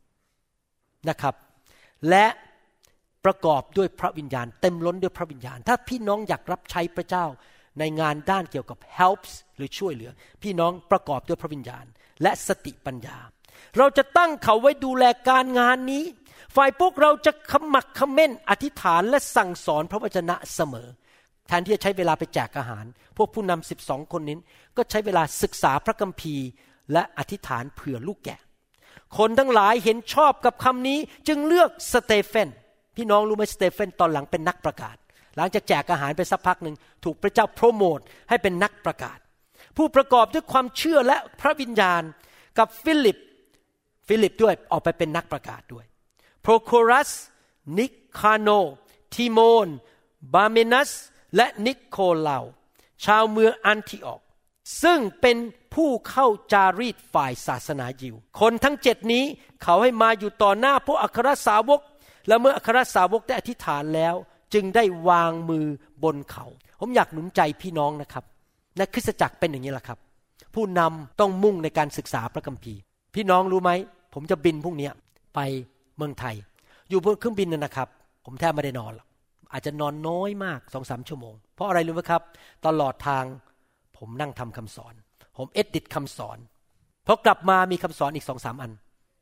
[1.09, 1.35] นะครับ
[2.09, 2.25] และ
[3.25, 7.25] ประกอบด้วยพระวิญญาณ เต็มล้นด้วยพระวิญญาณ ถ้าพี่น้องอยากรับใช้พระเจ้า
[7.79, 10.11] ในงานด้านเกี่ยวกับ helps หรือช่วยเหลือ
[10.43, 11.85] พี่น้องประกอบด้วยพระวิญญาณ
[12.21, 13.17] และสติปัญญา
[13.77, 16.03] เราจะตั้งเขาไว้ดูแลการงานนี้
[16.55, 20.87] ฝ่ายพวกเราจะขมักขม้นอธิษฐานและสั่งสอนพระวจนะเสมอ
[21.47, 22.85] แทนที่จะใช้เวลาไปแจกอาหาร
[23.17, 24.37] พวกผู้นำสิบสองคนนี้
[24.77, 26.47] ก็ใช้เวลาศึกษาพระคัมภีร์
[26.93, 28.39] และอธิษฐานเผื่อลูกแกะ
[29.17, 32.49] คนทั้งหลายเห็นชอบกับคำนี้จึงเลือกสเตเฟน
[32.95, 34.95] พี่น้องรู้ไหมสเตเฟนตอนหลังเป็นนักประกาศ
[35.35, 39.17] หลังจากแจกอาหารไปสักพักหนึ่งถูกพระเจ้าโปรโมทให้เป็นนักประกาศ
[39.77, 42.01] ผู้ประกอบด้วยความเชื่อและพระวิญญาณ
[42.57, 43.17] กับฟิลิป
[44.07, 45.85] ฟิลิปด้วยออกไปเป็นนักประกาศด้วย
[46.41, 47.09] โปรโครัส
[47.77, 47.87] นิ
[48.19, 48.49] คาโน
[49.13, 49.67] ทิโมน
[50.33, 50.91] บาเมนัส
[51.35, 52.37] และนิโคลา
[53.05, 54.21] ชาวเมืองอันทิออก
[54.83, 55.37] ซึ่งเป็น
[55.73, 59.23] ผู้เข้าจารีตฝ่ายศาสนายิว คนทั้งเจ็ดนี้
[59.63, 61.81] เขาให้มาอยู่ต่อหน้าพวกอัครสาวก
[62.27, 64.15] และเมื่ออัครสาวกได้อธิษฐานแล้ว
[64.53, 65.65] จึงได้วางมือ
[66.03, 66.45] บนเขา
[66.79, 68.23] ผมอยากหนุนใจพี่น้องนะครับ
[68.77, 69.99] ในคริสตจักรเป็นอย่างนี้แหละครับ
[70.55, 72.79] ผู้นำต้องมุ่งในการศึกษาพระคัมภีร์
[73.15, 73.71] พี่น้องรู้ไหม
[74.13, 74.89] ผมจะบินพรุ่งนี้
[75.35, 75.39] ไป
[75.97, 76.35] เมืองไทย
[76.89, 77.87] อยู่บนเครื่องบินนนะครับ
[78.25, 79.07] ผมแทบไม่ได้นอนหรอก
[79.51, 82.21] อาจจะนอนน้อยมากสองสามชั่วโมง เพราะอะไรรู้ไหมครับ
[82.65, 83.23] ตลอดทาง
[83.97, 84.93] ผมนั่งทำคำสอน
[85.37, 86.37] ผมเอ็ดดิตคำสอน
[87.07, 88.71] พอกลับมามีคำสอนอีกสองสามอัน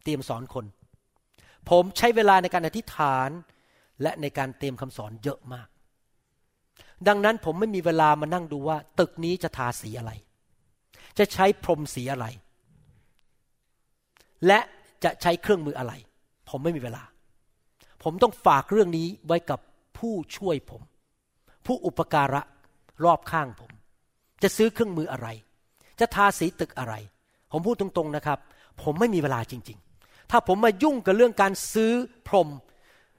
[0.03, 0.65] เตรียมสอนคน
[1.69, 3.29] ผมใช้เวลาในการอธิษฐาน
[4.01, 5.67] และในการเตรียมคำสอนเยอะมาก
[7.07, 10.11] ดังนั้นผมไม่มีเวลามานั่งดูว่า ตึกนี้จะทาสีอะไร
[11.17, 12.25] จะใช้พรมสีอะไร
[14.47, 14.59] และ
[15.03, 15.93] จะใช้เครื่องมืออะไร
[16.49, 17.03] ผมไม่มีเวลา
[18.03, 19.59] ผมต้องฝากเรื่องนี้ไว้กับ
[19.97, 20.81] ผู้ช่วยผม
[21.65, 22.41] ผู้อุปการะ
[23.03, 23.71] รอบข้างผม
[24.43, 25.27] จะซื้อเครื่องมืออะไร
[25.99, 26.93] จะทาสีตึกอะไร
[27.51, 28.39] ผมพูดตรงๆนะครับ
[28.81, 29.92] ผมไม่มีเวลาจริง ๆ
[30.35, 31.93] ถ้าผมมายุ่งกับเรื่องการซื้อ
[32.27, 32.49] พรม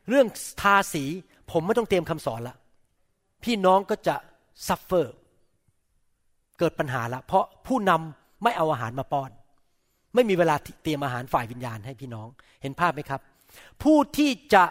[0.09, 0.27] เรื่อง
[0.61, 1.05] ทาสี
[1.51, 2.57] ผมไม่ต้องเตรียมคำสอนละ
[3.45, 4.17] พี่น้องก็จะ
[4.67, 5.15] suffer
[6.59, 9.31] เกิดปัญหาละ เพราะผู้นำไม่เอาอาหารมาป้อน
[10.15, 12.29] ไม่มีเวลาเตรียมอาหารฝ่ายวิญญาณให้พี่น้อง
[12.63, 13.21] เห็นภาพไหมครับ
[13.83, 14.65] ผู้ที่จะ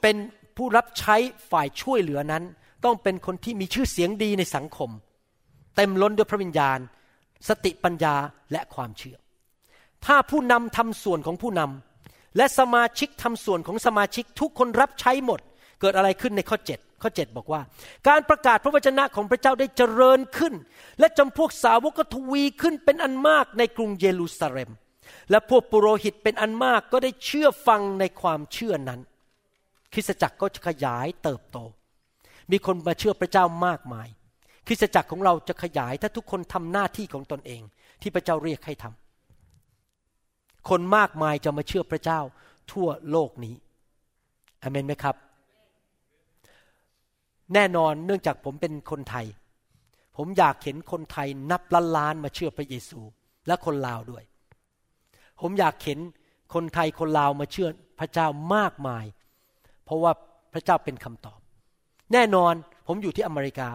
[0.00, 0.16] เป็น
[0.56, 1.16] ผู้รับใช้
[1.50, 2.44] ฝ่ายช่วยเหลือนั้น
[2.84, 4.90] ต้องเป็นคนที่มีชื่อเสียงดีในสังคม
[5.76, 6.78] เต็มล้นด้วยพระวิญญาณ
[7.48, 8.14] สติปัญญา
[8.52, 9.18] และความเชื่อ
[10.06, 15.40] ถ้าผู้นำทำส่วนของผู้นำและสมาชิกทำส่วนของสมาชิกทุกคนรับใช้หมด
[15.80, 17.60] เกิดอะไรขึ้นในข้อ 7 ข้อ 7 บอกว่า
[18.08, 20.54] การประกาศพระวจนะของพระเจ้าได้เจริญขึ้น
[20.98, 24.70] และจำพวกสาวกก็ทวีขึ้นเป็นอันมากในกรุงเยรูซาเล็ม
[25.30, 29.00] และพวกปุโรหิตเป็นอันมากก็ได้เชื่อฟังในความเชื่อนั้น
[29.92, 31.58] คริสตจักรก็จะขยายเติบโต
[32.50, 34.08] มีคนมาเชื่อพระเจ้ามากมาย
[34.66, 37.62] คริสตจักรของเราจะขยายถ้าทุกคนทำหน้าที่ของตนเอง
[38.02, 39.05] ที่พระเจ้าเรียกให้ทำ
[40.68, 42.20] คนมากมายจะมาเชื่อพระเจ้า
[42.72, 43.54] ทั่วโลกนี้
[44.62, 45.16] อเมนไหมครับ
[47.54, 49.26] แน่นอนเนื่องจากผมเป็นคนไทย
[50.16, 53.00] ผมอยากเห็นคนไทยนับล้านล้านมาเชื่อพระเยซู
[53.46, 54.24] และคนลาวด้วย
[55.40, 55.98] ผมอยากเห็น
[56.54, 59.04] คนไทยคนลาวมาเชื่อพระเจ้ามากมาย
[59.84, 60.12] เพราะว่า
[60.52, 61.40] พระเจ้าเป็นคำตอบ
[62.12, 62.54] แน่นอน
[62.86, 63.68] ผมอยู่ที่อเมริกา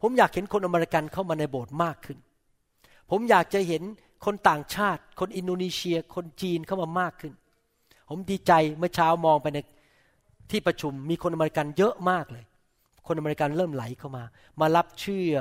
[0.00, 2.18] ผมอยากเห็นคนอเมริกันเข้ามาในโบสถ์มากขึ้น
[3.10, 3.82] ผมอยากจะเห็น
[4.24, 7.32] คนต่างชาติ คนอินโดนีเซีย คนจีนเข้ามามากขึ้น
[8.08, 9.58] ผมดีใจเมื่อเช้ามองไปใน
[10.50, 12.44] ที่ประชุมมีคนอเมริกันเยอะมากเลย
[13.06, 14.24] คนอเมริกันเริ่มไหลเข้ามา
[14.60, 15.32] มารับเชื่อ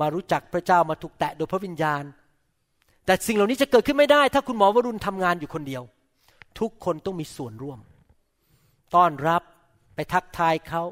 [0.00, 2.04] มารู้จักพระเจ้ามาถูกแตะโดยพระวิญญาณ
[3.06, 5.82] แต่สิ่งเหล่านี้จะเกิดขึ้นไม่ได้ ถ้าคุณหมอวรุณทำงานอยู่คนเดียว
[6.60, 7.78] ทุกคนต้องมีส่วนร่วม
[8.94, 9.42] ต้อนรับ
[9.94, 10.82] ไปทักทายเขา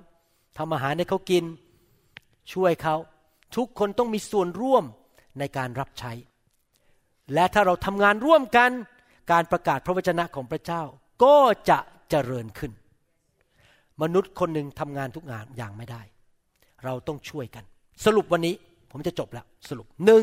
[0.59, 1.45] ทำอาหารให้เขากิน
[2.53, 2.97] ช่วยเขา
[3.57, 4.85] ทุกคนต้องมีส่วนร่วม
[5.39, 6.12] ในการรับใช้
[7.35, 8.70] และถ้าเราทำงานร่วมกัน
[9.33, 10.83] การประกาศพระวจนะของพระเจ้า
[11.24, 11.37] ก็
[11.70, 11.79] จะ
[12.11, 12.72] เจริญขึ้น
[14.03, 16.03] มนุษย์คนหนึ่งทำงานทุกงานอย่างไม่ได้
[16.85, 17.64] เราต้องช่วยกัน
[18.05, 18.55] สรุปวันนี้
[18.91, 20.22] ผมจะจบแล้วสรุปหนึ่ง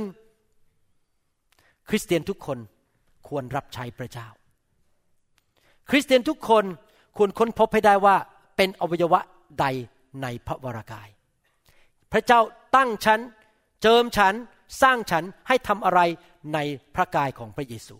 [1.89, 2.57] คริสเตียนทุกคน
[3.27, 4.27] ควรรับใช้พระเจ้า
[5.89, 6.65] คริสเตียนทุกคน
[7.17, 8.15] ควรค้นพบให้ได้ว่า
[8.57, 9.19] เป็นอวัยวะ
[9.59, 9.65] ใด
[10.21, 11.09] ในพระวรากาย
[12.11, 12.39] พระเจ้า
[12.75, 13.19] ตั้งฉัน
[13.81, 14.33] เจิมฉัน
[14.81, 16.01] สร้างฉันให้ทำอะไร
[16.53, 16.57] ใน
[16.95, 17.95] พระกายของพระเยซู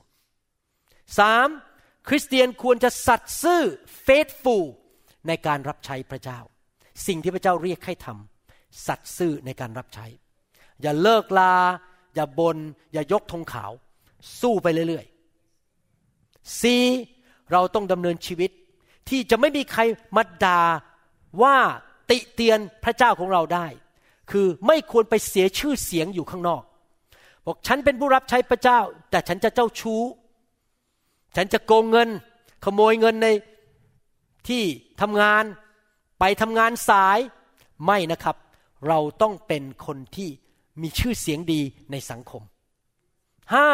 [1.20, 1.48] สาม
[2.08, 3.62] คริสเตียนควรจะสัตย์ซื่อ
[4.06, 4.66] faithful
[5.28, 6.39] ในการรับใช้พระเจ้า
[7.08, 10.06] สิ่งที่พระเจ้าเรียกให้ทำสัตย์ซื่อในการรับใช้
[10.82, 11.56] อย่าเลิกลา
[12.16, 12.58] อย่าบน
[12.94, 13.72] อย่ายกธงขาว
[14.41, 16.84] สู้ไปเรื่อยๆสี่
[17.52, 18.52] เราต้องดำเนินชีวิต
[19.10, 19.82] ที่จะไม่มีใคร
[20.16, 20.62] มาด่า
[21.41, 21.58] ว่า
[22.10, 23.68] ติเตียนพระเจ้าของเราได้
[24.32, 26.64] คือไม่ควรไปเสียชื่อเสียงอยู่ข้างนอก
[27.46, 28.80] บอกฉันเป็นผู้รับใช้พระเจ้า
[29.12, 30.02] แต่ฉันจะเจ้าชู้
[31.36, 32.10] ฉันจะโกงเงิน
[32.64, 33.28] ขโมยเงินใน
[34.48, 34.64] ที่
[35.02, 35.44] ทำงาน
[36.20, 37.20] ไปทำงานสาย
[37.86, 38.36] ไม่นะครับ
[38.88, 40.30] เราต้องเป็นคนที่
[40.82, 42.41] มีชื่อเสียงดีในสังคม
[43.54, 43.68] ห้า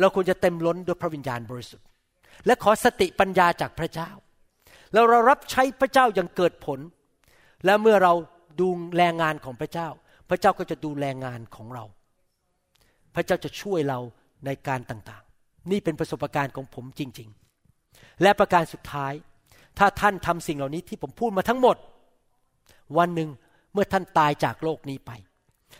[0.00, 1.86] เราควรจะเต็มล้นด้วยพระวิญญาณบริสุทธิ์
[2.46, 4.10] และขอสติปัญญาจากพระเจ้า
[4.92, 6.80] แล้วเรารับใช้พระเจ้าอย่างเกิดผล
[7.64, 8.12] และเมื่อเรา
[8.60, 9.88] ดูแลงานของพระเจ้า
[10.28, 11.84] พระเจ้าก็จะดูแลงานของเรา
[13.18, 13.98] ระเจ้าจะช่วยเรา
[14.46, 17.28] ในการต่างๆ นี่เป็นประสบการณ์ของผมจริง
[17.74, 19.12] ๆ และประการสุดท้าย
[19.78, 21.76] ถ้าท่านทำสิ่งเหล่านี้ที่ผมพูดมาทั้งหมด
[22.98, 23.30] วันหนึ่ง
[23.72, 25.10] เมื่อท่านตายจากโลกนี้ไป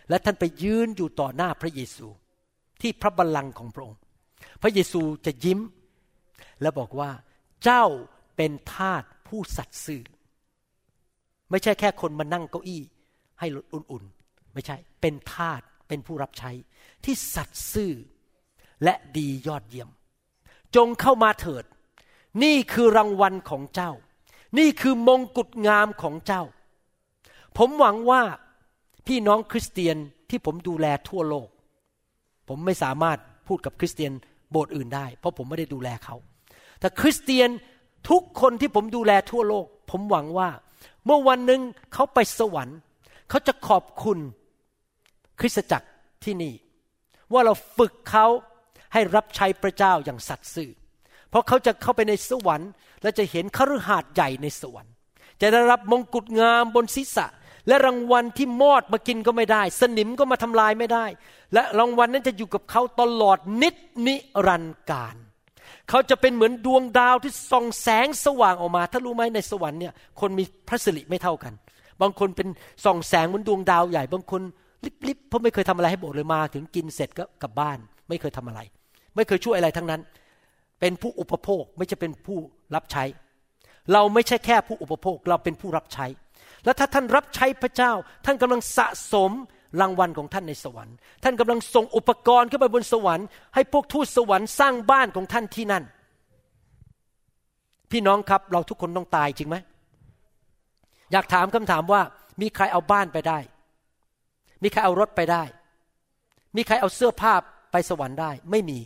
[0.09, 2.07] และท่านไปยืนอยู่ต่อหน้าพระเยซู
[2.81, 3.99] ที่พระบัลลังก์ของพระองค์
[4.63, 5.61] พระเยซูจะยิ้ม
[6.61, 7.11] และบอกว่า
[7.65, 7.85] เจ้า
[8.37, 10.03] เป็นทาสผู้สัตย์ซื่อ
[11.51, 12.83] ไม่ใช่แค่คนมานั่งเก้าอี้
[13.39, 16.51] ให้อุ่นๆ ไม่ใช่ เป็นทาส เป็นผู้รับใช้
[17.05, 17.93] ที่สัตย์ซื่อ
[18.85, 19.91] และดียอดเยี่ยม
[20.77, 21.65] จงเข้ามาเถิด
[22.43, 23.93] นี่คือรางวัลของเจ้า
[24.59, 26.43] นี่คือมงกุฎงามของเจ้า
[27.59, 28.23] ผมหวังว่า
[29.07, 29.97] พี่น้องคริสเตียน
[30.31, 31.49] ที่ผมดูแลทั่วโลก
[32.49, 34.13] ผมไม่สามารถพูดกับคริสเตียน
[34.51, 36.17] โบสถ์อื่นได้ เพราะผมไม่ได้ดูแลเขา
[36.81, 37.49] แต่คริสเตียน
[38.11, 40.51] ทุกคนที่ผมดูแลทั่วโลก ผมหวังว่า
[41.05, 41.61] เมื่อวันหนึ่ง
[41.95, 42.79] เขาไปสวรรค์
[43.29, 44.19] เขาจะขอบคุณ
[45.41, 45.89] คริสตจักร
[46.25, 46.55] ที่นี่
[47.33, 48.27] ว่าเราฝึกเขา
[48.93, 50.71] ให้รับใช้พระเจ้าอย่างสัตย์ซื่อ
[51.31, 52.71] เพราะเขาจะเข้าไปในสวรรค์
[53.03, 54.93] และจะเห็นคฤหาสน์ใหญ่ในสวรรค์
[55.41, 57.27] จะได้รับมงกุฎงามบนศีรษะ
[57.69, 61.07] และรางวัลที่มอดมากินก็ไม่ได้ สนิมก็มาทำลายไม่ได้
[61.55, 64.17] และรางวัลนั้นจะอยู่กับเขาตลอดนิดนิ
[64.47, 65.17] รันดร์การ
[65.89, 71.53] เขาจะเป็นเหมือนดวงดาวที่ส่องแสงสว่างออกมา ถ้ารู้ไหมในสวรรค์เนี่ยคนมีพระสิริไม่เท่ากัน
[72.01, 72.49] บางคนเป็น
[72.85, 74.43] ส่องแสงเหมือนดวงดาวใหญ่ บางคน
[75.09, 77.79] ลิบๆเพราะไม่เคยทำอะไรให้โบสถ์เลยมา ถึงกินเสร็จก็กลับบ้าน
[78.09, 78.61] ไม่เคยทำอะไร
[79.17, 80.01] ไม่เคยช่วยอะไรทั้งนั้น
[80.81, 82.39] เป็นผู้อุปโภคไม่ใช่เป็นผู้
[82.75, 83.05] รับใช้
[83.93, 86.07] เราไม่ใช่แค่ผู้อุปโภคเราเป็นผู้รับใช้
[86.65, 87.93] แล้วถ้าท่านรับใช้พระเจ้า
[88.25, 89.33] ท่านกำลังสะสม
[89.81, 95.85] รางวัลของท่านในสวรรค์ ท่านกำลังส่งอุปกรณ์ขึ้นไปบนสวรรค์ให้พวกทูตสวรรค์สร้างบ้านของท่านที่นั่น
[97.91, 99.57] พี่น้องครับเราทุกคนต้องตายจริงไหม
[101.13, 102.03] อยากถามคำถามว่า
[102.41, 103.39] มีใครเอาบ้านไปได้
[104.63, 105.43] มีใครเอารถไปได้
[106.57, 107.33] มีใครเอาเสื้อผ้า
[107.73, 108.79] ไปสวรรค์ได้ ไม่มี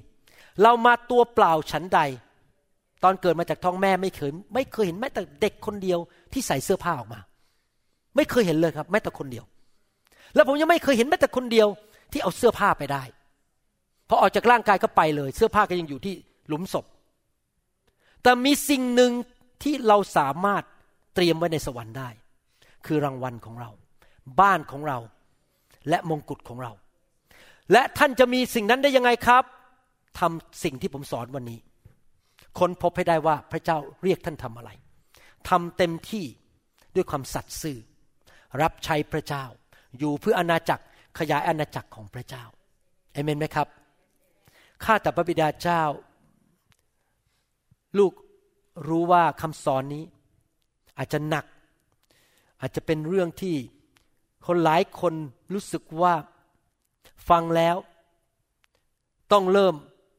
[0.62, 2.01] เรามาตัวเปล่าฉันใด
[3.03, 5.99] ตอนเกิดมาจากท้องแม่ไม่เคย ไม่เคยเห็นแม้แต่เด็กคนเดียว
[6.32, 7.20] ที่ใส่เสื้อผ้าออกมา
[8.16, 9.44] ไม่เคยเห็นเลยครับ แม้แต่คนเดียว
[10.35, 11.69] แล้วผมยังไม่เคยเห็นแม้แต่คนเดียว
[12.12, 13.03] ที่เอาเสื้อผ้าไปได้
[14.09, 16.15] พอออกจากร่างกายก็ไปเลย เสื้อผ้าก็ยังอยู่ที่
[16.49, 16.85] หลุมศพ
[18.23, 19.12] แต่มีสิ่งหนึ่ง
[19.62, 20.62] ที่เราสามารถ
[21.15, 22.09] เตรียมไว้ในสวรรค์ได้
[22.86, 23.70] คือรางวัลของเรา
[24.40, 24.99] บ้านของเรา
[25.88, 26.72] และมงกุฎของเรา
[27.72, 29.44] และท่านจะมีสิ่งนั้นได้ยังไงครับ
[30.20, 31.59] ทำสิ่งที่ผมสอนวันนี้
[32.59, 34.70] คนพบให้ได้ว่าพระเจ้าเรียกท่านทำอะไร
[35.48, 36.24] ทำเต็มที่
[36.94, 37.78] ด้วยความสัตย์ซื่อ
[38.62, 39.44] รับใช้พระเจ้า
[39.98, 40.84] อยู่เพื่ออาณาจักร
[41.18, 42.44] ขยายอาณาจักรของพระเจ้า
[43.12, 43.68] เอเมนไหมครับ
[44.84, 45.82] ข้าแต่พระบิดาเจ้า
[47.98, 48.12] ลูก
[48.88, 50.04] รู้ว่าคำสอนนี้
[50.98, 51.44] อาจจะหนัก
[52.60, 53.54] อาจจะเป็นเรื่องที่
[54.47, 55.14] คนหลายคน
[55.52, 56.14] รู้สึกว่า
[57.28, 57.77] ฟังแล้ว
[59.32, 59.74] ต้องเริ่ม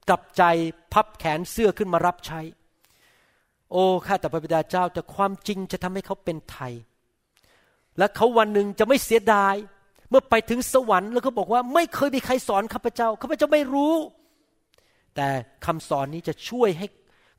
[0.10, 0.44] กลับใจ
[0.94, 2.42] พับแขนเสื้อขึ้นมารับใช้
[3.72, 6.74] โอ้ข้าแต่พระบิดาเจ้าแต่ความจริงจะทำให้เขาเป็นไทย
[7.98, 9.56] และเขาวันหนึ่งจะไม่เสียดาย
[10.10, 13.96] เมื่อไปถึงสวรรค์แล้วเขาบอกว่าไม่เคยมีใครสอนข้าพเจ้าข้าพเจ้าไม่รู้
[15.16, 15.28] แต่
[15.66, 16.88] คำสอนนี้จะช่วยให้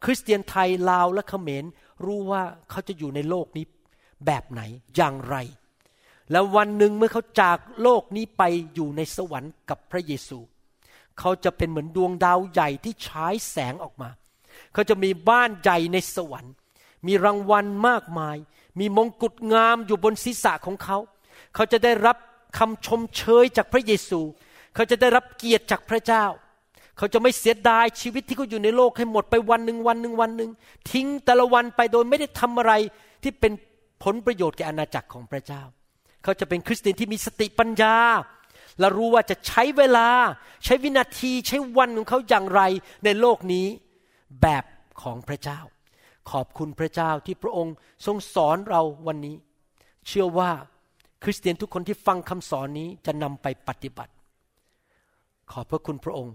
[0.04, 1.64] คริสเตียนไทยลาวและเขมร
[2.04, 3.64] รู้ว่าเขาจะอยู่ในโลกนี้
[4.26, 4.62] แบบไหน
[4.96, 5.36] อย่างไร
[6.32, 8.42] แล้ววันหนึ่งเมื่อเขาจากโลกนี้ไป
[8.74, 10.38] อยู่ในสวรรค์กับพระเยซู
[11.18, 14.10] เขาจะเป็นเหมือนดวงดาวใหญ่ที่ฉายแสงออกมา
[14.72, 16.52] เขาจะมีบ้านใหญ่ในสวรรค์
[17.06, 18.36] มีรางวัลมากมาย
[18.80, 20.98] มีมงกุฎงามอยู่บนศีรษะของเขา
[21.54, 22.16] เขาจะได้รับ
[22.58, 24.20] คำชมเชยจากพระเยซู
[24.74, 26.24] เขาจะได้รับเกียรติจากพระเจ้า
[26.98, 30.50] เขาจะไม่เสียดายชีวิตที่เขาอยู่ในโลกให้หมดไปวันหนึ่งวันหนึ่งวันหนึ่ง
[30.90, 32.72] ทิ้งแต่ละวันไปโดยไม่ได้ทำอะไร
[33.22, 33.52] ที่เป็น
[34.02, 35.62] ผลประโยชน์แก่อาณาจักรของพระเจ้า
[36.24, 37.96] เขาจะเป็นคริสเตียนที่มีสติปัญญา
[38.78, 40.08] และรู้ว่าจะใช้เวลา
[40.64, 42.60] ใช้วินาทีใช้วันของเขาอย่างไร
[43.04, 43.66] ในโลกนี้
[44.42, 44.64] แบบ
[45.02, 45.60] ของพระเจ้า
[46.30, 47.74] ขอบคุณพระเจ้าที่พระองค์
[48.06, 49.36] ทรงสอนเราวันนี้
[50.06, 50.50] เชื่อว่า
[51.24, 54.12] คริสเตียนทุกคนที่ฟังคำสอนนี้จะนำไปปฏิบัติ
[55.52, 56.34] ขอบพระคุณพระองค์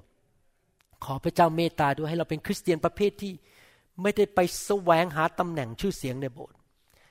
[1.04, 3.34] ขอพระเจ้าเมตตาด้วยให้เราเป็นคริสเตียนประเภทที่
[4.02, 6.58] ไม่ได้ไปแสวงหาตำแหน่งชื่อเสียงในโบสถ์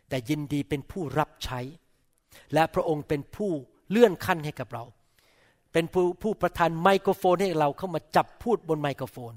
[0.09, 1.61] แต่ยินดีเป็นผู้รับใช้
[2.55, 3.51] และพระองค์เป็นผู้
[3.91, 4.85] เลื่อนขั้นให้กับเรา
[5.73, 9.35] เป็นผู้ผู้ประทานไมโครโฟนให้เราเข้ามาจับพูดบนไมโครโฟน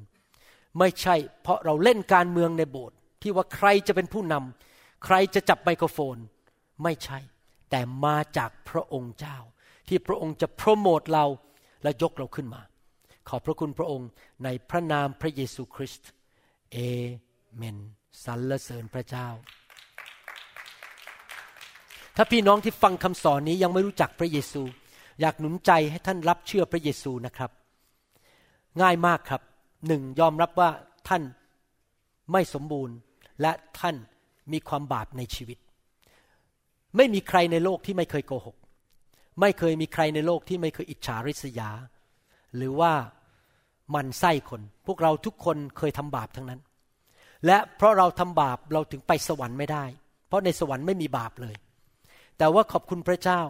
[0.80, 6.18] ไม่ใช่เพราะเราเล่นการเมืองในโบสถ์ที่ว่าใครจะเป็นผู้นำใครจะจับไมโครโฟน
[6.84, 7.20] ไม่ใช่
[7.70, 9.38] แต่มาจากพระองค์เจ้า
[9.88, 11.26] ที่พระองค์จะโปรโมทเรา
[11.84, 12.62] และยกเราขึ้นมา
[13.30, 14.10] ขอบพระคุณพระองค์
[14.44, 16.10] ในพระนามพระเยซูคริสต์
[16.72, 16.78] เอ
[17.56, 17.78] เมน
[18.26, 19.28] สรรเสริญพระเจ้า
[22.16, 24.62] ถ้าพี่น้องที่ฟังคำสอนนี้ยังไม่รู้จักพระเยซู
[25.22, 27.52] อยากหนุนใจให้ท่านรับเชื่อพระเยซูนะครับ
[28.82, 29.42] ง่ายมากครับ
[29.88, 30.70] หนึ่งยอมรับว่า
[31.10, 31.24] ท่าน
[32.32, 32.96] ไม่สมบูรณ์
[33.42, 33.96] และท่าน
[34.52, 35.58] มีความบาปในชีวิต
[36.98, 38.56] ไม่มีใครในโลกที่ไม่เคยโกหก
[39.42, 41.70] ไม่เคยมีใครในโลกที่ไม่เคยอิจฉาริษยา
[42.56, 42.94] หรือว่า
[43.96, 46.62] มันไส้คน พวกเราทุกคนเคยทำบาปทั้งนั้น
[47.46, 49.84] และเพราะเราทำบาปเราถึงไปสวรรค์ไม่ได้
[50.28, 51.56] เพราะในสวรรค์ไม่มีบาปเลย
[52.42, 53.42] แต่ว่าขอบคุณพระเจ้า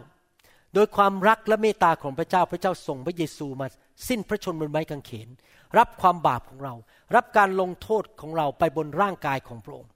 [0.74, 3.68] โดยความรักและเมตตาของพระเจ้าพระเจ้าส่งพระเยซูมา
[4.08, 5.30] สิ้นพระชนม์บนไม้กางเขน
[5.78, 6.74] รับความบาปของเรา
[7.16, 9.92] รับการลงโทษของเราไปบนร่างกายของพระองค์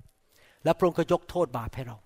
[0.64, 1.98] และพระองค์ก็ยกโทษบาปให้เรา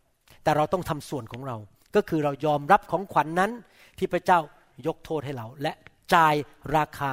[0.43, 1.57] แต่เราต้องทำส่วนของเรา
[1.95, 3.51] ก็คือเรายอมรับของขวัญนนั้น
[3.97, 4.39] ที่พระเจ้า
[4.87, 5.71] ยกโทษให้เรา และ
[6.13, 6.35] จ่าย
[6.75, 7.11] ราคา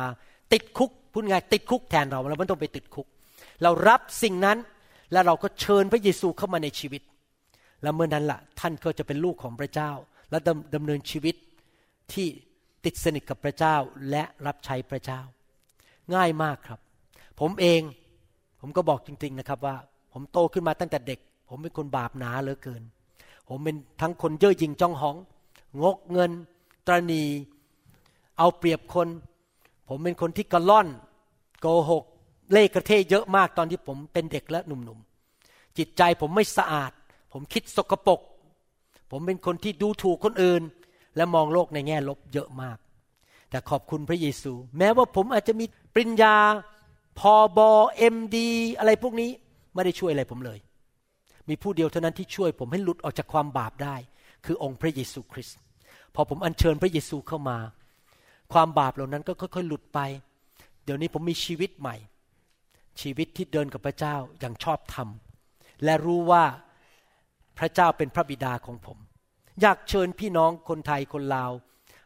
[0.53, 3.07] ติดคุกพูดง่ายติดคุกแทนเราเราไม่ต้องไปติดคุก
[3.63, 4.59] เรารับสิ่งนั้น
[5.13, 7.03] และเราก็เชิญพระเยซูเข้ามาในชีวิต
[7.83, 9.91] แล้วเมื่อนั้นละ่ะท่านก็จะเป็นลูกของพระเจ้า
[10.31, 11.37] และดำดำเนินชีวิต
[12.13, 12.27] ที่
[12.85, 13.77] ติดสนิทกับพระเจ้า
[14.11, 15.21] และรับใช้พระเจ้า
[16.15, 16.81] ง่ายมากครับ
[17.41, 17.81] ผมเอง
[18.61, 19.77] ผมก็บอกจริง ๆนะครับว่า
[20.13, 22.83] ผมโตขึ้นมาตั้งแต่เด็ก ผมเป็นคนบาปหนาเหลือเกิน
[23.49, 25.17] ผมเป็นทั้งคนเย่อหยิ่งจ้องหอง
[25.83, 26.31] งกเงิน
[26.87, 27.23] ตรณี
[28.39, 29.09] เอาเปรียบคน
[29.89, 30.89] ผมเป็นคนที่กระล่อน
[31.61, 32.05] โกหก
[32.53, 36.93] เล่กระเทยเยอะมากตอนที่ผมเป็นเด็กและหนุ่มๆจิตใจผมไม่สะอาด
[37.39, 38.21] ผมคิดสกปรก
[39.11, 40.63] ผมเป็นคนที่ดูถูกคนอื่น
[41.17, 42.79] และมองโลกในแง่ลบเยอะมาก
[43.51, 45.65] แต่ขอบคุณพระเยซู แม้ว่าผมอาจจะมี
[45.95, 46.37] ปริญญา
[47.19, 48.49] พอบอเอ็มดี
[48.79, 49.31] อะไรพวกนี้
[49.75, 50.59] ไม่ได้ช่วยอะไรผมเลย
[51.49, 53.97] มีผู้เดียวเท่านั้นที่ช่วย ผมให้หลุดออกจากความบาปได้
[54.45, 55.59] คือองค์พระเยซูคริสต์
[56.15, 57.59] พอผมอัญเชิญพระเยซูเข้ามา
[58.53, 59.99] ความบาปเหล่านั้นก็ค่อยๆ หลุดไป
[60.85, 61.97] เดี๋ยวนี้ผมมีชีวิตใหม่
[63.01, 65.09] ชีวิตที่เดินกับพระเจ้าอย่างชอบธรรม
[65.85, 66.45] และรู้ว่า
[67.59, 68.99] พระเจ้าเป็นพระบิดาของผม
[69.61, 71.53] อยากเชิญพี่น้องคนไทยคนลาว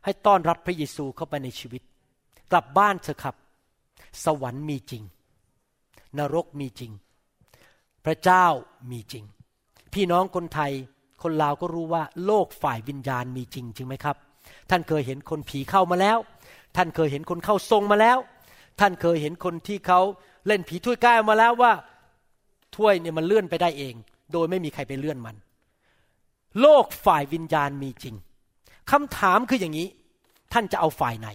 [0.04, 1.82] ให้ต้อนรับพระเยซูเข้าไปในชีวิต
[2.50, 3.36] กลับบ้านเถอะครับ
[4.24, 5.02] สวรรค์มีจริง
[6.18, 6.92] นรกมีจริง
[8.04, 8.46] พระเจ้า
[8.90, 9.24] มีจริง
[9.94, 10.72] พี่น้องคนไทย
[11.22, 14.16] คนลาวก็รู้ว่าโลกฝ่ายวิญญาณมีจริงจริงไหมครับ
[14.70, 16.18] ท่านเคยเห็นคนผีเข้ามาแล้ว
[16.76, 18.18] ท่านเคยเห็นคนเข้าทรงมาแล้ว
[18.80, 20.00] ท่านเคยเห็นคนที่เขา
[20.46, 21.72] เล่นผีถ้วยแก้ายมาแล้วว่า
[22.76, 23.94] ถ้วยเนี่ยมันเลื่อนไปได้เอง
[24.32, 25.36] โดยไม่มีใครไปเลื่อนมัน
[26.60, 28.14] โลกฝ่ายวิญญาณมีจริง
[28.90, 29.88] คำถามคืออย่างนี้
[30.52, 31.28] ท่านจะเอาฝ่ายไหน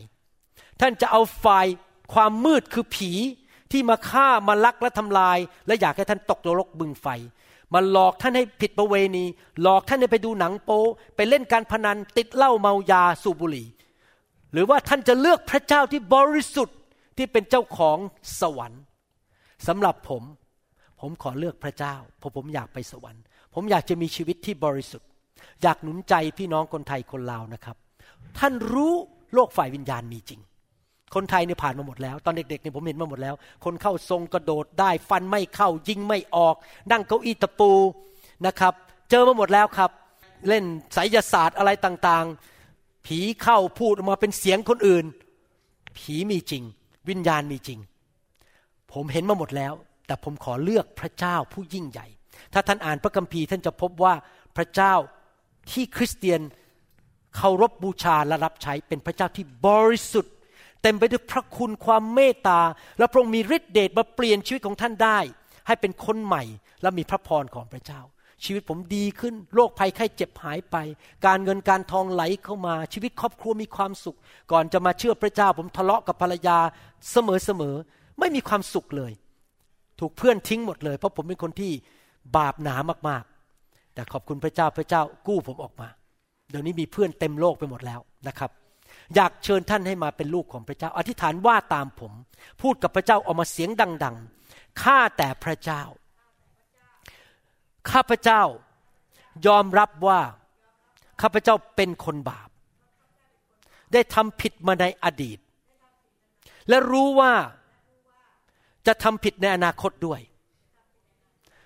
[0.82, 1.66] ท่านจะเอาฝ่าย
[2.14, 3.12] ความมืดคือผี
[3.72, 7.08] ที่มาฆ่ามาลักและทำลาย และอยากให้ท่านตกนรกบึงไฟ
[7.74, 9.26] มาหลอกท่านให้ผิดประเวณี
[9.62, 10.82] หลอกท่านให้ไปดูหนังโป๊
[11.16, 13.68] ไปเล่นการพนันติดเหล้าเมายาสูบบุหรี่
[14.52, 16.78] หรือว่าท่านจะเลือกพระเจ้าที่บริสุทธิ์
[17.18, 17.98] ที่เป็นเจ้าของ
[18.40, 18.82] สวรรค์
[19.68, 20.24] สำหรับผม
[21.07, 23.23] ผมขอเลือกพระเจ้า เพราะผมอยากไปสวรรค์
[23.53, 25.10] ผมอยากจะมีชีวิตที่บริสุทธิ์
[25.64, 27.77] อยากหนุนใจพี่น้องคนไทยคนลาวนะครับ
[28.38, 28.94] ท่านรู้
[29.34, 30.41] โลกฝ่ายวิญญาณมีจริง
[31.15, 36.56] คนไทยเนี่ยผ่านมาหมดแล้ว ตอนเด็กๆเนี่ยผมเห็นมาหมดแล้ว คนเข้าทรงกระโดดได้ฟันไม่เข้ายิงไม่ออก
[36.91, 37.72] นั่งเก้าอี้ตะปู
[38.45, 38.73] นะครับ
[39.10, 39.91] เจอมาหมดแล้วครับ
[40.48, 40.64] เล่น
[40.94, 45.06] ไสยศาสตร์อะไรต่างๆ ผีเข้าพูดออกมาเป็นเสียงคนอื่น
[45.98, 46.64] ผีมีจริง
[47.10, 47.80] วิญญาณมีจริง
[48.94, 49.76] ผมเห็นมาหมดแล้ว
[50.07, 52.07] แต่ผมขอเลือกพระเจ้าผู้ยิ่งใหญ่
[52.53, 54.14] ถ้าท่านอ่านพระคัมภีร์ท่านจะพบว่า
[54.57, 54.94] พระเจ้า
[55.72, 56.41] ที่คริสเตียน
[57.36, 60.34] เคารพบบูชาและรับใช้เป็นพระเจ้าที่บริสุทธิ์
[60.82, 62.61] เต็มไปด้วยพระคุณความเมตตา
[62.99, 65.19] และพระองค์มีฤทธิเดชมาเปลี่ยนชีวิตของท่านได้
[65.68, 66.44] ให้เป็นคนใหม่
[66.82, 68.02] และมีพระพรของพระเจ้า
[68.44, 70.76] ชีวิตผมดีขึ้นโรคภัยไข้เจ็บหายไป
[71.26, 74.18] การเงินการทองไหลเข้ามาชีวิตครอบครัวมีความสุข
[74.52, 76.57] ก่อนจะมาเชื่อพระเจ้า ผมทะเลาะกับภรรยา
[77.11, 77.18] เส
[77.60, 79.11] มอๆไม่มีความสุขเลย
[80.00, 81.72] ถูกเพื่อนทิ้งหมดเลย เพราะผมเป็นคนที่
[82.38, 82.76] บาปหนา
[83.10, 85.88] มากๆ แต่ขอบคุณพระเจ้าพระเจ้ากู้ผมออกมา
[86.50, 88.52] เดี๋ยวนี้มีเพื่อนเต็มโลกไปหมดแล้วนะครับ
[89.16, 92.12] อยากเชิญท่านให้มาเป็นลูกของพระเจ้า อธิษฐานว่าตามผม
[92.62, 93.70] พูดกับพระเจ้าออกมาเสียง
[94.04, 94.16] ดัง
[94.50, 95.84] ๆ ข้าแต่พระเจ้า
[97.92, 98.42] ข้าพระเจ้า
[99.48, 100.20] ยอมรับว่า
[101.22, 102.50] ข้าพระเจ้าเป็นคนบาป
[103.94, 105.40] ได้ทำผิดมาในอดีต
[106.70, 107.34] และรู้ว่า
[108.88, 110.22] จะทำผิดในอนาคตด้วย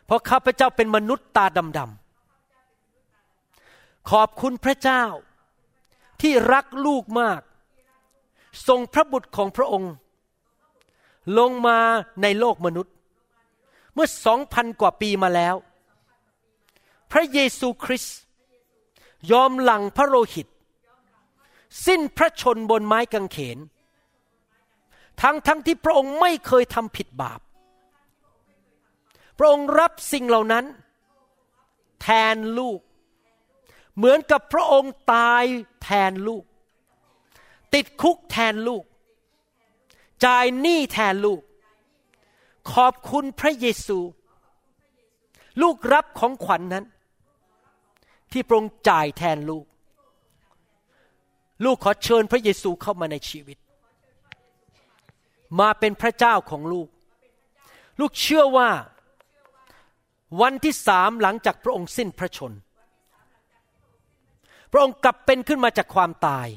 [0.06, 1.46] เพราะข้าพเจ้าเป็นมนุษย์ตา
[1.78, 5.04] ดำๆขอบคุณพระเจ้า
[6.22, 7.42] ที่รักลูกมาก
[8.68, 9.94] ทรงพระบุตรของพระองค์
[11.40, 11.80] ลงมา
[12.22, 12.94] ในโลกมนุษย์
[13.94, 15.56] เมื่อสองพันกว่าปีมาแล้ว
[17.12, 18.18] พระเยซูคริสต์
[19.32, 20.48] ยอมหลังพระโลหิต
[21.86, 23.58] สิ้นพระชนบนไม้กางเขน
[25.22, 27.40] ทั้งทั้งที่พระองค์ไม่เคยทำผิดบาป
[29.38, 30.66] พระองค์รับสิ่งเหล่านั้น
[32.02, 32.80] แทนลูก
[33.96, 35.44] เหมือนกับพระองค์ตาย
[35.84, 36.44] แทนลูก
[37.74, 38.84] ติดคุกแทนลูก
[40.26, 41.42] จ่ายหนี้แทนลูก
[42.74, 44.00] ขอบคุณพระเยซู
[45.62, 46.86] ลูกรับของขวัญนนั้น
[48.32, 49.66] ที่พระองค์จ่ายแทนลูก
[51.64, 53.58] ลูกขอเชิญพระเยซูเข้ามาในชีวิต
[55.60, 56.88] มาเป็นพระเจ้าของลูก
[58.00, 58.70] ลูกเชื่อว่า
[60.42, 62.54] วันที่สามหลังจากพระองค์สิ้นพระชน
[64.72, 66.48] พระองค์กลับเป็นขึ้นมาจากความตาย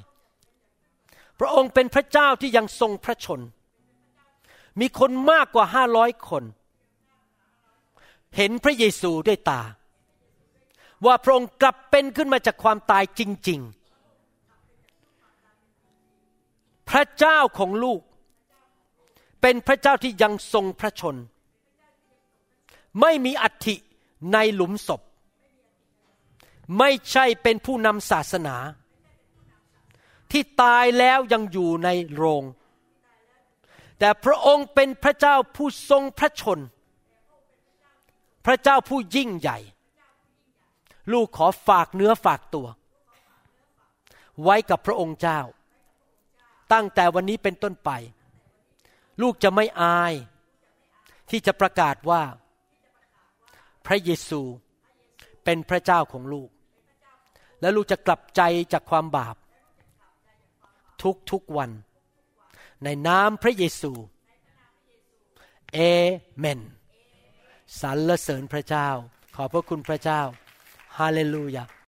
[1.41, 3.41] พระองค์เป็นพระเจ้าที่ยังทรงพระชน
[4.81, 6.45] มีคนมากกว่าห้าร้อยคน
[8.37, 9.63] เห็นพระเยซูด้วยตา
[11.07, 13.61] ว่าพระองค์กลับเป็นขึ้นมาจากความตายจริง
[16.05, 18.01] ๆ พระเจ้าของลูก
[19.43, 21.17] เป็นพระเจ้าที่ยังทรงพระชน
[23.01, 23.77] ไม่มีอัฐิ
[24.33, 25.01] ในหลุมศพ
[26.79, 28.57] ไม่ใช่เป็นผู้นำศาสนา
[30.31, 32.45] ที่ตายแล้วยังอยู่ในโรง
[33.99, 36.59] แต่พระองค์เป็นพระเจ้าผู้ทรงพระชน
[38.47, 39.59] พระเจ้าผู้ยิ่งใหญ่
[41.13, 42.67] ลูกขอฝากเนื้อฝากตัว
[44.43, 45.41] ไว้กับพระองค์เจ้า
[46.73, 47.91] ตั้งแต่วันนี้เป็นต้นไป
[49.23, 50.15] ลูกจะไม่อาย
[51.31, 52.23] ที่จะประกาศว่า
[53.87, 54.41] พระเยซู
[55.45, 56.51] เป็นพระเจ้าของลูก
[57.61, 58.43] และลูกจะกลับใจ
[58.73, 59.37] จากความบาป
[61.03, 61.71] ทุกทุกวัน
[62.85, 63.93] ในนามพระเยซู
[65.73, 65.79] เอ
[66.39, 66.61] เมน
[67.81, 68.89] สรรเสริญพระเจ้า
[69.37, 70.21] ขอบพระคุณพระเจ้า
[70.99, 71.65] ฮาเลลูยา